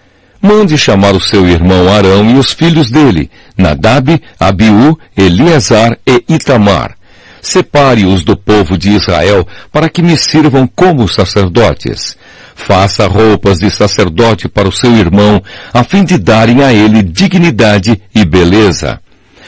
Mande 0.41 0.77
chamar 0.77 1.13
o 1.13 1.19
seu 1.19 1.45
irmão 1.49 1.93
Arão 1.93 2.29
e 2.31 2.35
os 2.35 2.53
filhos 2.53 2.89
dele, 2.89 3.29
Nadab, 3.57 4.21
Abiú, 4.39 4.97
Eleazar 5.17 5.97
e 6.07 6.23
Itamar, 6.33 6.95
Separe-os 7.41 8.23
do 8.23 8.37
povo 8.37 8.77
de 8.77 8.91
Israel 8.91 9.45
para 9.69 9.89
que 9.89 10.01
me 10.01 10.15
sirvam 10.15 10.65
como 10.65 11.09
sacerdotes. 11.09 12.15
Faça 12.55 13.05
roupas 13.05 13.59
de 13.59 13.69
sacerdote 13.69 14.47
para 14.47 14.67
o 14.67 14.71
seu 14.71 14.95
irmão, 14.95 15.43
a 15.73 15.83
fim 15.83 16.05
de 16.05 16.17
darem 16.17 16.63
a 16.63 16.73
ele 16.73 17.03
dignidade 17.03 18.01
e 18.15 18.23
beleza. 18.23 19.01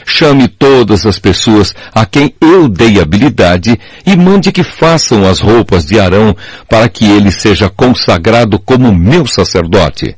Chame 0.04 0.48
todas 0.48 1.06
as 1.06 1.18
pessoas 1.18 1.74
a 1.94 2.04
quem 2.04 2.34
eu 2.40 2.68
dei 2.68 3.00
habilidade 3.00 3.78
e 4.04 4.16
mande 4.16 4.52
que 4.52 4.62
façam 4.62 5.24
as 5.26 5.40
roupas 5.40 5.84
de 5.84 5.98
Arão 6.00 6.36
para 6.68 6.88
que 6.88 7.04
ele 7.04 7.30
seja 7.30 7.68
consagrado 7.68 8.58
como 8.58 8.92
meu 8.94 9.26
sacerdote 9.26 10.16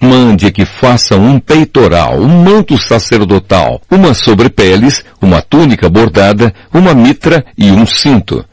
mande 0.00 0.50
que 0.50 0.64
façam 0.64 1.24
um 1.24 1.40
peitoral, 1.40 2.20
um 2.20 2.44
manto 2.44 2.78
sacerdotal, 2.78 3.80
uma 3.90 4.14
sobrepeles, 4.14 5.04
uma 5.20 5.42
túnica 5.42 5.88
bordada, 5.88 6.54
uma 6.72 6.94
mitra 6.94 7.44
e 7.56 7.70
um 7.70 7.84
cinto. 7.84 8.44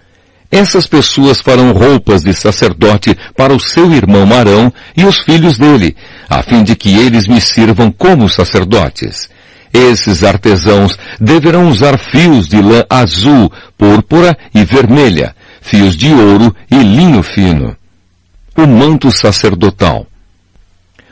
Essas 0.51 0.87
pessoas 0.87 1.41
farão 1.41 1.71
roupas 1.71 2.23
de 2.23 2.33
sacerdote 2.33 3.15
para 3.35 3.53
o 3.53 3.59
seu 3.59 3.91
irmão 3.91 4.31
Arão 4.33 4.71
e 4.95 5.03
os 5.03 5.19
filhos 5.19 5.57
dele, 5.57 5.95
a 6.29 6.41
fim 6.43 6.63
de 6.63 6.75
que 6.75 6.95
eles 6.97 7.27
me 7.27 7.41
sirvam 7.41 7.91
como 7.91 8.29
sacerdotes. 8.29 9.29
Esses 9.75 10.23
artesãos 10.23 10.97
deverão 11.19 11.67
usar 11.67 11.99
fios 11.99 12.47
de 12.47 12.61
lã 12.61 12.85
azul, 12.89 13.51
púrpura 13.77 14.33
e 14.53 14.63
vermelha, 14.63 15.35
fios 15.61 15.97
de 15.97 16.13
ouro 16.13 16.55
e 16.71 16.77
linho 16.77 17.21
fino. 17.21 17.75
O 18.55 18.65
manto 18.65 19.11
sacerdotal. 19.11 20.07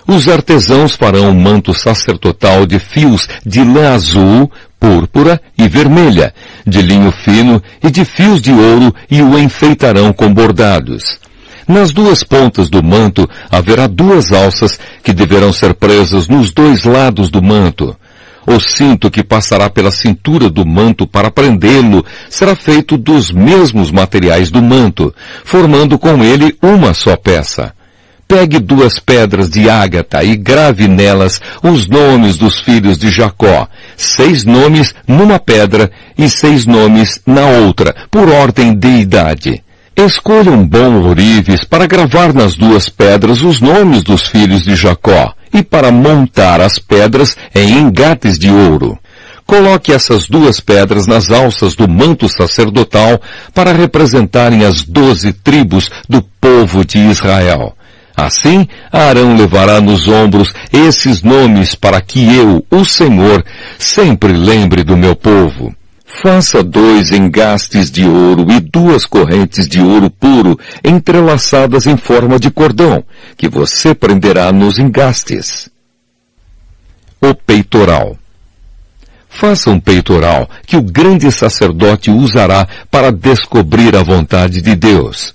Os 0.07 0.29
artesãos 0.29 0.95
farão 0.95 1.29
um 1.29 1.33
manto 1.33 1.73
sacerdotal 1.73 2.65
de 2.65 2.79
fios 2.79 3.27
de 3.45 3.61
lã 3.61 3.93
azul, 3.93 4.49
púrpura 4.79 5.41
e 5.57 5.67
vermelha, 5.67 6.33
de 6.65 6.81
linho 6.81 7.11
fino 7.11 7.61
e 7.83 7.91
de 7.91 8.05
fios 8.05 8.41
de 8.41 8.53
ouro 8.53 8.95
e 9.11 9.21
o 9.21 9.37
enfeitarão 9.37 10.13
com 10.13 10.33
bordados. 10.33 11.19
Nas 11.67 11.91
duas 11.91 12.23
pontas 12.23 12.69
do 12.69 12.81
manto 12.81 13.29
haverá 13.51 13.87
duas 13.87 14.31
alças 14.31 14.79
que 15.03 15.11
deverão 15.11 15.51
ser 15.51 15.73
presas 15.73 16.29
nos 16.29 16.53
dois 16.53 16.85
lados 16.85 17.29
do 17.29 17.41
manto. 17.41 17.93
O 18.45 18.59
cinto 18.59 19.09
que 19.09 19.23
passará 19.23 19.69
pela 19.69 19.91
cintura 19.91 20.49
do 20.49 20.65
manto 20.65 21.07
para 21.07 21.31
prendê-lo 21.31 22.05
será 22.29 22.55
feito 22.55 22.97
dos 22.97 23.31
mesmos 23.31 23.89
materiais 23.89 24.51
do 24.51 24.61
manto, 24.61 25.13
formando 25.45 25.97
com 25.97 26.23
ele 26.23 26.55
uma 26.61 26.93
só 26.93 27.15
peça. 27.15 27.73
Pegue 28.27 28.59
duas 28.59 28.99
pedras 28.99 29.49
de 29.49 29.69
ágata 29.69 30.23
e 30.23 30.35
grave 30.35 30.87
nelas 30.87 31.39
os 31.61 31.87
nomes 31.87 32.37
dos 32.37 32.59
filhos 32.59 32.97
de 32.97 33.09
Jacó, 33.09 33.67
seis 33.95 34.43
nomes 34.43 34.93
numa 35.07 35.39
pedra 35.39 35.89
e 36.17 36.27
seis 36.29 36.65
nomes 36.65 37.21
na 37.25 37.45
outra, 37.45 37.95
por 38.09 38.27
ordem 38.27 38.73
de 38.73 38.87
idade. 38.87 39.63
Escolha 39.95 40.51
um 40.51 40.67
bom 40.67 41.03
ourives 41.03 41.63
para 41.63 41.85
gravar 41.85 42.33
nas 42.33 42.55
duas 42.55 42.89
pedras 42.89 43.41
os 43.41 43.61
nomes 43.61 44.03
dos 44.03 44.27
filhos 44.27 44.63
de 44.63 44.75
Jacó 44.75 45.33
e 45.53 45.63
para 45.63 45.91
montar 45.91 46.61
as 46.61 46.79
pedras 46.79 47.37
em 47.53 47.79
engates 47.79 48.39
de 48.39 48.49
ouro. 48.49 48.97
Coloque 49.45 49.91
essas 49.91 50.27
duas 50.27 50.59
pedras 50.59 51.05
nas 51.05 51.29
alças 51.29 51.75
do 51.75 51.87
manto 51.87 52.27
sacerdotal 52.29 53.21
para 53.53 53.73
representarem 53.73 54.63
as 54.63 54.83
doze 54.83 55.33
tribos 55.33 55.89
do 56.07 56.21
povo 56.21 56.85
de 56.85 56.97
Israel. 56.97 57.75
Assim, 58.15 58.67
Arão 58.91 59.35
levará 59.35 59.81
nos 59.81 60.07
ombros 60.07 60.53
esses 60.71 61.23
nomes 61.23 61.75
para 61.75 61.99
que 61.99 62.35
eu, 62.35 62.65
o 62.69 62.85
Senhor, 62.85 63.43
sempre 63.77 64.33
lembre 64.33 64.83
do 64.83 64.95
meu 64.95 65.15
povo. 65.15 65.73
Faça 66.21 66.63
dois 66.63 67.11
engastes 67.11 67.89
de 67.89 68.05
ouro 68.05 68.51
e 68.51 68.59
duas 68.59 69.05
correntes 69.05 69.67
de 69.67 69.81
ouro 69.81 70.11
puro 70.11 70.59
entrelaçadas 70.83 71.87
em 71.87 71.97
forma 71.97 72.39
de 72.39 72.51
cordão, 72.51 73.03
que 73.35 73.49
você 73.49 73.95
prenderá 73.95 74.51
nos 74.51 74.77
engastes. 74.77 75.69
O 77.19 77.33
peitoral. 77.33 78.15
Faça 79.27 79.71
um 79.71 79.79
peitoral 79.79 80.47
que 80.67 80.77
o 80.77 80.83
grande 80.83 81.31
sacerdote 81.31 82.11
usará 82.11 82.67
para 82.91 83.11
descobrir 83.11 83.95
a 83.95 84.03
vontade 84.03 84.61
de 84.61 84.75
Deus. 84.75 85.33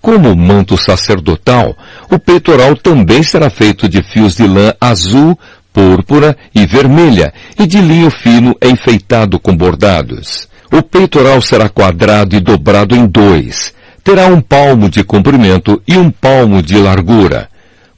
Como 0.00 0.36
manto 0.36 0.76
sacerdotal, 0.76 1.76
o 2.10 2.18
peitoral 2.18 2.76
também 2.76 3.22
será 3.22 3.48
feito 3.50 3.88
de 3.88 4.02
fios 4.02 4.36
de 4.36 4.46
lã 4.46 4.72
azul, 4.80 5.36
púrpura 5.78 6.36
e 6.52 6.66
vermelha, 6.66 7.32
e 7.56 7.64
de 7.64 7.80
linho 7.80 8.10
fino 8.10 8.52
enfeitado 8.60 9.38
com 9.38 9.56
bordados. 9.56 10.48
O 10.72 10.82
peitoral 10.82 11.40
será 11.40 11.68
quadrado 11.68 12.34
e 12.34 12.40
dobrado 12.40 12.96
em 12.96 13.06
dois. 13.06 13.72
Terá 14.02 14.26
um 14.26 14.40
palmo 14.40 14.88
de 14.88 15.04
comprimento 15.04 15.80
e 15.86 15.96
um 15.96 16.10
palmo 16.10 16.60
de 16.60 16.76
largura. 16.76 17.48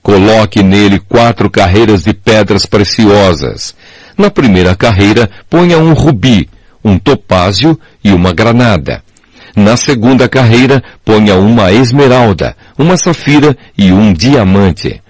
Coloque 0.03 0.63
nele 0.63 0.99
quatro 0.99 1.49
carreiras 1.49 2.03
de 2.03 2.13
pedras 2.13 2.67
preciosas. 2.67 3.75
Na 4.19 4.31
primeira 4.31 4.77
carreira, 4.77 5.31
ponha 5.49 5.79
um 5.79 5.95
rubi, 5.95 6.51
um 6.85 6.99
topázio 6.99 7.81
e 8.05 8.13
uma 8.13 8.35
granada. 8.35 9.03
Na 9.57 9.79
segunda 9.79 10.29
carreira, 10.29 10.83
ponha 11.03 11.37
uma 11.37 11.73
esmeralda, 11.73 12.55
uma 12.77 12.99
safira 12.99 13.57
e 13.77 13.91
um 13.91 14.13
diamante. 14.13 15.01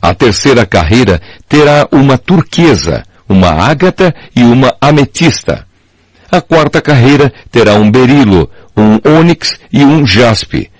A 0.00 0.14
terceira 0.14 0.64
carreira 0.64 1.20
terá 1.48 1.88
uma 1.90 2.16
turquesa, 2.16 3.02
uma 3.28 3.50
ágata 3.50 4.14
e 4.34 4.42
uma 4.42 4.74
ametista. 4.80 5.66
A 6.30 6.40
quarta 6.40 6.80
carreira 6.80 7.32
terá 7.50 7.74
um 7.74 7.90
berilo, 7.90 8.50
um 8.76 9.18
ônix 9.18 9.58
e 9.72 9.84
um 9.84 10.06
jaspe. 10.06 10.70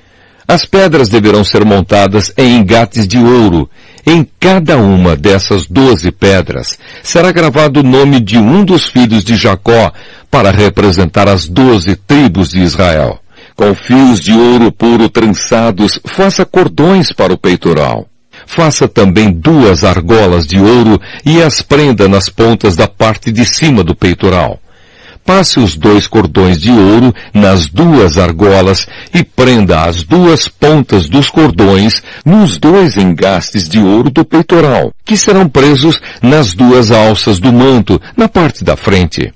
As 0.47 0.65
pedras 0.65 1.09
deverão 1.09 1.45
ser 1.45 1.65
montadas 1.65 2.33
em 2.37 2.57
engates 2.57 3.07
de 3.07 3.19
ouro. 3.19 3.69
Em 4.07 4.27
cada 4.41 4.79
uma 4.79 5.15
dessas 5.15 5.67
doze 5.67 6.11
pedras 6.11 6.79
será 7.03 7.31
gravado 7.31 7.81
o 7.81 7.83
nome 7.83 8.21
de 8.21 8.39
um 8.39 8.65
dos 8.65 8.87
filhos 8.87 9.23
de 9.23 9.37
Jacó 9.37 9.93
para 10.31 10.51
representar 10.51 11.29
as 11.29 11.47
doze 11.47 11.97
tribos 11.97 12.49
de 12.49 12.61
Israel. 12.61 13.19
Com 13.55 13.75
fios 13.75 14.21
de 14.21 14.33
ouro 14.33 14.73
puro 14.73 15.11
trançados, 15.11 16.01
faça 16.07 16.47
cordões 16.47 17.13
para 17.13 17.35
o 17.35 17.37
peitoral. 17.37 18.08
Faça 18.49 18.89
também 18.89 19.31
duas 19.31 19.85
argolas 19.85 20.47
de 20.47 20.59
ouro 20.59 20.99
e 21.25 21.41
as 21.43 21.61
prenda 21.61 22.09
nas 22.09 22.31
pontas 22.31 22.75
da 22.75 22.89
parte 22.89 23.31
de 23.31 23.45
cima 23.45 23.85
do 23.85 23.95
peitoral. 23.95 24.59
Passe 25.23 25.61
os 25.61 25.77
dois 25.77 26.07
cordões 26.07 26.59
de 26.59 26.71
ouro 26.71 27.15
nas 27.35 27.69
duas 27.69 28.17
argolas 28.17 28.87
e 29.15 29.23
prenda 29.23 29.83
as 29.83 30.03
duas 30.03 30.49
pontas 30.49 31.11
dos 31.11 31.29
cordões 31.29 32.03
nos 32.25 32.59
dois 32.59 32.97
engastes 32.97 33.69
de 33.69 33.79
ouro 33.79 34.09
do 34.09 34.25
peitoral, 34.25 34.95
que 35.05 35.17
serão 35.17 35.47
presos 35.47 36.01
nas 36.23 36.55
duas 36.55 36.91
alças 36.91 37.39
do 37.39 37.53
manto, 37.53 38.01
na 38.17 38.29
parte 38.29 38.65
da 38.65 38.77
frente. 38.77 39.31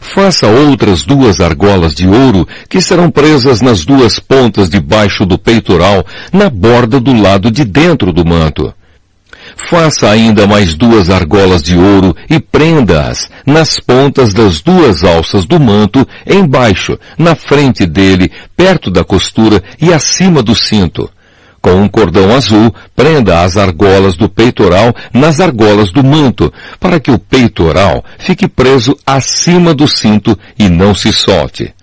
Faça 0.00 0.46
outras 0.46 1.04
duas 1.04 1.40
argolas 1.40 1.94
de 1.94 2.06
ouro 2.06 2.46
que 2.68 2.80
serão 2.80 3.10
presas 3.10 3.60
nas 3.60 3.84
duas 3.84 4.18
pontas 4.18 4.68
debaixo 4.68 5.24
do 5.24 5.38
peitoral, 5.38 6.04
na 6.32 6.48
borda 6.48 7.00
do 7.00 7.14
lado 7.14 7.50
de 7.50 7.64
dentro 7.64 8.12
do 8.12 8.24
manto. 8.24 8.72
Faça 9.70 10.10
ainda 10.10 10.46
mais 10.46 10.74
duas 10.74 11.08
argolas 11.08 11.62
de 11.62 11.76
ouro 11.76 12.14
e 12.28 12.38
prenda-as 12.38 13.28
nas 13.46 13.80
pontas 13.80 14.34
das 14.34 14.60
duas 14.60 15.02
alças 15.02 15.46
do 15.46 15.58
manto, 15.58 16.06
embaixo, 16.26 16.98
na 17.18 17.34
frente 17.34 17.86
dele, 17.86 18.30
perto 18.56 18.90
da 18.90 19.02
costura 19.02 19.62
e 19.80 19.92
acima 19.92 20.42
do 20.42 20.54
cinto. 20.54 21.08
Com 21.66 21.82
um 21.82 21.88
cordão 21.88 22.32
azul, 22.32 22.72
prenda 22.94 23.42
as 23.42 23.56
argolas 23.56 24.14
do 24.14 24.28
peitoral 24.28 24.94
nas 25.12 25.40
argolas 25.40 25.90
do 25.90 26.04
manto, 26.04 26.52
para 26.78 27.00
que 27.00 27.10
o 27.10 27.18
peitoral 27.18 28.04
fique 28.20 28.46
preso 28.46 28.96
acima 29.04 29.74
do 29.74 29.88
cinto 29.88 30.38
e 30.56 30.68
não 30.68 30.94
se 30.94 31.12
solte. 31.12 31.74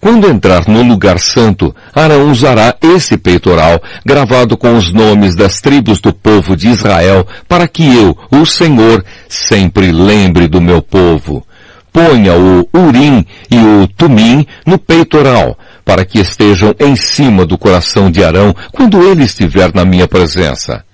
Quando 0.00 0.30
entrar 0.30 0.66
no 0.66 0.82
lugar 0.82 1.18
santo, 1.18 1.76
Arão 1.94 2.30
usará 2.30 2.74
esse 2.80 3.18
peitoral, 3.18 3.82
gravado 4.02 4.56
com 4.56 4.74
os 4.74 4.90
nomes 4.90 5.36
das 5.36 5.60
tribos 5.60 6.00
do 6.00 6.14
povo 6.14 6.56
de 6.56 6.68
Israel, 6.68 7.26
para 7.46 7.68
que 7.68 7.84
eu, 7.94 8.16
o 8.30 8.46
Senhor, 8.46 9.04
sempre 9.28 9.92
lembre 9.92 10.48
do 10.48 10.58
meu 10.58 10.80
povo. 10.80 11.46
Ponha 11.92 12.32
o 12.32 12.66
Urim 12.74 13.26
e 13.50 13.58
o 13.58 13.86
Tumim 13.88 14.46
no 14.64 14.78
peitoral, 14.78 15.58
para 15.86 16.04
que 16.04 16.18
estejam 16.18 16.74
em 16.78 16.94
cima 16.94 17.46
do 17.46 17.56
coração 17.56 18.10
de 18.10 18.22
Arão 18.22 18.54
quando 18.72 19.02
ele 19.02 19.24
estiver 19.24 19.72
na 19.72 19.86
minha 19.86 20.06
presença. 20.06 20.84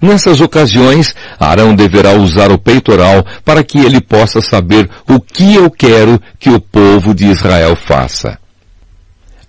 Nessas 0.00 0.40
ocasiões, 0.40 1.14
Arão 1.38 1.74
deverá 1.74 2.12
usar 2.12 2.50
o 2.50 2.58
peitoral 2.58 3.26
para 3.44 3.62
que 3.62 3.78
ele 3.78 4.00
possa 4.00 4.40
saber 4.40 4.88
o 5.06 5.20
que 5.20 5.54
eu 5.54 5.70
quero 5.70 6.18
que 6.38 6.48
o 6.48 6.58
povo 6.58 7.14
de 7.14 7.26
Israel 7.26 7.76
faça 7.76 8.38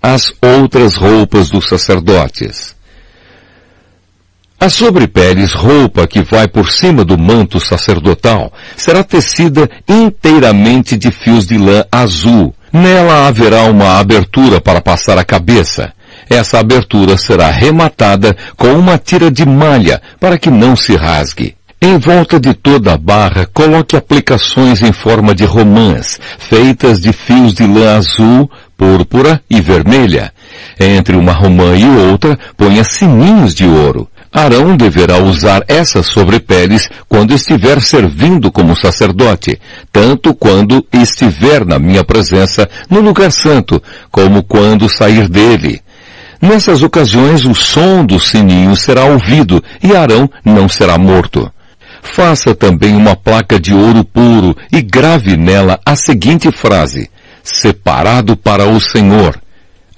as 0.02 0.32
outras 0.40 0.96
roupas 0.96 1.50
dos 1.50 1.68
sacerdotes. 1.68 2.76
A 4.60 4.68
sobrepeles 4.68 5.52
roupa 5.52 6.06
que 6.06 6.22
vai 6.22 6.48
por 6.48 6.70
cima 6.70 7.04
do 7.04 7.16
manto 7.16 7.60
sacerdotal 7.60 8.52
será 8.76 9.04
tecida 9.04 9.70
inteiramente 9.88 10.96
de 10.96 11.12
fios 11.12 11.46
de 11.46 11.56
lã 11.56 11.84
azul. 11.92 12.54
Nela 12.72 13.26
haverá 13.26 13.64
uma 13.64 13.98
abertura 13.98 14.60
para 14.60 14.80
passar 14.80 15.18
a 15.18 15.24
cabeça. 15.24 15.92
Essa 16.28 16.58
abertura 16.58 17.16
será 17.16 17.50
rematada 17.50 18.36
com 18.56 18.68
uma 18.72 18.98
tira 18.98 19.30
de 19.30 19.46
malha 19.46 20.00
para 20.20 20.38
que 20.38 20.50
não 20.50 20.76
se 20.76 20.94
rasgue. 20.94 21.56
Em 21.80 21.96
volta 21.96 22.40
de 22.40 22.54
toda 22.54 22.92
a 22.92 22.98
barra, 22.98 23.46
coloque 23.54 23.96
aplicações 23.96 24.82
em 24.82 24.92
forma 24.92 25.32
de 25.32 25.44
romãs, 25.44 26.18
feitas 26.36 27.00
de 27.00 27.12
fios 27.12 27.54
de 27.54 27.64
lã 27.64 27.96
azul, 27.96 28.50
púrpura 28.76 29.40
e 29.48 29.60
vermelha. 29.60 30.32
Entre 30.78 31.16
uma 31.16 31.32
romã 31.32 31.76
e 31.76 31.86
outra, 32.10 32.36
ponha 32.56 32.82
sininhos 32.82 33.54
de 33.54 33.64
ouro. 33.64 34.08
Arão 34.32 34.76
deverá 34.76 35.18
usar 35.18 35.64
essas 35.66 36.06
sobrepeles 36.06 36.88
quando 37.08 37.34
estiver 37.34 37.80
servindo 37.80 38.52
como 38.52 38.76
sacerdote, 38.76 39.58
tanto 39.90 40.34
quando 40.34 40.86
estiver 40.92 41.64
na 41.64 41.78
minha 41.78 42.04
presença 42.04 42.68
no 42.90 43.00
lugar 43.00 43.32
santo, 43.32 43.82
como 44.10 44.42
quando 44.42 44.88
sair 44.88 45.28
dele. 45.28 45.80
Nessas 46.40 46.82
ocasiões 46.82 47.44
o 47.44 47.54
som 47.54 48.04
do 48.04 48.20
sininho 48.20 48.76
será 48.76 49.04
ouvido 49.04 49.62
e 49.82 49.96
Arão 49.96 50.30
não 50.44 50.68
será 50.68 50.96
morto. 50.96 51.50
Faça 52.02 52.54
também 52.54 52.94
uma 52.94 53.16
placa 53.16 53.58
de 53.58 53.74
ouro 53.74 54.04
puro 54.04 54.56
e 54.72 54.80
grave 54.80 55.36
nela 55.36 55.80
a 55.84 55.96
seguinte 55.96 56.50
frase: 56.52 57.10
separado 57.42 58.36
para 58.36 58.66
o 58.66 58.80
Senhor. 58.80 59.40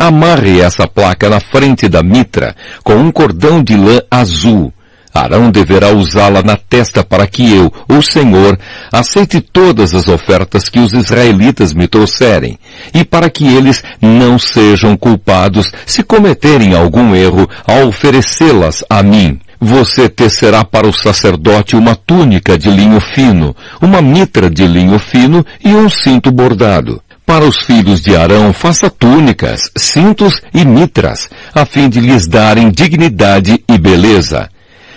Amarre 0.01 0.62
essa 0.62 0.88
placa 0.88 1.28
na 1.28 1.40
frente 1.40 1.86
da 1.86 2.03
mitra 2.03 2.57
com 2.82 2.94
um 2.94 3.12
cordão 3.12 3.62
de 3.62 3.76
lã 3.76 4.01
azul. 4.11 4.72
Arão 5.12 5.51
deverá 5.51 5.90
usá-la 5.90 6.42
na 6.42 6.57
testa 6.57 7.05
para 7.05 7.26
que 7.26 7.53
eu, 7.55 7.70
o 7.86 8.01
Senhor, 8.01 8.59
aceite 8.90 9.42
todas 9.42 9.94
as 9.94 10.09
ofertas 10.09 10.70
que 10.70 10.78
os 10.78 10.94
israelitas 10.94 11.74
me 11.74 11.86
trouxerem, 11.86 12.59
e 12.94 13.05
para 13.05 13.28
que 13.28 13.46
eles 13.46 13.82
não 14.01 14.38
sejam 14.38 14.96
culpados 14.96 15.70
se 15.84 16.03
cometerem 16.03 16.74
algum 16.74 17.14
erro 17.14 17.46
ao 17.66 17.88
oferecê-las 17.88 18.82
a 18.88 19.03
mim. 19.03 19.38
Você 19.61 20.09
tecerá 20.09 20.64
para 20.64 20.88
o 20.88 20.94
sacerdote 20.94 21.76
uma 21.76 21.94
túnica 21.94 22.57
de 22.57 22.70
linho 22.70 23.01
fino, 23.01 23.55
uma 23.82 24.01
mitra 24.01 24.48
de 24.48 24.66
linho 24.66 24.98
fino 24.98 25.44
e 25.62 25.74
um 25.74 25.90
cinto 25.90 26.32
bordado. 26.32 27.03
Para 27.30 27.44
os 27.44 27.58
filhos 27.64 28.00
de 28.00 28.16
Arão, 28.16 28.52
faça 28.52 28.90
túnicas, 28.90 29.70
cintos 29.76 30.42
e 30.52 30.64
mitras, 30.64 31.30
a 31.54 31.64
fim 31.64 31.88
de 31.88 32.00
lhes 32.00 32.26
darem 32.26 32.72
dignidade 32.72 33.62
e 33.68 33.78
beleza. 33.78 34.50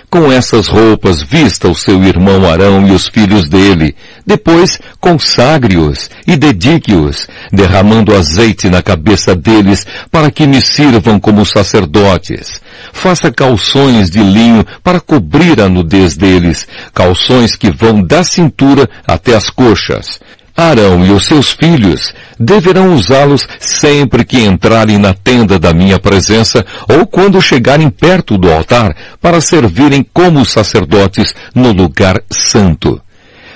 Com 0.09 0.31
essas 0.31 0.67
roupas 0.67 1.21
vista 1.21 1.67
o 1.67 1.75
seu 1.75 2.03
irmão 2.03 2.47
Arão 2.49 2.88
e 2.88 2.91
os 2.91 3.07
filhos 3.07 3.47
dele. 3.47 3.95
Depois 4.25 4.79
consagre-os 4.99 6.09
e 6.25 6.36
dedique-os, 6.36 7.27
derramando 7.51 8.15
azeite 8.15 8.67
na 8.67 8.81
cabeça 8.81 9.36
deles 9.36 9.86
para 10.11 10.31
que 10.31 10.47
me 10.47 10.59
sirvam 10.59 11.19
como 11.19 11.45
sacerdotes. 11.45 12.61
Faça 12.91 13.31
calções 13.31 14.09
de 14.09 14.23
linho 14.23 14.65
para 14.84 14.99
cobrir 14.99 15.61
a 15.61 15.69
nudez 15.69 16.17
deles, 16.17 16.67
calções 16.93 17.55
que 17.55 17.71
vão 17.71 18.01
da 18.01 18.23
cintura 18.23 18.89
até 19.07 19.36
as 19.36 19.49
coxas. 19.49 20.19
Arão 20.56 21.04
e 21.04 21.12
os 21.12 21.26
seus 21.26 21.51
filhos 21.51 22.14
deverão 22.39 22.93
usá-los 22.93 23.47
sempre 23.60 24.24
que 24.24 24.41
entrarem 24.41 24.99
na 24.99 25.14
tenda 25.14 25.58
da 25.58 25.74
minha 25.74 25.97
presença 25.97 26.64
ou 26.88 27.08
quando 27.08 27.41
chegarem 27.41 27.89
perto 27.89 28.38
do 28.38 28.51
altar 28.51 28.95
para 29.20 29.41
servirem 29.41 30.06
como 30.14 30.45
sacerdotes 30.45 31.34
no 31.56 31.72
lugar 31.72 32.22
santo. 32.30 33.01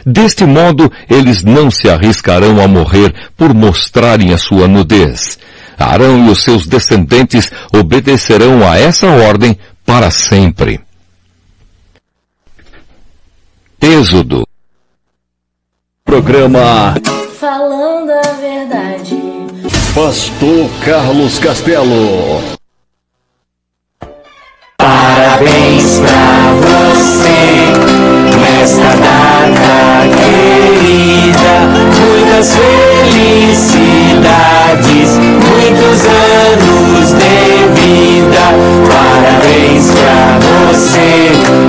Deste 0.04 0.46
modo, 0.46 0.92
eles 1.10 1.44
não 1.44 1.70
se 1.70 1.88
arriscarão 1.90 2.62
a 2.62 2.68
morrer 2.68 3.14
por 3.36 3.54
mostrarem 3.54 4.34
a 4.34 4.38
sua 4.38 4.68
nudez. 4.68 5.38
Arão 5.78 6.26
e 6.26 6.32
os 6.32 6.42
seus 6.42 6.66
descendentes 6.66 7.52
obedecerão 7.72 8.68
a 8.68 8.80
essa 8.80 9.08
ordem 9.08 9.56
para 9.86 10.10
sempre. 10.10 10.80
Êxodo 13.80 14.47
Programa 16.08 16.96
Falando 17.38 18.12
a 18.12 18.22
verdade. 18.40 19.22
Pastor 19.94 20.70
Carlos 20.86 21.38
Castelo. 21.38 22.42
Parabéns 24.78 26.00
pra 26.00 26.54
você 26.64 27.74
nesta 28.40 28.88
data 28.96 30.08
querida. 30.16 31.56
Muitas 32.00 32.56
felicidades, 32.56 33.90
muitos 35.44 36.06
anos 36.08 37.12
de 37.20 37.36
vida. 37.76 38.46
Parabéns 38.88 39.92
pra 39.92 40.40
você 40.72 41.10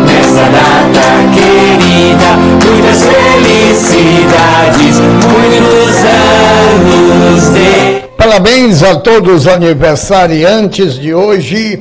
nesta 0.07 0.45
data 0.49 1.07
querida. 1.35 1.68
Muitas 1.79 3.05
felicidades, 3.05 5.01
muitos 5.01 6.05
anos 6.75 7.55
de 7.55 7.99
Parabéns 8.19 8.83
a 8.83 8.97
todos 8.97 9.43
os 9.43 9.47
aniversariantes 9.47 10.99
de 10.99 11.15
hoje, 11.15 11.81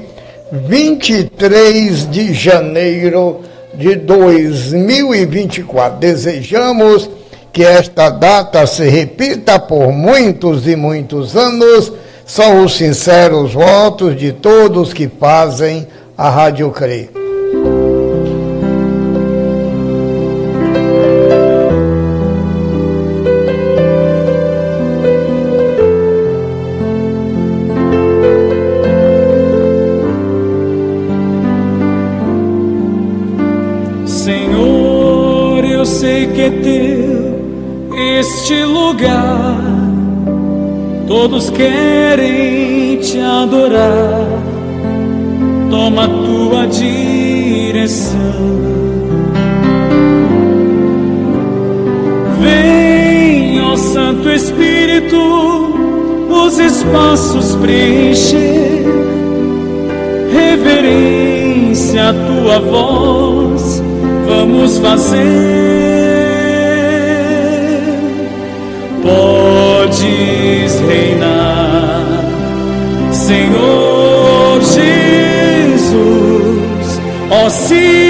23 0.52 2.10
de 2.10 2.34
janeiro 2.34 3.42
de 3.74 3.96
2024. 3.96 6.00
Desejamos 6.00 7.10
que 7.52 7.64
esta 7.64 8.12
data 8.12 8.68
se 8.68 8.88
repita 8.88 9.60
por 9.60 9.92
muitos 9.92 10.68
e 10.68 10.76
muitos 10.76 11.36
anos. 11.36 11.92
São 12.24 12.64
os 12.64 12.78
sinceros 12.78 13.54
votos 13.54 14.16
de 14.16 14.32
todos 14.32 14.94
que 14.94 15.08
fazem 15.08 15.88
a 16.16 16.30
Rádio 16.30 16.70
CRE. 16.70 17.10
Querem 41.58 42.98
te 43.00 43.20
adorar. 43.20 44.28
Toma 45.70 46.08
tua 46.08 46.68
direção. 46.68 48.18
Vem, 52.40 53.62
ó 53.62 53.76
Santo 53.76 54.30
Espírito, 54.30 55.18
os 56.30 56.60
espaços 56.60 57.56
preencher. 57.56 58.86
Reverência 60.32 62.10
à 62.10 62.14
tua 62.14 62.60
voz, 62.60 63.82
vamos 64.28 64.78
fazer. 64.78 65.67
Jesus, 77.50 78.07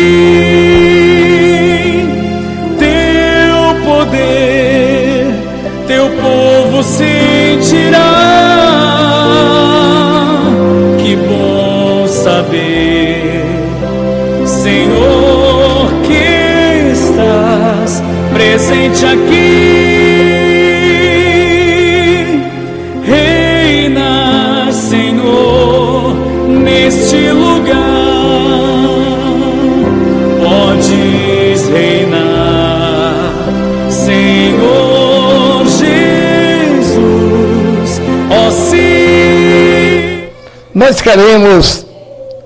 Nós 40.77 41.01
queremos 41.01 41.87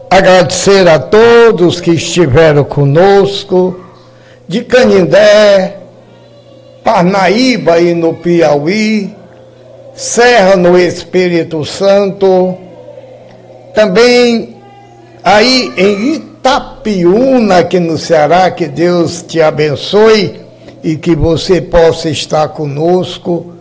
agradecer 0.10 0.88
a 0.88 0.98
todos 0.98 1.82
que 1.82 1.92
estiveram 1.92 2.64
conosco, 2.64 3.78
de 4.48 4.64
Canindé, 4.64 5.76
Parnaíba 6.82 7.82
e 7.82 7.94
no 7.94 8.14
Piauí, 8.14 9.14
Serra 9.94 10.56
no 10.56 10.80
Espírito 10.80 11.66
Santo, 11.66 12.56
também 13.76 14.56
aí 15.22 15.74
em 15.76 16.14
Itapiúna, 16.14 17.58
aqui 17.58 17.82
no 17.82 17.98
Ceará, 17.98 18.50
que 18.50 18.68
Deus 18.68 19.22
te 19.24 19.42
abençoe 19.42 20.40
e 20.82 20.96
que 20.96 21.18
você 21.18 21.60
possa 21.60 22.10
estar 22.10 22.48
conosco 22.48 23.52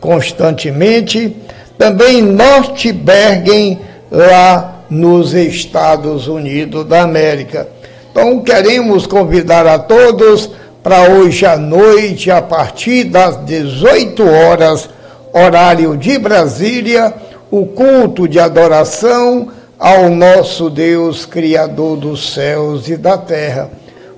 constantemente. 0.00 1.36
Também 1.76 2.22
Norte 2.22 2.92
Bergen, 2.92 3.80
lá 4.14 4.84
nos 4.88 5.34
Estados 5.34 6.28
Unidos 6.28 6.86
da 6.86 7.02
América. 7.02 7.68
Então, 8.10 8.40
queremos 8.42 9.06
convidar 9.06 9.66
a 9.66 9.78
todos 9.78 10.50
para 10.82 11.10
hoje 11.10 11.44
à 11.44 11.56
noite, 11.56 12.30
a 12.30 12.40
partir 12.40 13.04
das 13.04 13.44
18 13.44 14.22
horas, 14.22 14.88
horário 15.32 15.96
de 15.96 16.16
Brasília, 16.18 17.12
o 17.50 17.66
culto 17.66 18.28
de 18.28 18.38
adoração 18.38 19.48
ao 19.78 20.08
nosso 20.10 20.70
Deus, 20.70 21.26
Criador 21.26 21.96
dos 21.96 22.32
céus 22.32 22.88
e 22.88 22.96
da 22.96 23.18
terra. 23.18 23.70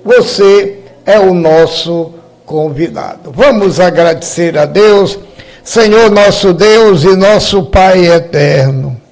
Você 0.05 0.81
é 1.07 1.19
o 1.19 1.33
nosso 1.33 2.13
convidado. 2.45 3.33
Vamos 3.33 3.81
agradecer 3.81 4.59
a 4.59 4.67
Deus, 4.67 5.19
Senhor 5.65 6.11
nosso 6.11 6.53
Deus 6.53 7.03
e 7.05 7.17
nosso 7.17 7.65
Pai 7.65 8.07
eterno. 8.07 9.06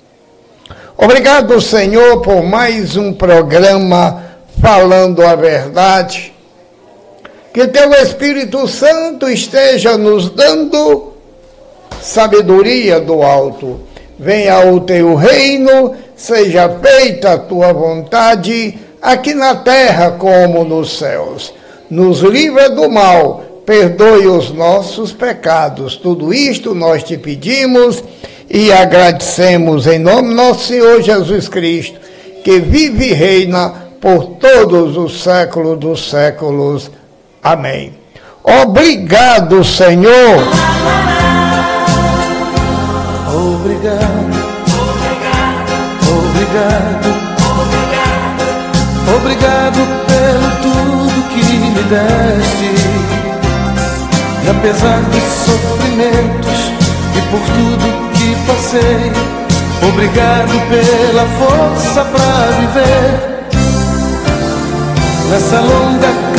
Obrigado, 0.96 1.60
Senhor, 1.60 2.20
por 2.20 2.42
mais 2.42 2.96
um 2.96 3.12
programa 3.12 4.24
falando 4.60 5.22
a 5.22 5.34
verdade. 5.34 6.32
Que 7.52 7.66
teu 7.66 7.92
Espírito 7.92 8.66
Santo 8.68 9.28
esteja 9.28 9.98
nos 9.98 10.30
dando 10.30 11.12
sabedoria 12.00 13.00
do 13.00 13.22
alto. 13.22 13.80
Venha 14.18 14.72
o 14.72 14.80
teu 14.80 15.16
reino, 15.16 15.96
seja 16.14 16.68
feita 16.68 17.32
a 17.32 17.38
tua 17.38 17.72
vontade, 17.72 18.78
aqui 19.02 19.34
na 19.34 19.56
terra 19.56 20.12
como 20.12 20.64
nos 20.64 20.96
céus. 20.96 21.52
Nos 21.90 22.20
livra 22.20 22.70
do 22.70 22.88
mal, 22.88 23.42
perdoe 23.64 24.26
os 24.26 24.52
nossos 24.52 25.12
pecados. 25.12 25.96
Tudo 25.96 26.32
isto 26.32 26.74
nós 26.74 27.02
te 27.02 27.16
pedimos 27.16 28.02
e 28.48 28.72
agradecemos 28.72 29.86
em 29.86 29.98
nome 29.98 30.28
do 30.28 30.34
nosso 30.34 30.66
Senhor 30.66 31.02
Jesus 31.02 31.48
Cristo, 31.48 31.98
que 32.42 32.60
vive 32.60 33.10
e 33.10 33.12
reina 33.12 33.84
por 34.00 34.36
todos 34.38 34.96
os 34.96 35.22
séculos 35.22 35.78
dos 35.78 36.10
séculos. 36.10 36.90
Amém. 37.42 37.94
Obrigado, 38.42 39.64
Senhor. 39.64 40.42
Obrigado, 43.34 44.34
obrigado, 46.06 47.08
obrigado, 49.16 49.78
pelo 50.06 50.50
tudo 50.62 51.28
que 51.30 51.42
me 51.56 51.82
deste. 51.84 52.83
E 54.44 54.50
apesar 54.50 55.00
dos 55.00 55.22
sofrimentos 55.46 56.58
e 57.16 57.20
por 57.30 57.40
tudo 57.40 57.86
que 58.12 58.36
passei, 58.46 59.12
obrigado 59.88 60.54
pela 60.68 61.26
força 61.38 62.04
pra 62.04 62.30
viver. 62.60 63.34
Nessa 65.30 65.60
longa 65.60 66.34